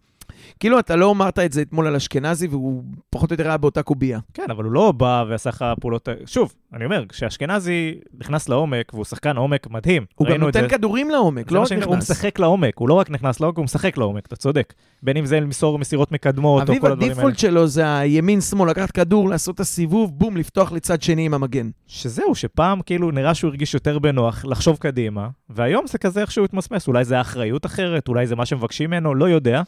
כאילו 0.60 0.80
אתה 0.80 0.96
לא 0.96 1.12
אמרת 1.12 1.40
את 1.40 1.54
זה 1.54 1.62
אתמול 1.62 1.88
על 1.88 1.96
אשכנזי, 1.96 2.48
והוא 2.48 2.84
פחות 3.10 3.32
או 3.32 3.34
יותר 3.34 3.48
היה 3.48 3.58
באותה 3.58 3.84
קובייה. 3.84 4.20
כן, 4.34 4.46
אבל 4.50 4.64
הוא 4.64 4.72
לא 4.72 4.92
בא 4.92 5.24
ועשה 5.30 5.50
לך 5.50 5.66
פעולות... 5.82 6.10
שוב, 6.26 6.54
אני 6.76 6.86
אומר, 6.86 7.04
כשאשכנזי 7.10 7.96
נכנס 8.20 8.50
לעומק, 8.50 8.94
והוא 8.94 9.06
שחקן 9.06 9.38
עומק 9.38 9.68
מדהים, 9.68 10.06
הוא 10.16 10.28
גם 10.28 10.36
נותן. 10.36 10.68
כדורים 10.70 11.10
לעומק, 11.10 11.52
לא 11.52 11.62
רק 11.62 11.72
אומר, 11.72 11.86
הוא 11.86 11.96
נכנס. 11.96 12.12
משחק 12.12 12.40
לעומק, 12.40 12.78
הוא 12.78 12.90
לא 12.90 12.94
רק 12.94 13.10
נכנס 13.10 13.40
לעומק, 13.40 13.58
הוא 13.58 13.64
משחק 13.64 13.98
לעומק, 13.98 14.26
אתה 14.26 14.36
צודק. 14.36 14.74
בין 15.04 15.18
אם 15.18 15.26
זה 15.26 15.40
למסור 15.40 15.80
מסירות 15.80 16.12
מקדמות, 16.12 16.62
או 16.62 16.72
אביב, 16.72 16.82
כל 16.82 16.92
הדברים 16.92 17.12
האלה. 17.12 17.22
הדיפולט 17.22 17.40
שלו 17.40 17.68
זה 17.68 17.98
הימין-שמאל, 17.98 18.70
לקחת 18.70 18.92
כדור, 18.92 19.30
לעשות 19.30 19.56
את 19.56 19.60
הסיבוב, 19.60 20.20
בום, 20.20 20.38
לפתוח 20.38 20.72
לצד 20.72 21.02
שני 21.02 21.26
עם 21.26 21.34
המגן. 21.34 21.70
שזהו, 21.88 22.36
שפעם 22.36 22.82
כאילו 22.82 23.12
נראה 23.12 23.34
שהוא 23.34 23.50
הרגיש 23.50 23.74
יותר 23.74 24.00
בנוח 24.00 24.46
לחשוב 24.46 24.78
קדימה, 24.78 25.28
והיום 25.50 25.88
זה 25.88 25.98
כזה 25.98 26.22
איכשהו 26.22 26.46
התמסמס. 26.46 26.88
אולי 26.88 27.06
זה 27.06 27.22
אחריות 27.22 27.66
אחרת, 27.66 28.08
אולי 28.08 28.28
זה 28.28 28.36
מה 28.36 28.46
שמבקשים 28.46 28.90
ממנו, 28.90 29.16
לא 29.16 29.30
יודע, 29.30 29.62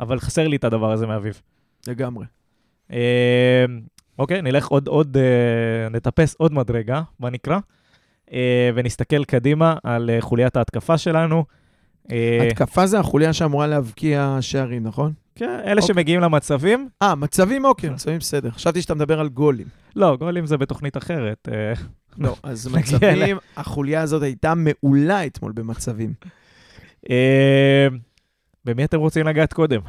אבל 0.00 0.20
חסר 0.20 0.48
לי 0.48 0.56
את 0.56 0.64
הדבר 0.64 0.92
הזה 0.92 1.06
מאביב. 1.06 1.40
לגמרי. 1.86 2.24
אוקיי, 4.18 4.42
נלך 4.42 4.66
עוד, 4.66 4.88
עוד, 4.88 5.16
אה, 5.16 5.88
נטפס 5.88 6.34
עוד 6.38 6.52
מדרגה, 6.52 7.02
מה 7.20 7.30
נקרא, 7.30 7.58
אה, 8.32 8.70
ונסתכל 8.74 9.24
קדימה 9.24 9.76
על 9.82 10.10
אה, 10.10 10.20
חוליית 10.20 10.56
ההתקפה 10.56 10.98
שלנו. 10.98 11.44
התקפה 12.48 12.86
זה 12.86 12.98
החוליה 12.98 13.32
שאמורה 13.32 13.66
להבקיע 13.66 14.38
שערים, 14.40 14.82
נכון? 14.82 15.12
כן, 15.34 15.60
אלה 15.64 15.80
אוקיי. 15.80 15.82
שמגיעים 15.82 16.20
למצבים, 16.20 16.88
אה, 17.02 17.14
מצבים 17.14 17.64
אוקיי. 17.64 17.90
מצבים 17.90 18.18
בסדר. 18.18 18.50
חשבתי 18.50 18.82
שאתה 18.82 18.94
מדבר 18.94 19.20
על 19.20 19.28
גולים. 19.28 19.66
לא, 19.96 20.16
גולים 20.16 20.46
זה 20.46 20.56
בתוכנית 20.56 20.96
אחרת. 20.96 21.48
לא, 22.18 22.36
אז 22.42 22.68
מצבים, 22.68 23.36
החוליה 23.56 24.00
הזאת 24.00 24.22
הייתה 24.22 24.52
מעולה 24.54 25.26
אתמול 25.26 25.52
במצבים. 25.52 26.12
במי 28.64 28.84
אתם 28.84 28.98
רוצים 28.98 29.26
לגעת 29.26 29.52
קודם? 29.52 29.80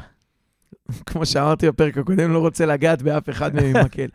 כמו 1.06 1.26
שאמרתי 1.26 1.68
בפרק 1.68 1.98
הקודם, 1.98 2.32
לא 2.32 2.38
רוצה 2.38 2.66
לגעת 2.66 3.02
באף 3.02 3.30
אחד 3.30 3.54
מהם 3.54 3.76
עם 3.76 3.84
מקל. 3.84 4.06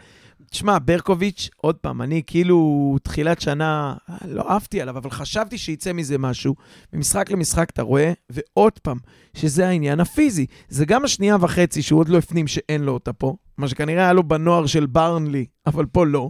תשמע, 0.51 0.79
ברקוביץ', 0.85 1.49
עוד 1.57 1.75
פעם, 1.75 2.01
אני 2.01 2.21
כאילו 2.27 2.95
תחילת 3.03 3.41
שנה, 3.41 3.95
לא 4.27 4.49
אהבתי 4.49 4.81
עליו, 4.81 4.97
אבל 4.97 5.09
חשבתי 5.09 5.57
שיצא 5.57 5.93
מזה 5.93 6.17
משהו. 6.17 6.55
ממשחק 6.93 7.31
למשחק 7.31 7.69
אתה 7.69 7.81
רואה, 7.81 8.13
ועוד 8.29 8.79
פעם, 8.79 8.97
שזה 9.33 9.67
העניין 9.67 9.99
הפיזי. 9.99 10.45
זה 10.69 10.85
גם 10.85 11.05
השנייה 11.05 11.37
וחצי 11.41 11.81
שהוא 11.81 11.99
עוד 11.99 12.09
לא 12.09 12.17
הפנים 12.17 12.47
שאין 12.47 12.81
לו 12.81 12.91
אותה 12.91 13.13
פה, 13.13 13.35
מה 13.57 13.67
שכנראה 13.67 14.03
היה 14.03 14.13
לו 14.13 14.23
בנוער 14.23 14.65
של 14.65 14.85
ברנלי, 14.85 15.45
אבל 15.67 15.85
פה 15.85 16.05
לא. 16.05 16.29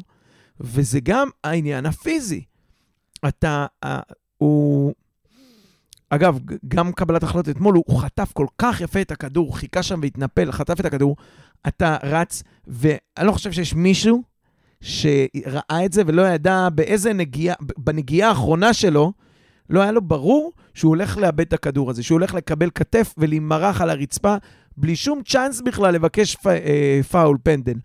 וזה 0.59 0.99
גם 1.03 1.27
העניין 1.43 1.85
הפיזי. 1.85 2.43
אתה, 3.27 3.65
הוא... 4.37 4.93
אגב, 6.09 6.39
גם 6.67 6.91
קבלת 6.91 7.23
החלטות 7.23 7.49
אתמול, 7.49 7.75
הוא, 7.75 7.99
חטף 7.99 8.31
כל 8.33 8.47
כך 8.57 8.81
יפה 8.81 9.01
את 9.01 9.11
הכדור, 9.11 9.57
חיכה 9.57 9.83
שם 9.83 9.99
והתנפל, 10.01 10.51
חטף 10.51 10.79
את 10.79 10.85
הכדור, 10.85 11.15
אתה 11.67 11.97
רץ, 12.03 12.43
ואני 12.67 13.27
לא 13.27 13.31
חושב 13.31 13.51
שיש 13.51 13.73
מישהו 13.73 14.23
שראה 14.81 15.85
את 15.85 15.93
זה 15.93 16.01
ולא 16.05 16.21
ידע 16.21 16.69
באיזה 16.69 17.13
נגיעה, 17.13 17.55
בנגיעה 17.77 18.29
האחרונה 18.29 18.73
שלו, 18.73 19.13
לא 19.69 19.81
היה 19.81 19.91
לו 19.91 20.01
ברור 20.01 20.51
שהוא 20.73 20.89
הולך 20.89 21.17
לאבד 21.17 21.39
את 21.39 21.53
הכדור 21.53 21.89
הזה, 21.89 22.03
שהוא 22.03 22.15
הולך 22.15 22.33
לקבל 22.33 22.69
כתף 22.75 23.13
ולהימרח 23.17 23.81
על 23.81 23.89
הרצפה, 23.89 24.35
בלי 24.77 24.95
שום 24.95 25.21
צ'אנס 25.23 25.61
בכלל 25.61 25.93
לבקש 25.93 26.35
פ, 26.35 26.47
אה, 26.47 26.99
פאול, 27.11 27.37
פנדל. 27.43 27.77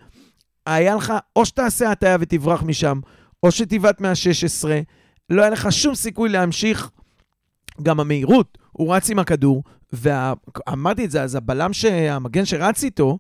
היה 0.66 0.94
לך, 0.94 1.12
או 1.36 1.46
שתעשה 1.46 1.90
הטעיה 1.90 2.16
ותברח 2.20 2.62
משם, 2.62 3.00
או 3.42 3.50
שתבעט 3.50 4.00
מה-16, 4.00 4.68
לא 5.30 5.42
היה 5.42 5.50
לך 5.50 5.72
שום 5.72 5.94
סיכוי 5.94 6.28
להמשיך. 6.28 6.90
גם 7.82 8.00
המהירות, 8.00 8.58
הוא 8.72 8.94
רץ 8.94 9.10
עם 9.10 9.18
הכדור, 9.18 9.62
ואמרתי 9.92 11.04
את 11.04 11.10
זה, 11.10 11.22
אז 11.22 11.34
הבלם. 11.34 11.70
המגן 12.10 12.44
שרץ 12.44 12.84
איתו, 12.84 13.18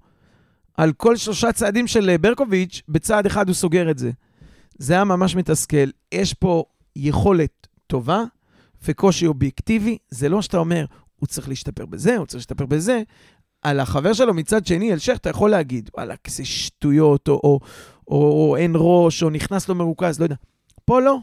על 0.76 0.92
כל 0.92 1.16
שלושה 1.16 1.52
צעדים 1.52 1.86
של 1.86 2.10
אה, 2.10 2.18
ברקוביץ', 2.18 2.82
בצעד 2.88 3.26
אחד 3.26 3.48
הוא 3.48 3.54
סוגר 3.54 3.90
את 3.90 3.98
זה. 3.98 4.10
זה 4.78 4.94
היה 4.94 5.04
ממש 5.04 5.36
מתסכל. 5.36 5.88
יש 6.12 6.34
פה 6.34 6.64
יכולת 6.96 7.66
טובה 7.86 8.22
וקושי 8.84 9.26
אובייקטיבי. 9.26 9.98
זה 10.10 10.28
לא 10.28 10.42
שאתה 10.42 10.58
אומר, 10.58 10.84
הוא 11.16 11.26
צריך 11.26 11.48
להשתפר 11.48 11.86
בזה, 11.86 12.16
הוא 12.16 12.26
צריך 12.26 12.38
להשתפר 12.38 12.66
בזה. 12.66 13.02
על 13.62 13.80
החבר 13.80 14.12
שלו 14.12 14.34
מצד 14.34 14.66
שני, 14.66 14.92
אלשיך, 14.92 15.18
אתה 15.18 15.30
יכול 15.30 15.50
להגיד, 15.50 15.90
וואלה, 15.96 16.14
איזה 16.26 16.44
שטויות, 16.44 17.28
או, 17.28 17.40
או, 17.44 17.60
או, 18.08 18.16
או 18.16 18.56
אין 18.56 18.72
ראש, 18.76 19.22
או 19.22 19.30
נכנס 19.30 19.68
לו 19.68 19.74
מרוכז, 19.74 20.18
לא 20.20 20.24
יודע. 20.24 20.36
פה 20.84 21.00
לא. 21.00 21.18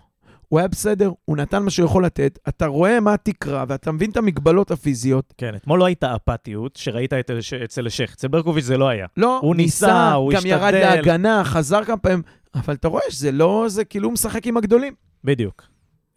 הוא 0.52 0.60
היה 0.60 0.68
בסדר, 0.68 1.12
הוא 1.26 1.38
נתן 1.38 1.64
מה 1.64 1.70
שהוא 1.70 1.86
יכול 1.86 2.06
לתת, 2.06 2.40
אתה 2.50 2.66
רואה 2.66 3.00
מה 3.00 3.14
התקרה, 3.14 3.66
ואתה 3.68 3.92
מבין 3.92 4.12
את 4.12 4.18
המגבלות 4.18 4.72
הפיזיות. 4.72 5.34
כן, 5.38 5.56
אתמול 5.56 5.80
לא 5.80 5.86
הייתה 5.86 6.16
אפתיות 6.16 6.76
שראית 6.76 7.14
את, 7.14 7.32
אצל 7.64 7.88
השייח. 7.88 8.14
אצל 8.14 8.28
ברקוביץ' 8.28 8.66
זה 8.66 8.78
לא 8.78 8.90
היה. 8.90 9.06
לא, 9.18 9.40
הוא 9.44 9.56
ניסה, 9.56 10.14
הוא 10.14 10.32
גם 10.32 10.38
השתדל. 10.38 10.52
ירד 10.52 10.74
להגנה, 10.74 11.44
חזר 11.44 11.84
כמה 11.84 11.98
פעמים, 11.98 12.22
אבל 12.56 12.74
אתה 12.74 12.88
רואה 12.88 13.04
שזה 13.10 13.32
לא, 13.32 13.66
זה 13.68 13.86
כאילו 13.86 14.08
הוא 14.08 14.14
משחק 14.14 14.48
עם 14.48 14.58
הגדולים. 14.58 14.94
בדיוק. 15.24 15.64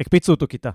הקפיצו 0.01 0.33
אותו 0.33 0.47
כיתה. 0.49 0.71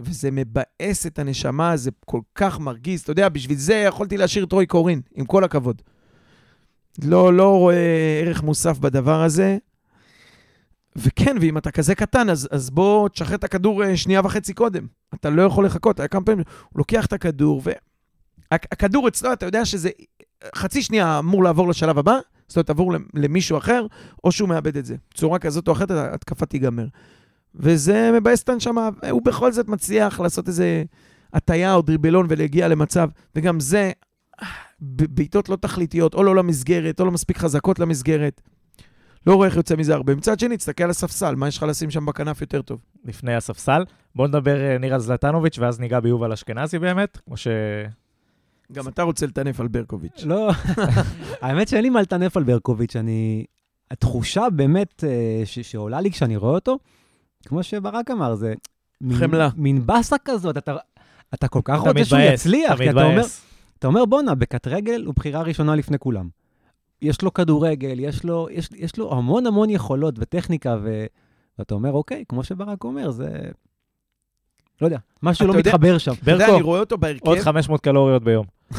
וזה 0.00 0.30
מבאס 0.30 1.06
את 1.06 1.18
הנשמה, 1.18 1.76
זה 1.76 1.90
כל 2.06 2.20
כך 2.34 2.60
מרגיז. 2.60 3.00
אתה 3.00 3.10
יודע, 3.10 3.28
בשביל 3.28 3.58
זה 3.58 3.74
יכולתי 3.74 4.16
להשאיר 4.16 4.44
את 4.44 4.52
רוי 4.52 4.66
קורין, 4.66 5.00
עם 5.14 5.24
כל 5.24 5.44
הכבוד. 5.44 5.82
לא, 7.04 7.34
לא 7.34 7.58
רואה 7.58 8.20
ערך 8.24 8.42
מוסף 8.42 8.78
בדבר 8.78 9.22
הזה. 9.22 9.58
וכן, 10.98 11.36
ואם 11.40 11.58
אתה 11.58 11.70
כזה 11.70 11.94
קטן, 11.94 12.30
אז, 12.30 12.48
אז 12.50 12.70
בוא 12.70 13.08
תשחרר 13.08 13.34
את 13.34 13.44
הכדור 13.44 13.84
אה, 13.84 13.96
שנייה 13.96 14.20
וחצי 14.24 14.54
קודם. 14.54 14.86
אתה 15.14 15.30
לא 15.30 15.42
יכול 15.42 15.66
לחכות, 15.66 16.00
היה 16.00 16.08
כמה 16.08 16.24
פעמים, 16.24 16.44
הוא 16.68 16.78
לוקח 16.78 17.06
את 17.06 17.12
הכדור, 17.12 17.62
והכדור 18.52 19.08
אצלו, 19.08 19.32
אתה 19.32 19.46
יודע 19.46 19.64
שזה 19.64 19.90
חצי 20.54 20.82
שנייה 20.82 21.18
אמור 21.18 21.44
לעבור 21.44 21.68
לשלב 21.68 21.98
הבא, 21.98 22.18
זאת 22.48 22.56
אומרת, 22.56 22.70
עבור 22.70 22.92
למישהו 23.14 23.58
אחר, 23.58 23.86
או 24.24 24.32
שהוא 24.32 24.48
מאבד 24.48 24.76
את 24.76 24.86
זה. 24.86 24.96
בצורה 25.10 25.38
כזאת 25.38 25.68
או 25.68 25.72
אחרת, 25.72 25.90
ההתקפה 25.90 26.46
תיגמר. 26.46 26.86
וזה 27.54 28.10
מבאס 28.20 28.42
את 28.42 28.48
הנשמה, 28.48 28.88
הוא 29.10 29.22
בכל 29.22 29.52
זאת 29.52 29.68
מצליח 29.68 30.20
לעשות 30.20 30.48
איזה 30.48 30.84
הטיה 31.32 31.74
או 31.74 31.82
דריבלון 31.82 32.26
ולהגיע 32.28 32.68
למצב, 32.68 33.08
וגם 33.36 33.60
זה, 33.60 33.92
בעיטות 34.80 35.48
לא 35.48 35.56
תכליתיות, 35.56 36.14
או 36.14 36.22
לא 36.22 36.36
למסגרת, 36.36 37.00
או 37.00 37.04
לא 37.04 37.10
מספיק 37.10 37.38
חזקות 37.38 37.78
למסגרת. 37.78 38.40
לא 39.28 39.34
רואה 39.34 39.48
איך 39.48 39.56
יוצא 39.56 39.76
מזה 39.76 39.94
הרבה. 39.94 40.14
מצד 40.14 40.40
שני, 40.40 40.56
תסתכל 40.56 40.84
על 40.84 40.90
הספסל, 40.90 41.34
מה 41.34 41.48
יש 41.48 41.56
לך 41.56 41.62
לשים 41.62 41.90
שם 41.90 42.06
בכנף 42.06 42.40
יותר 42.40 42.62
טוב? 42.62 42.78
לפני 43.04 43.34
הספסל. 43.34 43.84
בואו 44.14 44.28
נדבר 44.28 44.60
אה, 44.60 44.78
ניר 44.78 44.94
על 44.94 45.00
זלטנוביץ', 45.00 45.58
ואז 45.58 45.80
ניגע 45.80 46.00
ביובל 46.00 46.32
אשכנזי 46.32 46.78
באמת, 46.78 47.18
כמו 47.26 47.36
ש... 47.36 47.48
גם 48.72 48.88
אתה 48.88 49.02
רוצה 49.02 49.26
לטנף 49.26 49.60
על 49.60 49.68
ברקוביץ'. 49.68 50.22
לא, 50.24 50.50
האמת 51.42 51.68
שאין 51.68 51.82
לי 51.82 51.90
מה 51.90 52.02
לטנף 52.02 52.36
על 52.36 52.42
ברקוביץ', 52.42 52.96
אני... 52.96 53.44
התחושה 53.90 54.50
באמת 54.50 55.04
אה, 55.04 55.42
ש- 55.44 55.58
שעולה 55.58 56.00
לי 56.00 56.10
כשאני 56.10 56.36
רואה 56.36 56.54
אותו, 56.54 56.78
כמו 57.46 57.62
שברק 57.62 58.10
אמר, 58.10 58.34
זה... 58.34 58.54
חמלה. 59.12 59.48
מין 59.56 59.86
באסה 59.86 60.16
כזאת, 60.24 60.56
אתה, 60.56 60.76
אתה 61.34 61.48
כל 61.48 61.60
כך 61.64 61.80
אתה 61.82 61.90
רוצה 61.90 62.04
שהוא 62.04 62.18
יצליח, 62.20 62.74
אתה 62.74 62.82
כי 62.82 62.90
אתה 62.90 63.02
אומר, 63.02 63.10
מתבאס. 63.10 63.44
אתה 63.78 63.86
אומר, 63.86 64.04
בואנה, 64.04 64.34
בקט 64.34 64.66
רגל 64.66 65.04
הוא 65.04 65.14
בחירה 65.14 65.42
ראשונה 65.42 65.74
לפני 65.74 65.98
כולם. 65.98 66.28
יש 67.02 67.22
לו 67.22 67.34
כדורגל, 67.34 68.00
יש 68.00 68.24
לו, 68.24 68.48
יש, 68.50 68.68
יש 68.76 68.96
לו 68.96 69.12
המון 69.12 69.46
המון 69.46 69.70
יכולות 69.70 70.14
וטכניקה, 70.18 70.76
ו... 70.82 71.06
ואתה 71.58 71.74
אומר, 71.74 71.92
אוקיי, 71.92 72.24
כמו 72.28 72.44
שברק 72.44 72.84
אומר, 72.84 73.10
זה... 73.10 73.28
לא 74.80 74.86
יודע, 74.86 74.98
משהו 75.22 75.46
לא 75.46 75.52
יודע- 75.52 75.70
מתחבר 75.70 75.98
שם. 75.98 76.12
אתה 76.22 76.30
יודע, 76.30 76.44
ברקו, 76.44 76.56
אני 76.56 76.62
רואה 76.62 76.80
אותו 76.80 76.98
בהרכב, 76.98 77.26
עוד 77.26 77.38
500 77.38 77.80
קלוריות 77.80 78.24
ביום. 78.24 78.46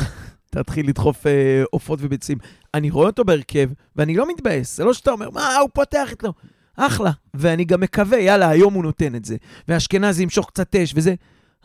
תתחיל 0.52 0.90
לדחוף 0.90 1.28
אה, 1.28 1.64
עופות 1.72 2.00
וביצים. 2.02 2.38
אני 2.74 2.90
רואה 2.90 3.08
אותו 3.08 3.24
בהרכב, 3.26 3.70
ואני 3.96 4.16
לא 4.16 4.30
מתבאס. 4.30 4.78
זה 4.78 4.84
לא 4.84 4.94
שאתה 4.94 5.12
אומר, 5.12 5.30
מה, 5.30 5.58
הוא 5.58 5.70
פותח 5.74 6.14
את 6.14 6.24
לו. 6.24 6.34
אחלה. 6.76 7.12
ואני 7.34 7.66
גם 7.66 7.80
מקווה, 7.82 8.20
יאללה, 8.20 8.50
היום 8.50 8.74
הוא 8.74 8.84
נותן 8.84 9.16
את 9.16 9.26
זה. 9.26 9.38
ואשכנזי 9.68 10.24
ימשוך 10.24 10.48
קצת 10.48 10.76
אש 10.76 10.94
וזה. 10.96 11.16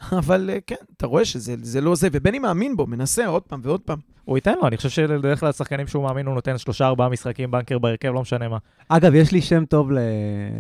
אבל 0.21 0.51
אה, 0.53 0.59
כן, 0.67 0.75
אתה 0.97 1.07
רואה 1.07 1.25
שזה 1.25 1.55
זה 1.63 1.81
לא 1.81 1.95
זה, 1.95 2.09
ובני 2.13 2.39
מאמין 2.39 2.77
בו, 2.77 2.87
מנסה 2.87 3.27
עוד 3.27 3.43
פעם 3.43 3.61
ועוד 3.63 3.81
פעם. 3.81 3.99
הוא 4.25 4.39
ייתן 4.39 4.55
לו, 4.55 4.67
אני 4.67 4.77
חושב 4.77 4.89
שבדרך 4.89 5.41
כלל 5.41 5.49
השחקנים 5.49 5.87
שהוא 5.87 6.05
מאמין, 6.05 6.27
הוא 6.27 6.35
נותן 6.35 6.59
שלושה, 6.59 6.87
ארבעה 6.87 7.09
משחקים 7.09 7.51
בנקר 7.51 7.79
בהרכב, 7.79 8.09
לא 8.09 8.21
משנה 8.21 8.49
מה. 8.49 8.59
אגב, 8.89 9.15
יש 9.15 9.33
לי 9.33 9.43
שם 9.43 9.65
טוב 9.65 9.93
ל... 9.93 9.99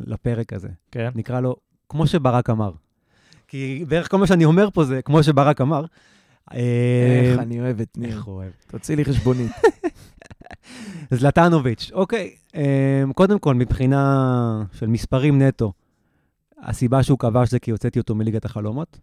לפרק 0.07 0.53
הזה. 0.53 0.69
כן? 0.91 1.09
נקרא 1.15 1.41
לו, 1.41 1.57
כמו 1.89 2.07
שברק 2.07 2.51
אמר. 2.51 2.73
כי 3.49 3.85
בערך 3.89 4.11
כל 4.11 4.19
מה 4.19 4.27
שאני 4.27 4.45
אומר 4.45 4.69
פה 4.71 4.85
זה 4.85 5.03
כמו 5.03 5.23
שברק 5.23 5.61
אמר. 5.61 5.85
איך 6.51 7.39
אה, 7.39 7.43
אני 7.43 7.61
אוהב 7.61 7.81
את 7.81 7.99
ניר. 7.99 8.17
איך 8.17 8.25
הוא 8.25 8.35
אוהב. 8.35 8.51
תוציא 8.67 8.97
לי 8.97 9.05
חשבונית. 9.05 9.53
זלטנוביץ', 11.11 11.91
אוקיי, 11.95 12.31
אה, 12.57 13.03
קודם 13.15 13.39
כל, 13.39 13.55
מבחינה 13.55 14.63
של 14.73 14.87
מספרים 14.87 15.43
נטו, 15.43 15.73
הסיבה 16.59 17.03
שהוא 17.03 17.19
כבש 17.19 17.51
זה 17.51 17.59
כי 17.59 17.71
הוצאתי 17.71 17.99
אותו 17.99 18.15
מליגת 18.15 18.45
החלומות. 18.45 18.99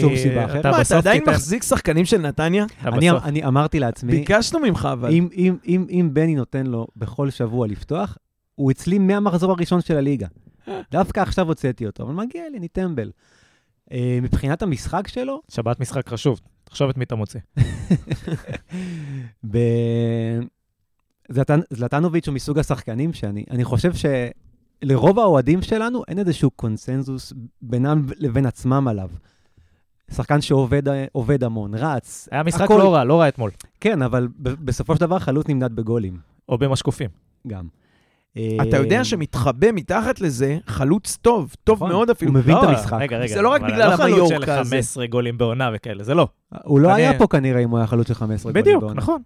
שום 0.00 0.16
סיבה 0.16 0.44
אחרת. 0.44 0.60
אתה 0.60 0.70
מה, 0.70 0.82
אתה 0.82 0.98
עדיין 0.98 1.22
מחזיק 1.26 1.62
שחקנים 1.62 2.04
של 2.04 2.18
נתניה? 2.18 2.66
אתה 2.80 2.88
אני, 3.24 3.44
אמרתי 3.44 3.80
לעצמי, 3.80 4.12
ביקשנו 4.12 4.60
ממך, 4.60 4.88
אבל. 4.92 5.10
אם, 5.10 5.28
אם, 5.36 5.56
אם, 5.66 5.86
אם 5.90 6.10
בני 6.12 6.34
נותן 6.34 6.66
לו 6.66 6.86
בכל 6.96 7.30
שבוע 7.30 7.66
לפתוח, 7.66 8.18
הוא 8.54 8.70
אצלי 8.70 8.98
מהמחזור 8.98 9.52
הראשון 9.52 9.80
של 9.80 9.96
הליגה. 9.96 10.26
דווקא 10.90 11.20
עכשיו 11.20 11.46
הוצאתי 11.46 11.86
אותו, 11.86 12.02
אבל 12.02 12.12
מגיע 12.12 12.42
לי, 12.50 12.58
אני 12.58 12.68
טמבל. 12.68 13.10
אה, 13.92 14.18
מבחינת 14.22 14.62
המשחק 14.62 15.08
שלו, 15.08 15.40
שבת 15.48 15.80
משחק 15.80 16.08
חשוב, 16.08 16.40
תחשוב 16.64 16.88
את 16.88 16.96
מי 16.96 17.06
אתה. 17.06 17.38
ב... 19.50 19.58
זלטן, 21.28 21.60
זלטנוביץ' 21.70 22.28
הוא 22.28 22.34
מסוג 22.34 22.58
השחקנים 22.58 23.12
שאני 23.12 23.44
אני 23.50 23.64
חושב 23.64 23.92
שלרוב 24.82 25.18
האוהדים 25.18 25.62
שלנו 25.62 26.02
אין 26.08 26.18
איזשהו 26.18 26.50
קונסנזוס 26.50 27.32
בינם 27.62 28.06
לבין 28.16 28.46
עצמם 28.46 28.88
עליו. 28.88 29.10
שחקן 30.16 30.40
שעובד 30.40 30.82
עובד 31.12 31.44
המון, 31.44 31.74
רץ. 31.74 32.28
היה 32.32 32.42
משחק 32.42 32.60
הכל- 32.64 32.78
לא 32.78 32.94
רע, 32.94 33.04
לא 33.04 33.20
רע 33.20 33.28
אתמול. 33.28 33.50
כן, 33.80 34.02
אבל 34.02 34.28
ב- 34.42 34.48
בסופו 34.64 34.94
של 34.94 35.00
דבר 35.00 35.18
חלוץ 35.18 35.48
נמדד 35.48 35.76
בגולים, 35.76 36.16
או 36.48 36.58
במשקופים. 36.58 37.08
גם. 37.46 37.64
אתה 38.68 38.76
יודע 38.76 38.98
אה, 38.98 39.04
שמתחבא 39.04 39.66
מתחת 39.74 40.20
לזה 40.20 40.58
חלוץ 40.66 41.18
טוב, 41.22 41.54
טוב 41.64 41.76
נכון, 41.76 41.90
מאוד 41.90 42.10
אפילו. 42.10 42.30
הוא 42.30 42.38
מבין 42.38 42.56
את 42.56 42.62
לא, 42.62 42.68
המשחק. 42.68 42.98
רגע, 43.00 43.18
רגע. 43.18 43.34
זה 43.34 43.42
לא 43.42 43.48
רק 43.48 43.60
בגלל 43.62 43.90
לא 43.90 43.96
חלוץ 43.96 44.10
המיורקה 44.12 44.46
של 44.46 44.60
הזה. 44.60 44.70
15 44.70 45.06
גולים 45.06 45.38
בעונה 45.38 45.70
וכאלה, 45.74 46.04
זה 46.04 46.14
לא. 46.14 46.28
הוא 46.64 46.80
לא 46.80 46.88
אני- 46.94 47.02
היה 47.02 47.18
פה 47.18 47.26
כנראה 47.26 47.60
אם 47.60 47.70
הוא 47.70 47.78
היה 47.78 47.86
חלוץ 47.86 48.08
של 48.08 48.14
15 48.14 48.52
גולים 48.52 48.64
בדיוק, 48.64 48.80
בעונה. 48.82 48.96
נכון. 48.96 49.22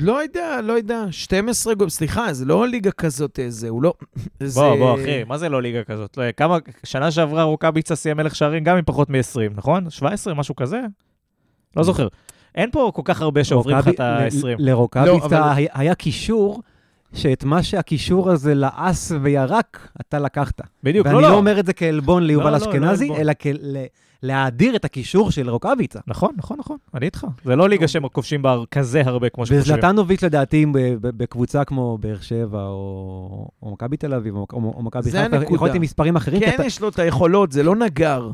לא 0.00 0.22
יודע, 0.22 0.60
לא 0.62 0.72
יודע. 0.72 1.04
12 1.10 1.74
גול, 1.74 1.88
סליחה, 1.88 2.32
זה 2.32 2.44
לא 2.44 2.68
ליגה 2.68 2.90
כזאת 2.90 3.38
איזה, 3.38 3.68
הוא 3.68 3.82
לא... 3.82 3.94
זה... 4.40 4.60
בוא, 4.60 4.76
בוא, 4.76 4.94
אחי, 5.00 5.24
מה 5.24 5.38
זה 5.38 5.48
לא 5.48 5.62
ליגה 5.62 5.84
כזאת? 5.84 6.16
לא, 6.16 6.32
כמה, 6.36 6.58
שנה 6.84 7.10
שעברה 7.10 7.42
רוקאביצה 7.42 7.96
סיים 7.96 8.16
מלך 8.16 8.36
שערים 8.36 8.64
גם 8.64 8.76
עם 8.76 8.82
פחות 8.86 9.10
מ-20, 9.10 9.20
נכון? 9.54 9.90
17, 9.90 10.34
משהו 10.34 10.56
כזה? 10.56 10.80
לא 11.76 11.82
זוכר. 11.82 12.08
אין 12.54 12.70
פה 12.70 12.90
כל 12.94 13.02
כך 13.04 13.22
הרבה 13.22 13.44
שעוברים 13.44 13.76
לך 13.76 13.88
את 13.88 14.00
ה-20. 14.00 14.46
ל- 14.46 14.54
לרוקאביצה 14.70 15.38
לא, 15.40 15.44
היה- 15.74 15.94
קישור, 15.94 16.62
שאת 17.14 17.44
מה 17.44 17.62
שהקישור 17.62 18.30
הזה 18.30 18.54
לעס 18.54 19.12
וירק, 19.22 19.88
אתה 20.00 20.18
לקחת. 20.18 20.60
בדיוק, 20.82 21.06
ואני 21.06 21.16
לא, 21.16 21.22
לא 21.22 21.28
לא. 21.28 21.34
אומר 21.34 21.60
את 21.60 21.66
זה 21.66 21.72
כעלבון 21.72 22.22
ליובל 22.22 22.44
לא, 22.44 22.50
לא, 22.50 22.56
אשכנזי, 22.56 23.08
לא 23.08 23.16
אלא 23.16 23.32
להאדיר 24.24 24.76
את 24.76 24.84
הקישור 24.84 25.30
של 25.30 25.50
רוקאביצה. 25.50 25.98
נכון, 26.06 26.30
נכון, 26.36 26.56
נכון, 26.58 26.76
אני 26.94 27.06
איתך. 27.06 27.26
זה 27.44 27.56
לא 27.56 27.68
ליגה 27.68 27.88
שהם 27.88 28.08
כובשים 28.08 28.42
בה 28.42 28.58
כזה 28.70 29.02
הרבה 29.04 29.28
כמו 29.28 29.46
שחושבים. 29.46 29.62
וזלטנוביץ' 29.76 30.22
לדעתי 30.24 30.66
בקבוצה 31.00 31.64
כמו 31.64 31.98
באר 32.00 32.20
שבע, 32.20 32.62
או 32.66 33.48
מכבי 33.72 33.96
תל 33.96 34.14
אביב, 34.14 34.34
או 34.52 34.82
מכבי 34.82 35.10
זה 35.10 35.22
חיפה. 35.30 35.54
יכול 35.54 35.66
להיות 35.68 35.76
עם 35.76 35.82
מספרים 35.82 36.16
אחרים. 36.16 36.40
כן, 36.40 36.56
יש 36.64 36.80
לו 36.80 36.88
את 36.88 36.98
היכולות, 36.98 37.52
זה 37.52 37.62
לא 37.62 37.76
נגר. 37.76 38.30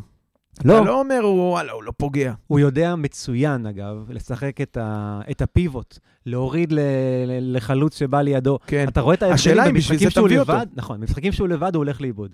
לא, 0.65 0.77
אתה 0.79 0.85
לא 0.85 1.01
אומר, 1.01 1.21
וואלה, 1.27 1.73
הוא 1.73 1.83
לא 1.83 1.93
פוגע. 1.97 2.33
הוא 2.47 2.59
יודע 2.61 2.95
מצוין, 2.97 3.67
אגב, 3.67 4.07
לשחק 4.11 4.61
את 4.61 4.77
ה- 4.81 5.21
את 5.31 5.43
הפיבוט, 5.43 5.99
להוריד 6.27 6.73
ל- 6.73 6.79
ל- 7.27 7.57
לחלוץ 7.57 7.99
שבא 7.99 8.21
לידו. 8.23 8.59
כן. 8.67 8.85
אתה 8.89 9.01
רואה 9.01 9.15
את 9.15 9.23
ההבדלים 9.23 9.75
במשחקים 9.75 10.11
שהוא 10.11 10.29
אותו. 10.29 10.41
לבד, 10.41 10.67
נכון, 10.75 11.01
במשחקים 11.01 11.33
שהוא 11.33 11.49
לבד 11.49 11.75
הוא 11.75 11.81
הולך 11.85 12.01
לאיבוד. 12.01 12.31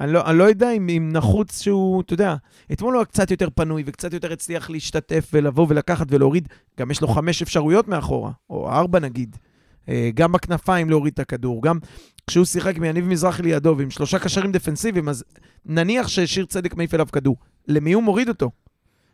אני 0.00 0.12
לא, 0.12 0.26
אני 0.26 0.38
לא 0.38 0.44
יודע 0.44 0.72
אם, 0.72 0.88
אם 0.88 1.08
נחוץ 1.12 1.62
שהוא, 1.62 2.00
אתה 2.00 2.14
יודע, 2.14 2.34
אתמול 2.72 2.94
הוא 2.94 3.00
היה 3.00 3.04
קצת 3.04 3.30
יותר 3.30 3.48
פנוי 3.54 3.82
וקצת 3.86 4.12
יותר 4.12 4.32
הצליח 4.32 4.70
להשתתף 4.70 5.30
ולבוא 5.32 5.66
ולקחת 5.68 6.06
ולהוריד, 6.10 6.48
גם 6.80 6.90
יש 6.90 7.00
לו 7.00 7.08
חמש 7.08 7.42
אפשרויות 7.42 7.88
מאחורה, 7.88 8.30
או 8.50 8.70
ארבע 8.70 8.98
נגיד. 8.98 9.36
אה, 9.88 10.10
גם 10.14 10.32
בכנפיים 10.32 10.90
להוריד 10.90 11.12
את 11.12 11.18
הכדור, 11.18 11.62
גם 11.62 11.78
כשהוא 12.26 12.44
שיחק 12.44 12.76
עם 12.76 12.84
יניב 12.84 13.04
מזרחי 13.04 13.42
לידו 13.42 13.74
ועם 13.78 13.90
שלושה 13.90 14.18
קשרים 14.18 14.52
דפנסיביים, 14.52 15.08
אז 15.08 15.24
נניח 15.66 16.08
ששיר 16.08 16.46
צדק 16.46 16.74
מעיף 16.74 16.94
אליו 16.94 17.06
כדור, 17.12 17.36
למי 17.68 17.92
הוא 17.92 18.02
מוריד 18.02 18.28
אותו? 18.28 18.50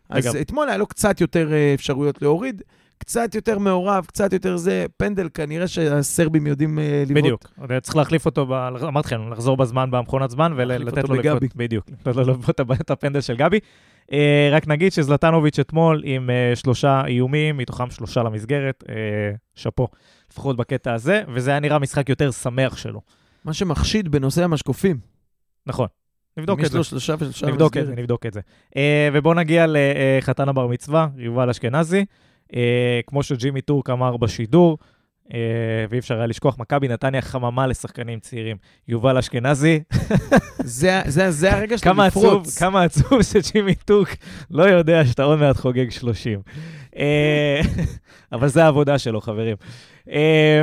אז 0.09 0.27
אגב. 0.27 0.37
אתמול 0.37 0.69
היה 0.69 0.79
לו 0.79 0.87
קצת 0.87 1.21
יותר 1.21 1.53
אה, 1.53 1.75
אפשרויות 1.75 2.23
להוריד, 2.23 2.63
קצת 2.99 3.35
יותר 3.35 3.59
מעורב, 3.59 4.05
קצת 4.07 4.33
יותר 4.33 4.57
זה, 4.57 4.87
פנדל, 4.97 5.29
כנראה 5.35 5.69
שהסרבים 5.69 6.47
יודעים 6.47 6.79
אה, 6.79 7.05
לבעוט. 7.09 7.25
בדיוק. 7.25 7.51
צריך 7.83 7.97
להחליף 7.97 8.27
אותו, 8.27 8.47
ב- 8.47 8.53
אמרתי 8.53 9.09
לכם, 9.09 9.33
לחזור 9.33 9.57
בזמן 9.57 9.91
במכונת 9.91 10.31
זמן 10.31 10.53
ולתת 10.57 11.09
לו. 11.09 11.17
בגבי. 11.17 11.49
בדיוק. 11.57 11.87
לבעוט 12.07 12.61
את 12.81 12.91
הפנדל 12.91 13.21
של 13.21 13.37
גבי. 13.37 13.59
אה, 14.13 14.49
רק 14.53 14.69
נגיד 14.69 14.93
שזלטנוביץ' 14.93 15.59
אתמול 15.59 16.03
עם 16.05 16.31
אה, 16.31 16.57
שלושה 16.57 17.03
איומים, 17.07 17.57
מתוכם 17.57 17.91
שלושה 17.91 18.23
למסגרת, 18.23 18.85
שאפו, 19.55 19.89
לפחות 20.31 20.57
בקטע 20.57 20.95
הזה, 20.95 21.23
וזה 21.35 21.51
היה 21.51 21.61
נראה 21.61 21.79
משחק 21.79 22.09
יותר 22.09 22.31
שמח 22.31 22.77
שלו. 22.77 23.01
מה 23.45 23.53
שמחשיד 23.53 24.09
בנושא 24.09 24.45
המשקופים. 24.45 24.99
נכון. 25.67 25.87
נבדוק 26.37 26.59
אם 26.61 26.65
את 26.65 26.71
זה. 26.71 26.79
יש 26.79 26.79
לו 26.79 26.85
שלושה 26.85 27.15
ושלושה 27.19 27.47
נבדוק 27.47 27.77
את. 27.77 27.87
זה, 27.87 27.95
נבדוק 27.97 28.27
את 28.27 28.33
זה. 28.33 28.41
ובואו 29.13 29.35
נגיע 29.35 29.67
לחתן 29.69 30.49
הבר 30.49 30.67
מצווה, 30.67 31.09
יובל 31.17 31.51
אשכנזי. 31.51 32.05
אה, 32.55 33.01
כמו 33.07 33.23
שג'ימי 33.23 33.61
טורק 33.61 33.91
אמר 33.91 34.17
בשידור, 34.17 34.79
אה, 35.35 35.39
ואי 35.91 35.99
אפשר 35.99 36.17
היה 36.17 36.27
לשכוח, 36.27 36.59
מכבי 36.59 36.89
נתניה 36.89 37.23
חממה 37.23 37.67
לשחקנים 37.67 38.21
צעירים. 38.21 38.57
יובל 38.89 39.19
אשכנזי, 39.19 39.81
זה, 40.59 41.03
זה, 41.07 41.31
זה 41.31 41.57
הרגע 41.57 41.79
שלו 41.79 41.93
כמה 41.93 42.07
עצוב, 42.07 42.25
לפרוץ. 42.25 42.59
כמה 42.59 42.83
עצוב 42.83 43.23
שג'ימי 43.23 43.75
טורק 43.75 44.09
לא 44.51 44.63
יודע 44.63 45.07
שאתה 45.07 45.23
עוד 45.23 45.39
מעט 45.39 45.57
חוגג 45.57 45.91
30. 45.91 46.41
אה, 46.97 47.61
אבל 48.33 48.49
זה 48.49 48.65
העבודה 48.65 48.99
שלו, 48.99 49.21
חברים. 49.21 49.57
אה, 50.11 50.63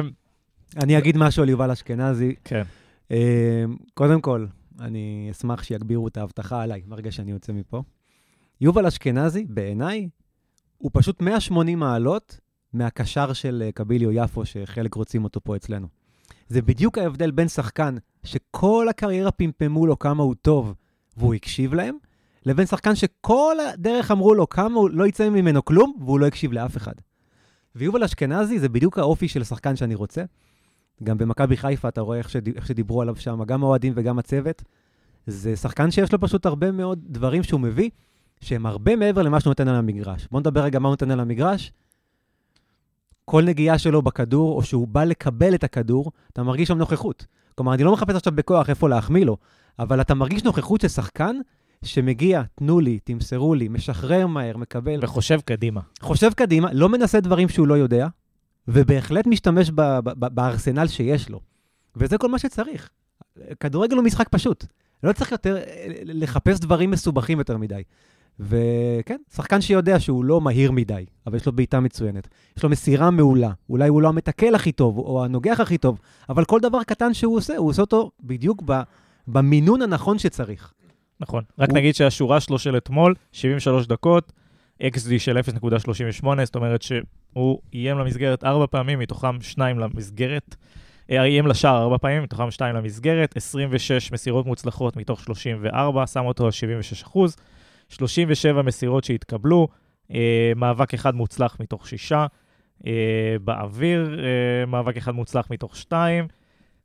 אני 0.77 0.97
אגיד 0.97 1.17
משהו 1.17 1.43
על 1.43 1.49
יובל 1.49 1.71
אשכנזי. 1.71 2.35
כן. 2.43 2.63
אה, 3.11 3.63
קודם 3.93 4.21
כל, 4.21 4.45
אני 4.79 5.27
אשמח 5.31 5.63
שיגבירו 5.63 6.07
את 6.07 6.17
האבטחה 6.17 6.61
עליי 6.61 6.81
ברגע 6.85 7.11
שאני 7.11 7.31
יוצא 7.31 7.53
מפה. 7.53 7.83
יובל 8.61 8.85
אשכנזי, 8.85 9.45
בעיניי, 9.49 10.07
הוא 10.85 10.91
פשוט 10.93 11.21
180 11.21 11.79
מעלות 11.79 12.39
מהקשר 12.73 13.33
של 13.33 13.63
אה, 13.65 13.71
קביליו 13.71 14.11
יפו, 14.11 14.45
שחלק 14.45 14.93
רוצים 14.93 15.23
אותו 15.23 15.41
פה 15.43 15.55
אצלנו. 15.55 15.87
זה 16.47 16.61
בדיוק 16.61 16.97
ההבדל 16.97 17.31
בין 17.31 17.47
שחקן 17.47 17.95
שכל 18.23 18.87
הקריירה 18.89 19.31
פמפמו 19.31 19.85
לו 19.85 19.99
כמה 19.99 20.23
הוא 20.23 20.35
טוב 20.41 20.73
והוא 21.17 21.33
הקשיב 21.33 21.73
להם, 21.73 21.97
לבין 22.45 22.65
שחקן 22.65 22.95
שכל 22.95 23.55
הדרך 23.73 24.11
אמרו 24.11 24.33
לו 24.33 24.49
כמה 24.49 24.75
הוא 24.75 24.89
לא 24.89 25.07
יצא 25.07 25.29
ממנו 25.29 25.65
כלום 25.65 25.93
והוא 25.99 26.19
לא 26.19 26.25
הקשיב 26.25 26.53
לאף 26.53 26.77
אחד. 26.77 26.93
ויובל 27.75 28.03
אשכנזי 28.03 28.59
זה 28.59 28.69
בדיוק 28.69 28.97
האופי 28.97 29.27
של 29.27 29.43
שחקן 29.43 29.75
שאני 29.75 29.95
רוצה. 29.95 30.23
גם 31.03 31.17
במכבי 31.17 31.57
חיפה 31.57 31.87
אתה 31.87 32.01
רואה 32.01 32.17
איך, 32.17 32.29
שד... 32.29 32.55
איך 32.55 32.67
שדיברו 32.67 33.01
עליו 33.01 33.15
שם, 33.15 33.43
גם 33.43 33.63
האוהדים 33.63 33.93
וגם 33.95 34.19
הצוות. 34.19 34.63
זה 35.27 35.55
שחקן 35.55 35.91
שיש 35.91 36.13
לו 36.13 36.19
פשוט 36.19 36.45
הרבה 36.45 36.71
מאוד 36.71 36.99
דברים 37.03 37.43
שהוא 37.43 37.59
מביא, 37.59 37.89
שהם 38.41 38.65
הרבה 38.65 38.95
מעבר 38.95 39.21
למה 39.21 39.39
שהוא 39.39 39.51
נותן 39.51 39.67
על 39.67 39.75
המגרש. 39.75 40.27
בואו 40.31 40.39
נדבר 40.39 40.61
רגע 40.61 40.79
מה 40.79 40.87
הוא 40.87 40.93
נותן 40.93 41.11
על 41.11 41.19
המגרש. 41.19 41.71
כל 43.25 43.43
נגיעה 43.43 43.77
שלו 43.77 44.01
בכדור, 44.01 44.57
או 44.57 44.63
שהוא 44.63 44.87
בא 44.87 45.03
לקבל 45.03 45.55
את 45.55 45.63
הכדור, 45.63 46.11
אתה 46.33 46.43
מרגיש 46.43 46.67
שם 46.67 46.77
נוכחות. 46.77 47.25
כלומר, 47.55 47.73
אני 47.73 47.83
לא 47.83 47.93
מחפש 47.93 48.15
עכשיו 48.15 48.33
בכוח 48.35 48.69
איפה 48.69 48.89
להחמיא 48.89 49.25
לו, 49.25 49.37
אבל 49.79 50.01
אתה 50.01 50.13
מרגיש 50.13 50.43
נוכחות 50.43 50.81
של 50.81 50.87
שחקן 50.87 51.35
שמגיע, 51.83 52.41
תנו 52.55 52.79
לי, 52.79 52.99
תמסרו 52.99 53.55
לי, 53.55 53.67
משחרר 53.67 54.27
מהר, 54.27 54.57
מקבל. 54.57 54.99
וחושב 55.01 55.39
קדימה. 55.45 55.81
חושב 56.01 56.33
קדימה, 56.33 56.73
לא 56.73 56.89
מנסה 56.89 57.19
דברים 57.19 57.49
שהוא 57.49 57.67
לא 57.67 57.73
יודע, 57.73 58.07
ובהחלט 58.67 59.27
משתמש 59.27 59.69
ב- 59.69 59.81
ב- 59.81 60.25
ב- 60.25 60.35
בארסנל 60.35 60.87
שיש 60.87 61.29
לו. 61.29 61.39
וזה 61.95 62.17
כל 62.17 62.29
מה 62.29 62.39
שצריך. 62.39 62.89
כדורגל 63.59 63.95
הוא 63.95 64.03
משחק 64.03 64.29
פשוט. 64.29 64.65
לא 65.03 65.13
צריך 65.13 65.31
יותר 65.31 65.57
אה, 65.57 65.87
לחפש 66.03 66.59
דברים 66.59 66.91
מסובכים 66.91 67.39
יותר 67.39 67.57
מדי. 67.57 67.83
וכן, 68.39 69.17
שחקן 69.35 69.61
שיודע 69.61 69.99
שהוא 69.99 70.25
לא 70.25 70.41
מהיר 70.41 70.71
מדי, 70.71 71.05
אבל 71.27 71.35
יש 71.35 71.45
לו 71.45 71.51
בעיטה 71.51 71.79
מצוינת. 71.79 72.27
יש 72.57 72.63
לו 72.63 72.69
מסירה 72.69 73.11
מעולה. 73.11 73.51
אולי 73.69 73.87
הוא 73.87 74.01
לא 74.01 74.07
המתקל 74.07 74.55
הכי 74.55 74.71
טוב, 74.71 74.97
או 74.97 75.23
הנוגח 75.25 75.59
הכי 75.59 75.77
טוב, 75.77 75.99
אבל 76.29 76.45
כל 76.45 76.59
דבר 76.59 76.83
קטן 76.83 77.13
שהוא 77.13 77.37
עושה, 77.37 77.57
הוא 77.57 77.69
עושה 77.69 77.81
אותו 77.81 78.11
בדיוק 78.23 78.63
במינון 79.27 79.81
הנכון 79.81 80.19
שצריך. 80.19 80.73
נכון. 81.19 81.43
רק 81.59 81.69
הוא- 81.69 81.77
נגיד 81.77 81.95
שהשורה 81.95 82.39
שלו 82.39 82.59
של 82.59 82.77
אתמול, 82.77 83.15
73 83.31 83.87
דקות, 83.87 84.31
XD 84.83 85.09
של 85.19 85.37
0.38, 85.37 86.45
זאת 86.45 86.55
אומרת 86.55 86.81
שהוא 86.81 87.59
איים 87.73 87.97
למסגרת 87.97 88.43
ארבע 88.43 88.65
פעמים, 88.71 88.99
מתוכם 88.99 89.41
שניים 89.41 89.79
למסגרת. 89.79 90.55
אה, 91.11 91.21
איים 91.23 91.47
לשער 91.47 91.81
ארבע 91.81 91.97
פעמים, 91.97 92.23
מתוכם 92.23 92.51
שתיים 92.51 92.75
למסגרת, 92.75 93.37
26 93.37 94.11
מסירות 94.11 94.45
מוצלחות 94.45 94.97
מתוך 94.97 95.21
34, 95.23 96.07
שם 96.07 96.25
אותו 96.25 96.45
על 96.45 96.51
76 96.51 97.03
אחוז, 97.03 97.35
37 97.89 98.61
מסירות 98.61 99.03
שהתקבלו, 99.03 99.67
אה, 100.11 100.51
מאבק 100.55 100.93
אחד 100.93 101.15
מוצלח 101.15 101.57
מתוך 101.59 101.87
שישה, 101.87 102.25
אה, 102.87 103.35
באוויר, 103.43 104.19
אה, 104.23 104.65
מאבק 104.65 104.97
אחד 104.97 105.11
מוצלח 105.11 105.47
מתוך 105.51 105.75
שתיים, 105.75 106.27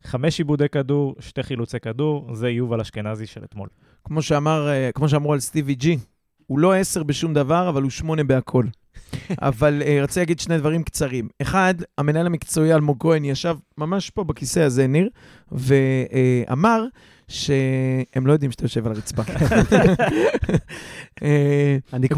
חמש 0.05 0.39
עיבודי 0.39 0.69
כדור, 0.69 1.15
שתי 1.21 1.43
חילוצי 1.43 1.81
כדור, 1.81 2.35
זה 2.35 2.51
יובל 2.51 2.81
אשכנזי 2.81 3.27
של 3.27 3.45
אתמול. 3.45 3.69
כמו, 4.05 4.23
שאמר, 4.23 4.69
אה, 4.69 4.91
כמו 4.95 5.09
שאמרו 5.09 5.33
על 5.33 5.41
סטיבי 5.41 5.75
ג'י, 5.75 5.99
הוא 6.47 6.59
לא 6.59 6.75
עשר 6.75 7.03
בשום 7.03 7.35
דבר, 7.35 7.69
אבל 7.69 7.83
הוא 7.83 7.91
שמונה 7.91 8.25
בהכל. 8.25 8.65
אבל 9.39 9.83
uh, 9.83 10.03
רציתי 10.03 10.21
להגיד 10.21 10.41
שני 10.41 10.59
דברים 10.59 10.83
קצרים. 10.83 11.29
אחד, 11.43 11.75
המנהל 11.99 12.27
המקצועי 12.27 12.75
אלמוג 12.75 12.97
כהן 13.01 13.25
ישב 13.25 13.57
ממש 13.79 14.11
פה 14.11 14.25
בכיסא 14.25 14.61
הזה, 14.61 14.87
ניר, 14.87 15.09
ואמר 15.53 16.85
שהם 17.31 18.27
לא 18.27 18.33
יודעים 18.33 18.51
שאתה 18.51 18.65
יושב 18.65 18.87
על 18.87 18.93
הרצפה. 18.93 19.23
אה, 21.23 21.77
אני 21.93 22.09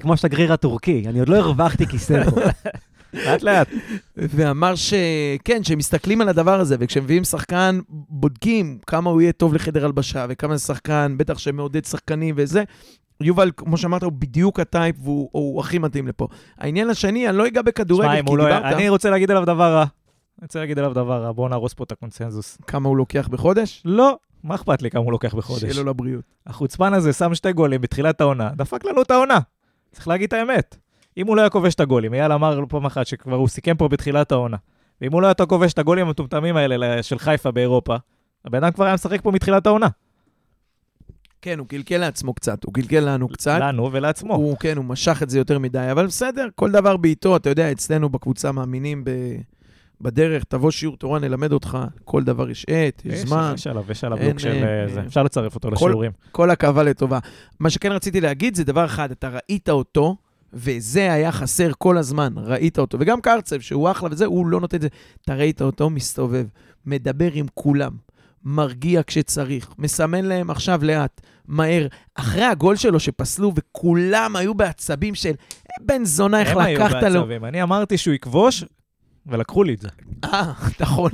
כמו, 0.00 0.12
השגריר 0.12 0.52
הטורקי, 0.52 1.04
אני 1.08 1.20
עוד 1.20 1.28
לא 1.28 1.36
הרווחתי 1.36 1.86
כיסא 1.86 2.24
פה. 2.30 2.40
לאט 3.26 3.42
לאט. 3.42 3.68
ואמר 4.16 4.74
שכן, 4.74 5.64
שמסתכלים 5.64 6.20
על 6.20 6.28
הדבר 6.28 6.60
הזה, 6.60 6.76
וכשמביאים 6.78 7.24
שחקן, 7.24 7.80
בודקים 7.88 8.78
כמה 8.86 9.10
הוא 9.10 9.20
יהיה 9.20 9.32
טוב 9.32 9.54
לחדר 9.54 9.84
הלבשה, 9.84 10.26
וכמה 10.28 10.56
זה 10.56 10.64
שחקן, 10.64 11.14
בטח 11.18 11.38
שמעודד 11.38 11.84
שחקנים 11.84 12.34
וזה. 12.38 12.64
יובל, 13.20 13.50
כמו 13.56 13.76
שאמרת, 13.76 14.02
הוא 14.02 14.12
בדיוק 14.12 14.60
הטייפ, 14.60 14.96
והוא 15.02 15.28
הוא 15.32 15.60
הכי 15.60 15.78
מתאים 15.78 16.08
לפה. 16.08 16.28
העניין 16.58 16.90
השני, 16.90 17.28
אני 17.28 17.36
לא 17.36 17.46
אגע 17.46 17.52
שמע, 17.52 17.62
בכדורגל, 17.62 18.22
כי 18.22 18.36
לא... 18.36 18.44
דיברת 18.44 18.64
אני 18.64 18.88
רוצה 18.88 19.10
להגיד 19.10 19.30
עליו 19.30 19.44
דבר 19.44 19.74
רע. 19.74 19.84
אני 20.38 20.44
רוצה 20.44 20.60
להגיד 20.60 20.78
עליו 20.78 20.94
דבר 20.94 21.22
רע, 21.22 21.32
בואו 21.32 21.48
נהרוס 21.48 21.74
פה 21.74 21.84
את 21.84 21.92
הקונצנזוס. 21.92 22.58
כמה 22.66 22.88
הוא 22.88 22.96
לוקח 22.96 23.28
בחודש. 23.28 23.82
לא, 23.84 24.18
מה 24.44 24.54
אכפת 24.54 24.82
לי 24.82 24.90
כמה 24.90 25.02
הוא 25.02 25.12
לוקח 25.12 25.34
בחודש? 25.34 25.60
שיהיה 25.60 25.74
לו 25.74 25.90
לבריאות. 25.90 26.24
החוצפן 26.46 26.94
הזה 26.94 27.12
שם 27.12 27.34
שתי 27.34 27.52
גולים 27.52 27.80
בתחילת 27.80 28.20
העונה, 28.20 28.50
דפק 28.56 28.84
לנו 28.84 29.02
את 29.02 29.10
העונה. 29.10 29.38
צריך 29.92 30.08
להגיד 30.08 30.26
את 30.26 30.32
האמת. 30.32 30.76
אם 31.16 31.26
הוא 31.26 31.36
לא 31.36 31.40
היה 31.40 31.50
כובש 31.50 31.74
את 31.74 31.80
הגולים, 31.80 32.14
אייל 32.14 32.32
אמר 32.32 32.60
פעם 32.68 32.86
אחת 32.86 33.06
שכבר 33.06 33.36
הוא 33.36 33.48
סיכם 33.48 33.76
פה 33.76 33.88
בתחילת 33.88 34.32
העונה, 34.32 34.56
ואם 35.00 35.12
הוא 35.12 35.22
לא 35.22 35.26
היה 35.26 35.34
כובש 35.34 35.72
את 35.72 35.78
הגולים 35.78 36.06
המטומטמים 36.06 36.56
האלה 36.56 37.02
של 37.02 37.18
חיפה 37.18 37.50
באירופה, 37.50 37.96
הבן 38.44 38.64
אדם 38.64 38.72
כבר 38.72 38.84
היה 38.84 38.94
משחק 38.94 39.20
פה 39.20 39.30
מתחילת 39.30 39.66
העונה. 39.66 39.88
כן, 41.42 41.58
הוא 41.58 41.66
קלקל 41.66 41.98
לעצמו 41.98 42.34
קצת, 42.34 42.64
הוא 42.64 42.74
קלקל 42.74 43.00
לנו 43.00 43.28
קצת. 43.28 43.58
לנו 43.60 43.92
ולעצמו. 43.92 44.34
הוא, 44.34 44.56
כן, 44.56 44.76
הוא 44.76 44.84
משך 44.84 45.22
את 45.22 45.30
זה 45.30 45.38
יותר 45.38 45.58
מדי, 45.58 45.88
אבל 45.92 46.06
בסדר, 46.06 46.48
כל 46.54 46.70
דבר 46.70 46.96
בעיתו, 46.96 47.36
אתה 47.36 47.50
יודע, 47.50 47.72
אצלנו 47.72 48.08
בקבוצה 48.08 48.52
מאמינים 48.52 49.04
ב... 49.04 49.10
בדרך, 50.00 50.44
תבוא 50.44 50.70
שיעור 50.70 50.96
תורה, 50.96 51.18
נלמד 51.18 51.52
אותך, 51.52 51.78
כל 52.04 52.24
דבר 52.24 52.50
יש 52.50 52.66
עת, 52.70 53.02
יש 53.04 53.18
זמן, 53.18 53.52
יש 53.54 53.66
עליו, 53.66 53.84
יש 53.90 54.04
עליו 54.04 54.18
בלוק 54.18 54.38
של 54.38 54.48
אה, 54.48 54.82
אה, 54.82 54.88
זה. 54.88 55.00
אפשר 55.06 55.22
לצרף 55.22 55.54
אותו 55.54 55.70
לשיעורים. 55.70 56.10
כל 56.32 56.50
הקהבה 56.50 56.82
לטובה. 56.82 57.18
מה 57.60 57.70
שכן 57.70 57.92
רציתי 57.92 58.20
להגיד 58.20 58.54
זה 58.54 58.64
דבר 58.64 58.84
אחד, 58.84 59.10
אתה 59.10 59.28
ראית 59.28 59.68
אותו, 59.68 60.16
וזה 60.52 61.12
היה 61.12 61.32
חסר 61.32 61.70
כל 61.78 61.98
הזמן, 61.98 62.32
ראית 62.36 62.78
אותו. 62.78 62.98
וגם 63.00 63.20
קרצב, 63.20 63.60
שהוא 63.60 63.90
אחלה 63.90 64.08
וזה, 64.12 64.26
הוא 64.26 64.46
לא 64.46 64.60
נותן 64.60 64.76
את 64.76 64.82
זה. 64.82 64.88
אתה 65.24 65.34
ראית 65.34 65.62
אותו 65.62 65.90
מסתובב, 65.90 66.44
מדבר 66.86 67.28
עם 67.32 67.46
כולם, 67.54 67.92
מרגיע 68.44 69.00
כשצריך, 69.06 69.70
מסמן 69.78 70.24
להם 70.24 70.50
עכשיו 70.50 70.80
לאט, 70.84 71.20
מהר. 71.48 71.86
אחרי 72.14 72.44
הגול 72.44 72.76
שלו 72.76 73.00
שפסלו, 73.00 73.52
וכולם 73.56 74.36
היו 74.36 74.54
בעצבים 74.54 75.14
של, 75.14 75.28
"אה, 75.30 75.84
בן 75.86 76.04
זונה, 76.04 76.40
איך 76.40 76.50
הם 76.50 76.58
היו 76.58 76.78
לקחת 76.80 77.02
לו... 77.02 77.20
בעצבים. 77.20 77.44
אני 77.44 77.62
אמרתי 77.62 77.98
שהוא 77.98 78.14
יכבוש, 78.14 78.64
ולקחו 79.26 79.64
לי 79.64 79.74
את 79.74 79.80
זה. 79.80 79.88
אה, 80.24 80.52
נכון. 80.80 81.10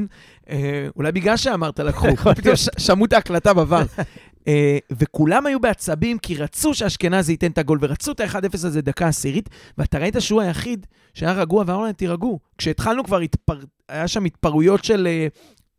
אה, 0.51 0.89
אולי 0.97 1.13
בגלל 1.13 1.37
שאמרת 1.37 1.81
לקחו, 1.81 2.07
פתאום 2.37 2.55
שמעו 2.79 3.05
את 3.05 3.13
ההקלטה 3.13 3.53
בVAR. 3.53 4.03
אה, 4.49 4.79
וכולם 4.91 5.47
היו 5.47 5.61
בעצבים 5.61 6.19
כי 6.19 6.35
רצו 6.37 6.75
שאשכנזי 6.75 7.33
ייתן 7.33 7.51
את 7.51 7.59
הגול, 7.59 7.79
ורצו 7.81 8.13
את 8.13 8.21
ה-1-0 8.21 8.55
הזה 8.55 8.83
דקה 8.83 9.09
עשירית, 9.09 9.49
ואתה 9.79 9.99
ראית 9.99 10.17
שהוא 10.19 10.41
היחיד 10.41 10.87
שהיה 11.15 11.33
רגוע 11.33 11.65
ואמר 11.67 11.83
להם, 11.83 11.93
תירגעו. 11.93 12.39
כשהתחלנו 12.59 13.05
כבר, 13.05 13.19
התפר... 13.19 13.59
היה 13.89 14.09
שם 14.09 14.25
התפרעויות 14.25 14.85
של 14.85 15.07
אה, 15.07 15.27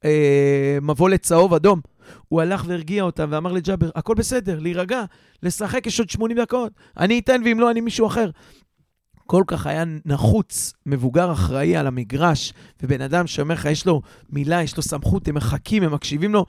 אה, 0.06 0.78
מבוא 0.82 1.10
לצהוב 1.10 1.54
אדום. 1.54 1.82
הוא 2.28 2.42
הלך 2.42 2.64
והרגיע 2.68 3.04
אותם 3.04 3.28
ואמר 3.32 3.52
לג'אבר, 3.52 3.90
הכל 3.96 4.14
בסדר, 4.14 4.60
להירגע, 4.60 5.04
לשחק, 5.44 5.88
יש 5.88 6.00
עוד 6.00 6.10
80 6.10 6.38
דקות, 6.38 6.72
אני 6.98 7.20
אתן, 7.20 7.42
ואם 7.46 7.60
לא, 7.60 7.72
אני 7.72 7.82
מישהו 7.82 8.08
אחר. 8.08 8.30
כל 9.28 9.44
כך 9.48 9.68
היה 9.68 9.84
נחוץ, 10.06 10.74
מבוגר 10.86 11.32
אחראי 11.32 11.76
על 11.76 11.88
המגרש, 11.88 12.54
ובן 12.84 13.02
אדם 13.02 13.28
שאומר 13.28 13.54
לך, 13.54 13.66
יש 13.66 13.86
לו 13.86 14.02
מילה, 14.30 14.64
יש 14.64 14.78
לו 14.78 14.84
סמכות, 14.84 15.28
הם 15.28 15.36
מחכים, 15.36 15.84
הם 15.84 15.94
מקשיבים 15.94 16.34
לו. 16.34 16.46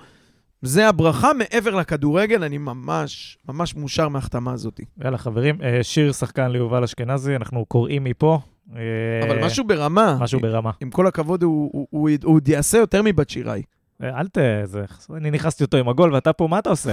זה 0.63 0.89
הברכה 0.89 1.33
מעבר 1.33 1.75
לכדורגל, 1.75 2.45
אני 2.45 2.59
ממש, 2.59 3.39
ממש 3.49 3.77
מאושר 3.77 4.09
מההחתמה 4.09 4.53
הזאת. 4.53 4.81
יאללה, 5.05 5.19
חברים, 5.19 5.63
אה, 5.63 5.83
שיר 5.83 6.13
שחקן 6.13 6.51
ליובל 6.51 6.85
אשכנזי, 6.85 7.37
אנחנו 7.37 7.65
קוראים 7.65 8.05
מפה. 8.05 8.39
אה, 8.77 8.81
אבל 9.27 9.45
משהו 9.45 9.65
ברמה. 9.65 10.17
משהו 10.21 10.41
ברמה. 10.41 10.71
עם... 10.71 10.75
עם 10.81 10.91
כל 10.91 11.07
הכבוד, 11.07 11.43
הוא, 11.43 11.71
הוא, 11.73 11.87
הוא, 11.91 12.11
הוא 12.25 12.35
עוד 12.35 12.49
יעשה 12.49 12.79
יותר 12.79 13.03
מבת 13.05 13.31
שיראי. 13.31 13.63
אל 14.03 14.29
ת... 14.29 14.39
זה... 14.65 14.85
אני 15.17 15.31
נכנסתי 15.31 15.65
אותו 15.65 15.77
עם 15.77 15.89
הגול, 15.89 16.15
ואתה 16.15 16.33
פה, 16.33 16.49
מה 16.49 16.59
אתה 16.59 16.71
עושה? 16.71 16.93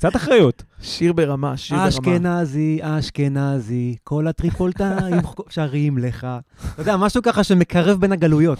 קצת 0.00 0.16
אחריות. 0.16 0.62
שיר 0.82 1.12
ברמה, 1.12 1.56
שיר 1.56 1.76
ברמה. 1.76 1.88
אשכנזי, 1.88 2.78
אשכנזי, 2.82 3.96
כל 4.04 4.26
הטריפולטאים 4.26 5.16
שרים 5.54 5.98
לך. 5.98 6.26
אתה 6.74 6.82
יודע, 6.82 6.96
משהו 6.96 7.22
ככה 7.22 7.44
שמקרב 7.44 8.00
בין 8.00 8.12
הגלויות. 8.12 8.58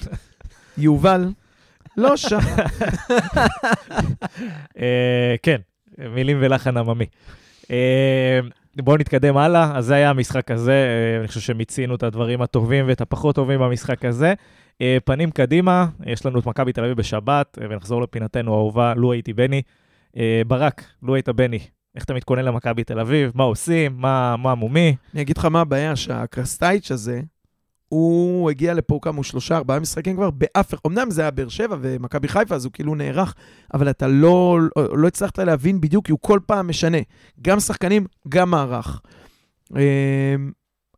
יובל, 0.78 1.28
לא 1.96 2.16
שם. 2.16 2.38
אה, 4.78 5.34
כן, 5.42 5.56
מילים 5.98 6.38
ולחן 6.40 6.76
עממי. 6.76 7.06
אה, 7.70 8.40
בואו 8.76 8.96
נתקדם 8.96 9.36
הלאה. 9.36 9.76
אז 9.76 9.84
זה 9.84 9.94
היה 9.94 10.10
המשחק 10.10 10.50
הזה, 10.50 10.72
אה, 10.72 11.20
אני 11.20 11.28
חושב 11.28 11.40
שמיצינו 11.40 11.94
את 11.94 12.02
הדברים 12.02 12.42
הטובים 12.42 12.84
ואת 12.88 13.00
הפחות 13.00 13.34
טובים 13.34 13.60
במשחק 13.60 14.04
הזה. 14.04 14.34
פנים 15.04 15.30
קדימה, 15.30 15.86
יש 16.06 16.26
לנו 16.26 16.38
את 16.38 16.46
מכבי 16.46 16.72
תל 16.72 16.84
אביב 16.84 16.96
בשבת, 16.96 17.58
ונחזור 17.60 18.02
לפינתנו 18.02 18.54
האהובה, 18.54 18.94
לו 18.94 19.12
הייתי 19.12 19.32
בני. 19.32 19.62
אה, 20.16 20.42
ברק, 20.46 20.84
לו 21.02 21.14
היית 21.14 21.28
בני, 21.28 21.58
איך 21.94 22.04
אתה 22.04 22.14
מתכונן 22.14 22.44
למכבי 22.44 22.84
תל 22.84 23.00
אביב? 23.00 23.30
מה 23.34 23.44
עושים? 23.44 23.92
מה 23.96 24.36
מה 24.36 24.54
מומי? 24.54 24.96
אני 25.14 25.22
אגיד 25.22 25.38
לך 25.38 25.44
מה 25.44 25.60
הבעיה, 25.60 25.96
שהקרסטייץ' 25.96 26.90
הזה, 26.90 27.20
הוא 27.88 28.50
הגיע 28.50 28.74
לפה 28.74 28.98
כמה, 29.02 29.24
שלושה, 29.24 29.56
ארבעה 29.56 29.80
משחקים 29.80 30.16
כבר, 30.16 30.30
באף 30.30 30.74
אחד, 30.74 30.80
אמנם 30.86 31.10
זה 31.10 31.22
היה 31.22 31.30
באר 31.30 31.48
שבע 31.48 31.76
ומכבי 31.80 32.28
חיפה, 32.28 32.54
אז 32.54 32.64
הוא 32.64 32.72
כאילו 32.72 32.94
נערך, 32.94 33.34
אבל 33.74 33.90
אתה 33.90 34.08
לא, 34.08 34.58
לא 34.76 35.08
הצלחת 35.08 35.38
להבין 35.38 35.80
בדיוק, 35.80 36.06
כי 36.06 36.12
הוא 36.12 36.18
כל 36.22 36.40
פעם 36.46 36.68
משנה. 36.68 36.98
גם 37.42 37.60
שחקנים, 37.60 38.06
גם 38.28 38.50
מערך. 38.50 39.00
אמ, 39.76 40.52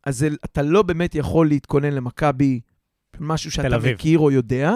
אז 0.05 0.25
אתה 0.45 0.61
לא 0.61 0.81
באמת 0.81 1.15
יכול 1.15 1.47
להתכונן 1.47 1.93
למכבי, 1.93 2.59
משהו 3.19 3.51
שאתה. 3.51 3.67
מכיר 3.93 4.19
או 4.19 4.31
יודע. 4.31 4.73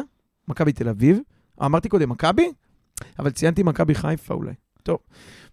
מכבי 0.48 0.72
תל 0.72 0.90
אביב. 0.90 1.20
אמרתי 1.66 1.90
קודם 1.90 2.10
מכבי, 2.10 2.52
אבל 3.20 3.32
ציינתי 3.32 3.64
מכבי 3.64 3.96
חיפה 3.96 4.34
אולי. 4.34 4.54
טוב, 4.84 4.98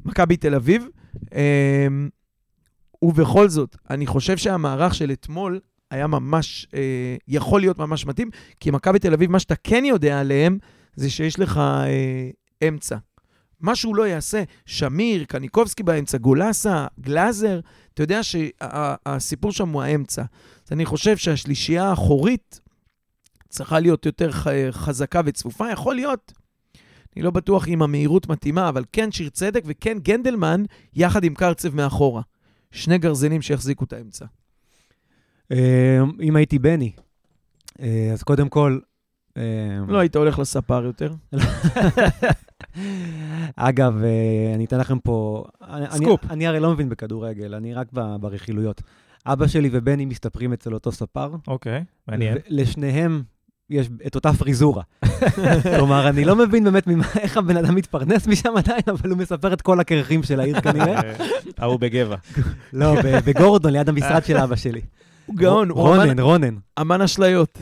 מכבי 0.05 0.37
תל 0.37 0.55
אביב. 0.55 0.87
אמ, 1.35 2.09
ובכל 3.03 3.49
זאת, 3.49 3.77
אני 3.91 4.07
חושב 4.07 4.37
שהמערך 4.37 4.95
של 4.95 5.13
אתמול 5.13 5.61
היה 5.91 6.07
ממש, 6.07 6.67
אה, 6.75 7.17
יכול 7.29 7.61
להיות 7.61 7.79
ממש 7.79 8.07
מתאים, 8.07 8.31
כי 8.61 8.71
מכבי 8.71 8.99
תל 8.99 9.13
אביב, 9.13 9.31
מה 9.31 9.39
שאתה 9.39 9.55
כן 9.65 9.85
יודע 9.85 10.21
עליהם, 10.21 10.59
זה 10.97 11.11
שיש 11.11 11.39
לך 11.39 11.59
אה, 11.59 12.31
אמצע. 12.69 12.97
מה 13.61 13.77
שהוא 13.77 13.97
לא 13.97 14.07
יעשה, 14.07 14.43
שמיר, 14.67 15.25
קניקובסקי 15.25 15.83
באמצע, 15.83 16.19
גולסה, 16.19 16.87
גלאזר, 17.01 17.61
אתה 17.95 18.03
יודע 18.03 18.21
שהסיפור 18.23 19.53
שם 19.53 19.69
הוא 19.69 19.83
האמצע. 19.83 20.23
אז 20.67 20.73
אני 20.73 20.85
חושב 20.85 21.17
שהשלישייה 21.17 21.85
האחורית 21.85 22.61
צריכה 23.49 23.81
להיות 23.81 24.07
יותר 24.07 24.33
ח, 24.33 24.47
חזקה 24.71 25.21
וצפופה. 25.25 25.71
יכול 25.73 25.95
להיות, 25.95 26.33
אני 27.17 27.23
לא 27.23 27.31
בטוח 27.31 27.69
אם 27.69 27.83
המהירות 27.83 28.29
מתאימה, 28.29 28.69
אבל 28.69 28.85
כן 28.93 29.13
שיר 29.13 29.29
צדק 29.29 29.63
וכן 29.67 29.99
גנדלמן, 30.03 30.63
יחד 30.95 31.25
עם 31.25 31.35
קרצב 31.35 31.75
מאחורה. 31.75 32.23
שני 32.71 32.99
גרזנים 32.99 33.43
שיחזיקו 33.43 33.85
את 33.85 33.93
האמצע. 33.93 34.25
אה, 35.53 36.01
אם 36.23 36.37
הייתי 36.37 36.59
בני, 36.59 36.93
אה, 37.81 38.11
אז 38.13 38.23
קודם 38.23 38.49
כל... 38.49 38.79
אה, 39.37 39.43
לא 39.89 39.99
היית 39.99 40.17
הולך 40.17 40.39
לספר 40.39 40.85
יותר. 40.85 41.15
אגב, 43.57 44.03
אה, 44.03 44.53
אני 44.55 44.65
אתן 44.65 44.79
לכם 44.79 44.99
פה... 44.99 45.45
סקופ. 45.91 46.21
אני 46.31 46.47
הרי 46.47 46.61
לא 46.61 46.73
מבין 46.73 46.89
בכדורגל, 46.89 47.55
אני 47.55 47.75
רק 47.75 47.89
ברכילויות. 48.21 48.83
אבא 49.27 49.47
שלי 49.47 49.69
ובני 49.73 50.05
מסתפרים 50.05 50.53
אצל 50.53 50.75
אותו 50.75 50.93
ספר. 50.93 51.35
אוקיי, 51.49 51.85
מעניין. 52.09 52.39
לשניהם 52.49 53.23
יש 53.71 53.89
את 54.07 54.15
אותה 54.15 54.33
פריזורה. 54.33 54.83
כלומר, 55.77 56.09
אני 56.09 56.25
לא 56.25 56.37
מבין 56.37 56.65
באמת 56.65 56.87
ממה- 56.87 57.05
איך 57.21 57.37
הבן 57.37 57.57
אדם 57.57 57.75
מתפרנס 57.75 58.27
משם 58.27 58.57
עדיין, 58.57 58.83
אבל 58.89 59.11
הוא 59.11 59.19
מספר 59.19 59.53
את 59.53 59.63
כל 59.63 59.81
הקרחים 59.81 60.23
של 60.23 60.41
העיר 60.41 60.61
כנראה. 60.61 61.01
אה, 61.03 61.27
ההוא 61.59 61.81
בגבע. 61.81 62.17
לא, 62.73 62.95
בגורדון, 63.25 63.73
ליד 63.73 63.89
המשרד 63.89 64.25
של 64.25 64.37
אבא 64.37 64.57
שלי. 64.57 64.81
הוא 65.27 65.37
גאון, 65.37 65.71
הוא 65.71 65.89
אמן- 65.95 65.97
רונן, 65.99 66.19
רונן. 66.19 66.55
אמן 66.81 67.03
אשליות. 67.03 67.59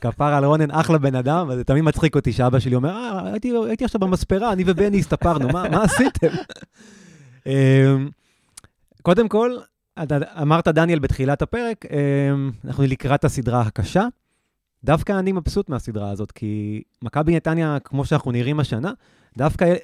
כפר 0.00 0.24
על 0.24 0.44
רונן, 0.44 0.70
אחלה 0.70 0.98
בן 0.98 1.14
אדם, 1.14 1.48
וזה 1.48 1.64
תמיד 1.64 1.84
מצחיק 1.84 2.16
אותי 2.16 2.32
שאבא 2.32 2.58
שלי 2.58 2.74
אומר, 2.74 2.90
אה, 2.90 3.30
הייתי, 3.32 3.52
הייתי 3.68 3.84
עכשיו 3.84 4.00
במספרה, 4.00 4.52
אני 4.52 4.64
ובני 4.66 4.98
הסתפרנו, 4.98 5.48
מה, 5.48 5.68
מה 5.68 5.82
עשיתם? 5.82 6.28
אמ, 7.46 7.52
קודם 9.02 9.28
כל, 9.28 9.50
אמרת, 10.42 10.68
דניאל, 10.68 10.98
בתחילת 10.98 11.42
הפרק, 11.42 11.84
אמ, 11.90 12.50
אנחנו 12.64 12.84
לקראת 12.84 13.24
הסדרה 13.24 13.60
הקשה. 13.60 14.06
דווקא 14.84 15.18
אני 15.18 15.32
מבסוט 15.32 15.68
מהסדרה 15.68 16.10
הזאת, 16.10 16.32
כי 16.32 16.82
מכבי 17.02 17.36
נתניה, 17.36 17.78
כמו 17.84 18.04
שאנחנו 18.04 18.32
נראים 18.32 18.60
השנה, 18.60 18.92
דווקא, 19.36 19.74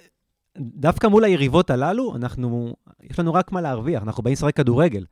דווקא 0.59 1.07
מול 1.07 1.25
היריבות 1.25 1.71
הללו, 1.71 2.17
אנחנו, 2.17 2.77
יש 3.03 3.19
לנו 3.19 3.35
רק 3.35 3.53
מה 3.53 3.61
להרוויח, 3.61 4.03
אנחנו 4.03 4.23
באים 4.23 4.33
לשחק 4.33 4.57
כדורגל. 4.57 5.05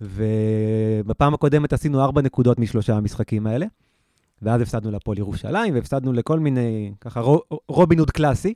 ובפעם 0.00 1.34
הקודמת 1.34 1.72
עשינו 1.72 2.02
ארבע 2.02 2.22
נקודות 2.22 2.58
משלושה 2.58 2.96
המשחקים 2.96 3.46
האלה, 3.46 3.66
ואז 4.42 4.60
הפסדנו 4.60 4.90
להפועל 4.90 5.18
ירושלים, 5.18 5.74
והפסדנו 5.74 6.12
לכל 6.12 6.38
מיני, 6.38 6.92
ככה, 7.00 7.20
רו- 7.20 7.42
רובין 7.68 7.98
הוד 7.98 8.10
קלאסי. 8.10 8.54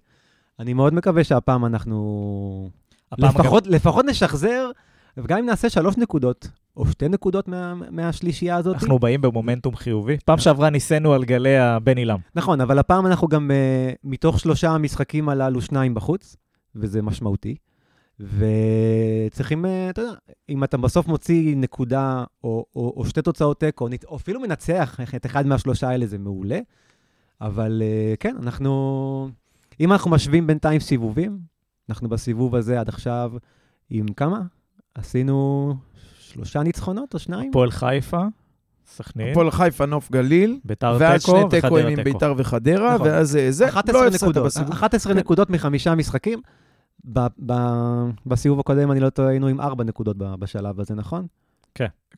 אני 0.61 0.73
מאוד 0.73 0.95
מקווה 0.95 1.25
שהפעם 1.25 1.67
אנחנו... 1.67 2.71
לפחות, 3.19 3.67
לפחות 3.67 4.05
נשחזר, 4.05 4.71
וגם 5.17 5.39
אם 5.39 5.47
נעשה 5.47 5.71
שלוש 5.71 5.97
נקודות, 5.97 6.51
או 6.77 6.87
שתי 6.87 7.09
נקודות 7.09 7.49
מה, 7.49 7.75
מהשלישייה 7.75 8.57
הזאת. 8.57 8.75
אנחנו 8.75 8.99
באים 8.99 9.21
במומנטום 9.21 9.77
חיובי. 9.77 10.17
פעם 10.25 10.39
שעברה 10.39 10.71
ניסינו 10.71 11.13
על 11.13 11.25
גלי 11.25 11.59
הבן 11.59 11.97
עילם. 11.97 12.19
נכון, 12.35 12.61
אבל 12.61 12.79
הפעם 12.79 13.07
אנחנו 13.07 13.29
גם, 13.29 13.51
uh, 13.51 13.97
מתוך 14.05 14.41
שלושה 14.41 14.71
המשחקים 14.71 15.29
הללו, 15.29 15.61
שניים 15.61 15.95
בחוץ, 15.95 16.37
וזה 16.75 17.03
משמעותי. 17.03 17.57
וצריכים, 18.21 19.65
uh, 19.65 19.69
אתה 19.91 20.03
יודע, 20.03 20.13
אם 20.49 20.65
אתה 20.65 20.77
בסוף 20.77 21.07
מוציא 21.07 21.57
נקודה, 21.57 22.25
או, 22.45 22.67
או, 22.77 22.95
או 22.97 23.05
שתי 23.07 23.23
תוצאות 23.23 23.61
תיקו, 23.61 23.89
או 24.09 24.17
אפילו 24.17 24.41
מנצח 24.41 25.01
את 25.17 25.27
אחד 25.27 25.47
מהשלושה 25.47 25.89
האלה, 25.89 26.07
זה 26.07 26.19
מעולה. 26.19 26.59
אבל 27.41 27.83
uh, 27.83 28.17
כן, 28.17 28.37
אנחנו... 28.43 29.31
אם 29.81 29.93
אנחנו 29.93 30.11
משווים 30.11 30.47
בינתיים 30.47 30.81
סיבובים, 30.81 31.39
אנחנו 31.89 32.09
בסיבוב 32.09 32.55
הזה 32.55 32.81
עד 32.81 32.89
עכשיו 32.89 33.33
עם 33.91 34.07
כמה? 34.09 34.41
עשינו 34.99 35.75
שלושה 36.19 36.63
ניצחונות 36.63 37.15
או 37.15 37.19
שניים? 37.19 37.51
הפועל 37.51 37.71
חיפה, 37.71 38.23
סכנין, 38.87 39.29
הפועל 39.31 39.51
חיפה, 39.51 39.87
נוף 39.87 40.11
גליל, 40.11 40.59
ביתר 40.65 40.97
ואז 41.01 41.25
תיקו 41.25 41.39
שני 41.39 41.61
תיקואים 41.61 41.85
וחדרה 41.87 41.91
עם 41.91 42.05
תיקו. 42.05 42.19
ביתר 42.19 42.35
וחדרה, 42.37 42.95
נכון. 42.95 43.07
ואז 43.09 43.37
אה, 43.37 43.51
זה, 43.51 43.69
11 43.69 44.01
לא 44.01 44.07
הפסדת 44.07 44.23
נקודות, 44.23 44.45
בסיבוב. 44.47 44.73
11 44.73 45.13
כן. 45.13 45.19
נקודות 45.19 45.51
מחמישה 45.51 45.95
משחקים. 45.95 46.41
ב- 47.13 47.27
ב- 47.47 48.11
בסיבוב 48.27 48.61
הקודם, 48.61 48.91
אני 48.91 49.01
לא 49.01 49.11
טועה, 49.11 49.29
היינו 49.29 49.47
עם 49.47 49.61
ארבע 49.61 49.85
נקודות 49.85 50.17
ב- 50.19 50.35
בשלב 50.35 50.81
הזה, 50.81 50.95
נכון? 50.95 51.27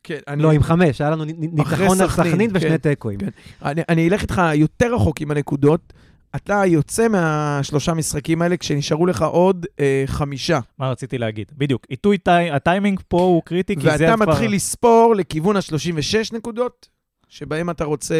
כן, 0.03 0.17
אני, 0.27 0.43
לא, 0.43 0.51
עם 0.51 0.63
חמש, 0.63 1.01
היה 1.01 1.09
לנו 1.09 1.25
נ- 1.25 1.29
נ- 1.29 1.61
אחרי 1.61 1.77
ניצחון 1.83 2.01
על 2.01 2.09
סכנין, 2.09 2.31
סכנין 2.31 2.49
ושני 2.53 2.69
כן, 2.69 2.77
תיקואים. 2.77 3.19
כן. 3.19 3.29
אני, 3.65 3.81
אני 3.89 4.09
אלך 4.09 4.21
איתך 4.21 4.41
יותר 4.55 4.95
רחוק 4.95 5.21
עם 5.21 5.31
הנקודות. 5.31 5.93
אתה 6.35 6.61
יוצא 6.65 7.07
מהשלושה 7.07 7.93
משחקים 7.93 8.41
האלה 8.41 8.57
כשנשארו 8.57 9.05
לך 9.05 9.21
עוד 9.21 9.65
אה, 9.79 10.03
חמישה. 10.05 10.59
מה 10.77 10.89
רציתי 10.91 11.17
להגיד? 11.17 11.51
בדיוק, 11.57 11.85
עיתוי 11.89 12.17
טי- 12.17 12.51
הטיימינג 12.51 12.99
פה 13.07 13.21
הוא 13.21 13.41
קריטי, 13.45 13.75
כי 13.75 13.81
זה 13.81 13.89
ואתה 13.91 14.15
כבר... 14.15 14.25
מתחיל 14.25 14.53
לספור 14.55 15.15
לכיוון 15.15 15.55
ה-36 15.55 16.35
נקודות, 16.35 16.87
שבהם 17.29 17.69
אתה 17.69 17.83
רוצה... 17.83 18.15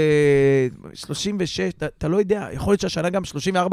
36, 0.93 1.59
אתה, 1.59 1.85
אתה 1.85 2.07
לא 2.07 2.17
יודע, 2.17 2.47
יכול 2.53 2.71
להיות 2.71 2.81
שהשנה 2.81 3.09
גם 3.09 3.21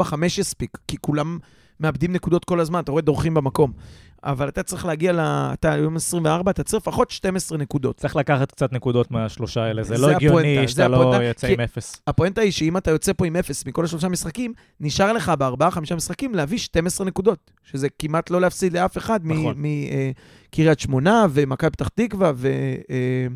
34-5 0.01 0.15
יספיק, 0.37 0.77
כי 0.87 0.97
כולם 1.01 1.37
מאבדים 1.79 2.13
נקודות 2.13 2.45
כל 2.45 2.59
הזמן, 2.59 2.79
אתה 2.79 2.91
רואה 2.91 3.01
דורכים 3.01 3.33
במקום. 3.33 3.71
אבל 4.23 4.49
אתה 4.49 4.63
צריך 4.63 4.85
להגיע 4.85 5.13
ל... 5.13 5.19
אתה 5.19 5.71
היום 5.71 5.95
24, 5.95 6.51
אתה 6.51 6.63
צריך 6.63 6.83
לפחות 6.83 7.11
12 7.11 7.57
נקודות. 7.57 7.97
צריך 7.97 8.15
לקחת 8.15 8.51
קצת 8.51 8.73
נקודות 8.73 9.11
מהשלושה 9.11 9.63
האלה, 9.63 9.83
זה 9.83 9.95
זה 9.95 10.01
לא 10.01 10.11
הגיוני 10.11 10.37
הפואנטה, 10.37 10.61
זה 10.61 10.71
שאתה 10.71 10.87
לא 10.87 11.01
הפואנטה, 11.01 11.23
יוצא 11.23 11.47
עם 11.47 11.59
אפס. 11.59 12.01
הפואנטה 12.07 12.41
היא 12.41 12.51
שאם 12.51 12.77
אתה 12.77 12.91
יוצא 12.91 13.13
פה 13.13 13.25
עם 13.25 13.35
0 13.35 13.65
מכל 13.65 13.85
השלושה 13.85 14.07
משחקים, 14.07 14.53
נשאר 14.79 15.13
לך 15.13 15.29
בארבעה-חמישה 15.29 15.95
משחקים 15.95 16.35
להביא 16.35 16.57
12 16.57 17.07
נקודות, 17.07 17.51
שזה 17.63 17.87
כמעט 17.99 18.29
לא 18.29 18.41
להפסיד 18.41 18.73
לאף 18.73 18.97
אחד 18.97 19.19
נכון. 19.23 19.55
מקריית 19.57 20.79
שמונה 20.79 21.25
ומכבי 21.29 21.69
פתח 21.69 21.87
תקווה 21.87 22.31
ו... 22.35 22.47
אה, 22.89 23.27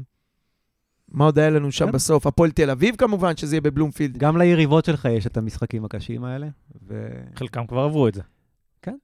מה 1.12 1.26
עוד 1.26 1.39
היה 1.39 1.49
לנו 1.49 1.72
שם 1.72 1.86
כן. 1.86 1.91
בסוף? 1.91 2.28
הפועל 2.28 2.51
תל 2.51 2.70
אביב 2.70 2.95
כמובן, 2.95 3.38
שזה 3.38 3.55
יהיה 3.55 3.62
בבלומפילד. 3.62 4.18
גם 4.18 4.38
ליריבות 4.38 4.86
שלך 4.86 5.05
יש 5.05 5.28
את 5.28 5.38
המשחקים 5.38 5.86
הקשים 5.86 6.24
האלה. 6.24 6.47
ו... 6.88 7.07
חלקם 7.36 7.68
כבר 7.68 7.80
עברו 7.80 8.07
את 8.07 8.14
זה, 8.14 8.22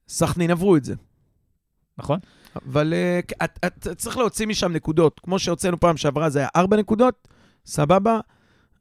סכנין 0.08 0.52
עברו 0.52 0.76
את 0.76 0.84
זה. 0.84 0.96
נכון? 1.98 2.20
אבל 2.66 2.94
אה, 2.94 3.20
את, 3.44 3.60
את 3.66 3.88
צריך 3.98 4.18
להוציא 4.18 4.48
משם 4.48 4.72
נקודות. 4.72 5.20
כמו 5.20 5.40
שהוצאנו 5.40 5.80
פעם 5.80 5.98
שעברה, 5.98 6.30
זה 6.30 6.40
היה 6.40 6.48
ארבע 6.56 6.78
נקודות, 6.78 7.28
סבבה. 7.66 8.20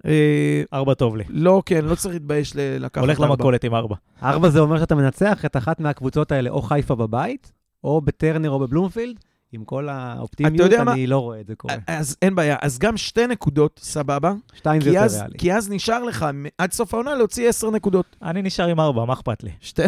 אה, 0.07 0.63
ארבע 0.73 0.95
טוב 0.95 1.17
לי. 1.17 1.25
לא, 1.29 1.63
כן, 1.67 1.85
לא 1.85 1.95
צריך 1.95 2.15
להתבייש 2.15 2.53
לקחת 2.57 3.03
הולך 3.03 3.21
ארבע. 3.21 3.35
למכולת 3.35 3.65
עם 3.65 3.75
ארבע. 3.75 3.97
ארבע 4.23 4.49
זה 4.49 4.61
אומר 4.61 4.79
שאתה 4.81 4.95
מנצח 4.95 5.45
את 5.45 5.57
אחת 5.57 5.81
מהקבוצות 5.81 6.33
האלה, 6.33 6.51
או 6.51 6.63
חיפה 6.63 6.95
בבית, 6.95 7.53
או 7.85 8.01
בטרנר 8.01 8.51
או 8.51 8.59
בבלומפילד. 8.59 9.21
עם 9.53 9.65
כל 9.65 9.89
האופטימיות, 9.89 10.59
יודע 10.59 10.85
מה? 10.85 10.93
אני 10.93 11.07
לא 11.07 11.19
רואה 11.19 11.41
את 11.41 11.47
זה 11.47 11.55
קורה. 11.55 11.75
אז 11.87 12.17
אין 12.23 12.35
בעיה. 12.35 12.57
אז 12.63 12.79
גם 12.79 12.97
שתי 12.97 13.27
נקודות, 13.27 13.81
סבבה. 13.83 14.33
שתיים 14.55 14.81
זה 14.81 14.91
יותר 14.91 15.01
אז, 15.05 15.17
ריאלי. 15.17 15.39
כי 15.39 15.53
אז 15.53 15.71
נשאר 15.71 16.05
לך 16.05 16.27
עד 16.59 16.73
סוף 16.73 16.95
העונה 16.95 17.15
להוציא 17.15 17.49
עשר 17.49 17.71
נקודות. 17.71 18.17
אני 18.23 18.43
נשאר 18.43 18.67
עם 18.67 18.81
ארבע, 18.81 19.05
מה 19.05 19.13
אכפת 19.13 19.43
לי? 19.43 19.51
שתי... 19.61 19.83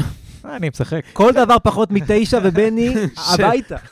אני 0.45 0.69
משחק. 0.69 1.05
כל 1.13 1.33
דבר 1.33 1.57
פחות 1.63 1.91
מתשע 1.91 2.39
ובני, 2.45 2.95
הביתה. 3.35 3.77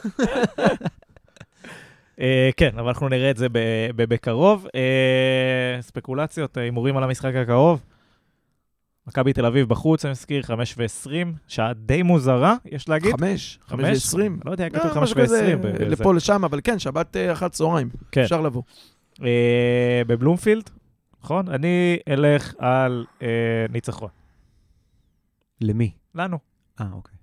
אה, 2.20 2.50
כן, 2.56 2.78
אבל 2.78 2.88
אנחנו 2.88 3.08
נראה 3.08 3.30
את 3.30 3.36
זה 3.36 3.46
בקרוב. 3.96 4.66
אה, 4.74 5.82
ספקולציות, 5.82 6.58
אה, 6.58 6.62
הימורים 6.62 6.96
על 6.96 7.02
המשחק 7.02 7.34
הקרוב? 7.34 7.80
מכבי 9.07 9.32
תל 9.32 9.46
אביב 9.46 9.68
בחוץ, 9.68 10.04
אני 10.04 10.11
מזכיר, 10.12 10.42
5 10.42 10.74
ו-20, 10.78 11.11
שעה 11.48 11.72
די 11.72 12.02
מוזרה, 12.02 12.57
יש 12.64 12.88
להגיד. 12.88 13.12
חמש, 13.16 13.59
חמש 13.62 13.70
חמש? 13.70 13.84
ועשרים. 13.84 14.40
לא 14.44 14.50
יודע, 14.50 14.64
אה, 14.64 14.70
כתוב 14.70 14.90
5 14.92 15.02
משהו 15.02 15.16
כזה, 15.22 15.54
ו-20. 15.62 15.84
לפה, 15.84 16.14
לשם, 16.14 16.44
אבל 16.44 16.61
כן, 16.64 16.78
שבת 16.78 17.16
אה, 17.16 17.32
אחת 17.32 17.52
צהריים. 17.52 17.88
כן. 18.12 18.22
אפשר 18.22 18.40
לבוא. 18.40 18.62
אה, 19.22 20.02
בבלומפילד, 20.07 20.70
נכון? 21.22 21.48
אני 21.48 21.98
אלך 22.09 22.54
על 22.59 23.07
אה, 23.22 23.66
ניצחון. 23.70 24.09
למי? 25.61 25.90
לנו. 26.14 26.38
אה, 26.80 26.86
אוקיי. 26.92 27.15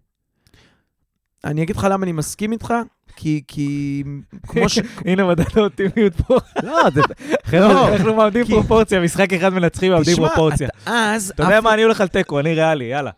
אני 1.46 1.64
אגיד 1.64 1.76
לך 1.76 1.88
למה 1.92 2.04
אני 2.04 2.12
מסכים 2.12 2.52
איתך, 2.52 2.74
כי, 3.16 3.42
כי 3.48 4.04
כמו 4.48 4.70
ש... 4.70 4.80
הנה 5.06 5.24
מדד 5.28 5.44
האופטימיות 5.58 6.14
פה. 6.16 6.38
לא, 6.64 6.90
זה... 6.94 7.02
חבר'ה, 7.46 7.94
אנחנו 7.94 8.14
מאבדים 8.16 8.46
פרופורציה, 8.46 9.00
משחק 9.02 9.34
אחד 9.34 9.50
מנצחים, 9.54 9.92
מאבדים 9.92 10.14
תשמע, 10.14 10.28
פרופורציה. 10.28 10.68
אתה- 10.84 10.92
אז... 11.16 11.32
אתה 11.36 11.44
יודע 11.44 11.62
מה, 11.62 11.74
אני 11.74 11.82
הולך 11.84 12.02
על 12.02 12.08
תיקו, 12.08 12.40
אני 12.40 12.54
ריאלי, 12.54 12.86
יאללה. 12.86 13.12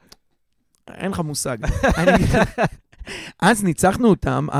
אין 0.97 1.11
לך 1.11 1.19
מושג. 1.19 1.57
אז 3.41 3.63
ניצחנו 3.63 4.09
אותם, 4.09 4.47
4-2, 4.51 4.55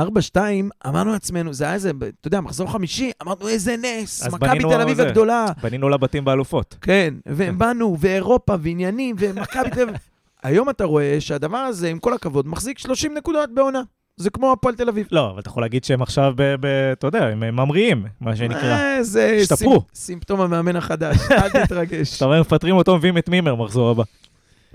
אמרנו 0.86 1.12
לעצמנו, 1.12 1.54
זה 1.54 1.64
היה 1.64 1.74
איזה, 1.74 1.90
אתה 2.20 2.28
יודע, 2.28 2.40
מחזור 2.40 2.72
חמישי, 2.72 3.10
אמרנו, 3.22 3.48
איזה 3.48 3.76
נס, 3.82 4.26
מכבי 4.26 4.58
תל 4.58 4.80
אביב. 4.80 5.00
הגדולה. 5.00 5.46
בנינו 5.62 5.88
לבתים 5.88 6.24
באלופות. 6.24 6.76
כן, 6.80 7.14
והם 7.26 7.58
באנו, 7.58 7.96
ואירופה, 8.00 8.54
ועניינים, 8.60 9.16
ומכבי 9.18 9.70
תל 9.70 9.80
אביב. 9.82 9.96
היום 10.42 10.70
אתה 10.70 10.84
רואה 10.84 11.16
שהדבר 11.20 11.56
הזה, 11.58 11.88
עם 11.88 11.98
כל 11.98 12.12
הכבוד, 12.14 12.48
מחזיק 12.48 12.78
30 12.78 13.14
נקודות 13.14 13.50
בעונה. 13.54 13.82
זה 14.16 14.30
כמו 14.30 14.52
הפועל 14.52 14.74
תל 14.74 14.88
אביב. 14.88 15.06
לא, 15.12 15.30
אבל 15.30 15.40
אתה 15.40 15.48
יכול 15.48 15.62
להגיד 15.62 15.84
שהם 15.84 16.02
עכשיו, 16.02 16.32
ב- 16.36 16.54
ב- 16.60 16.66
אתה 16.92 17.06
יודע, 17.06 17.26
הם 17.26 17.40
ממריאים, 17.56 18.06
מה 18.20 18.36
שנקרא. 18.36 18.62
אה, 18.78 19.02
זה 19.02 19.38
השתפרו. 19.42 19.72
סימפ- 19.74 19.94
סימפטום 19.94 20.40
המאמן 20.40 20.76
החדש, 20.76 21.16
אל 21.30 21.48
תתרגש. 21.64 22.10
כשאתה 22.10 22.24
אומר, 22.24 22.40
מפטרים 22.40 22.76
אותו, 22.76 22.96
מביאים 22.96 23.18
את 23.18 23.28
מימר 23.28 23.54
מחזור 23.54 23.90
הבא. 23.90 24.02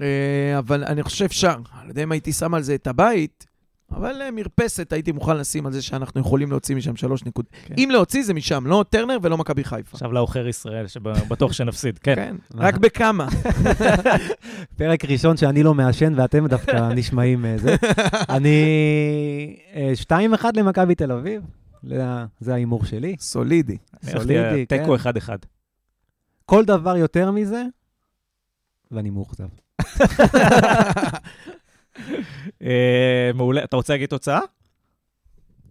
אה, 0.01 0.05
אבל 0.57 0.83
אני 0.83 1.03
חושב 1.03 1.17
שאפשר. 1.17 1.49
אני 1.53 1.85
לא 1.85 1.91
יודע 1.91 2.03
אם 2.03 2.11
הייתי 2.11 2.33
שם 2.33 2.53
על 2.53 2.61
זה 2.61 2.75
את 2.75 2.87
הבית, 2.87 3.45
אבל 3.91 4.21
אה, 4.21 4.31
מרפסת 4.31 4.93
הייתי 4.93 5.11
מוכן 5.11 5.37
לשים 5.37 5.65
על 5.65 5.71
זה 5.71 5.81
שאנחנו 5.81 6.21
יכולים 6.21 6.49
להוציא 6.49 6.75
משם 6.75 6.95
שלוש 6.95 7.25
נקודות. 7.25 7.51
כן. 7.65 7.75
אם 7.77 7.89
להוציא 7.91 8.23
זה 8.23 8.33
משם, 8.33 8.67
לא 8.67 8.85
טרנר 8.89 9.17
ולא 9.21 9.37
מכבי 9.37 9.63
חיפה. 9.63 9.89
עכשיו 9.93 10.11
לעוכר 10.11 10.47
ישראל, 10.47 10.87
שבטוח 10.87 11.53
שנפסיד, 11.53 11.99
כן. 11.99 12.15
כן, 12.15 12.35
רק 12.55 12.77
בכמה. 12.77 13.27
פרק 14.77 15.05
ראשון 15.05 15.37
שאני 15.37 15.63
לא 15.63 15.73
מעשן 15.73 16.13
ואתם 16.15 16.47
דווקא 16.47 16.89
נשמעים 16.95 17.45
אה, 17.45 17.57
זה. 17.57 17.75
אני... 18.29 18.59
אה, 19.75 19.93
2-1 20.41 20.45
למכבי 20.55 20.95
תל 20.95 21.11
אביב, 21.11 21.41
זה 22.39 22.53
ההימור 22.53 22.85
שלי. 22.85 23.15
סולידי. 23.19 23.77
סולידי, 24.05 24.65
כן. 24.69 24.77
תיקו 24.77 24.95
1-1. 24.95 24.99
כל 26.45 26.65
דבר 26.65 26.97
יותר 26.97 27.31
מזה, 27.31 27.63
ואני 28.91 29.09
מאוכזב. 29.09 29.47
אה, 32.63 33.31
מעולה. 33.35 33.63
אתה 33.63 33.75
רוצה 33.75 33.93
להגיד 33.93 34.09
תוצאה? 34.09 34.39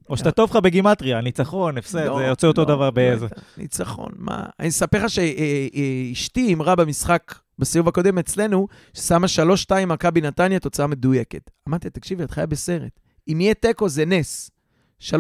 או 0.08 0.16
שאתה 0.16 0.30
טוב 0.30 0.50
לך 0.50 0.56
בגימטריה, 0.56 1.20
ניצחון, 1.20 1.78
הפסד, 1.78 2.06
לא, 2.06 2.18
זה 2.18 2.24
יוצא 2.24 2.46
אותו 2.46 2.60
לא, 2.60 2.66
דבר 2.66 2.84
לא 2.84 2.90
באיזה. 2.90 3.24
יודע. 3.24 3.36
ניצחון, 3.56 4.12
מה? 4.16 4.46
אני 4.60 4.68
אספר 4.68 5.04
לך 5.04 5.10
שאשתי 5.10 6.54
אמרה 6.54 6.74
במשחק, 6.76 7.34
בסיבוב 7.58 7.88
הקודם 7.88 8.18
אצלנו, 8.18 8.68
ששמה 8.94 9.26
3-2 9.70 9.86
מכבי 9.86 10.20
נתניה, 10.20 10.58
תוצאה 10.58 10.86
מדויקת. 10.86 11.50
אמרתי, 11.68 11.90
תקשיבי, 11.90 12.24
את 12.24 12.30
חיה 12.30 12.46
בסרט. 12.46 13.00
אם 13.28 13.40
יהיה 13.40 13.54
תיקו 13.54 13.88
זה 13.88 14.04
נס. 14.04 14.50
3-2, 15.00 15.12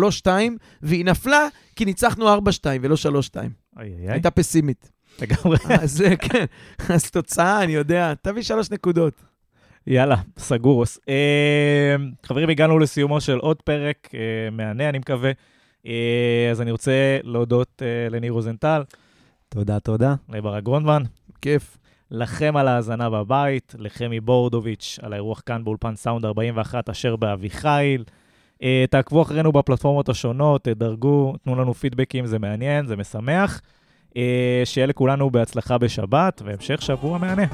והיא 0.82 1.04
נפלה 1.04 1.48
כי 1.76 1.84
ניצחנו 1.84 2.36
4-2 2.36 2.38
ולא 2.82 2.94
3-2. 2.94 3.38
איי, 3.38 3.48
איי, 3.76 3.94
איי, 3.98 4.10
הייתה 4.10 4.30
פסימית. 4.30 4.90
לגמרי. 5.22 5.58
אז 5.82 6.04
כן, 6.18 6.44
אז 6.88 7.10
תוצאה, 7.10 7.62
אני 7.64 7.72
יודע, 7.72 8.14
תביא 8.22 8.42
שלוש 8.42 8.70
נקודות. 8.70 9.14
יאללה, 9.90 10.16
סגורוס. 10.38 10.98
אה, 11.08 11.96
חברים, 12.26 12.48
הגענו 12.48 12.78
לסיומו 12.78 13.20
של 13.20 13.38
עוד 13.38 13.62
פרק 13.62 14.08
אה, 14.14 14.50
מהנה, 14.52 14.88
אני 14.88 14.98
מקווה. 14.98 15.30
אה, 15.86 16.48
אז 16.50 16.60
אני 16.60 16.70
רוצה 16.70 17.18
להודות 17.22 17.82
לניר 18.10 18.32
רוזנטל, 18.32 18.82
תודה, 19.48 19.80
תודה. 19.80 20.14
לברק 20.28 20.62
גרונדמן, 20.62 21.02
כיף. 21.42 21.76
לכם 22.10 22.56
על 22.56 22.68
ההאזנה 22.68 23.10
בבית, 23.10 23.74
לחמי 23.78 24.20
בורדוביץ' 24.20 24.98
על 25.02 25.12
האירוח 25.12 25.42
כאן 25.46 25.64
באולפן 25.64 25.96
סאונד 25.96 26.24
41 26.24 26.88
אשר 26.88 27.16
באביחיל. 27.16 28.04
אה, 28.62 28.84
תעקבו 28.90 29.22
אחרינו 29.22 29.52
בפלטפורמות 29.52 30.08
השונות, 30.08 30.64
תדרגו, 30.64 31.34
תנו 31.44 31.56
לנו 31.56 31.74
פידבקים, 31.74 32.26
זה 32.26 32.38
מעניין, 32.38 32.86
זה 32.86 32.96
משמח. 32.96 33.60
אה, 34.16 34.62
שיהיה 34.64 34.86
לכולנו 34.86 35.30
בהצלחה 35.30 35.78
בשבת 35.78 36.42
והמשך 36.44 36.82
שבוע 36.82 37.18
מהנה. 37.18 37.44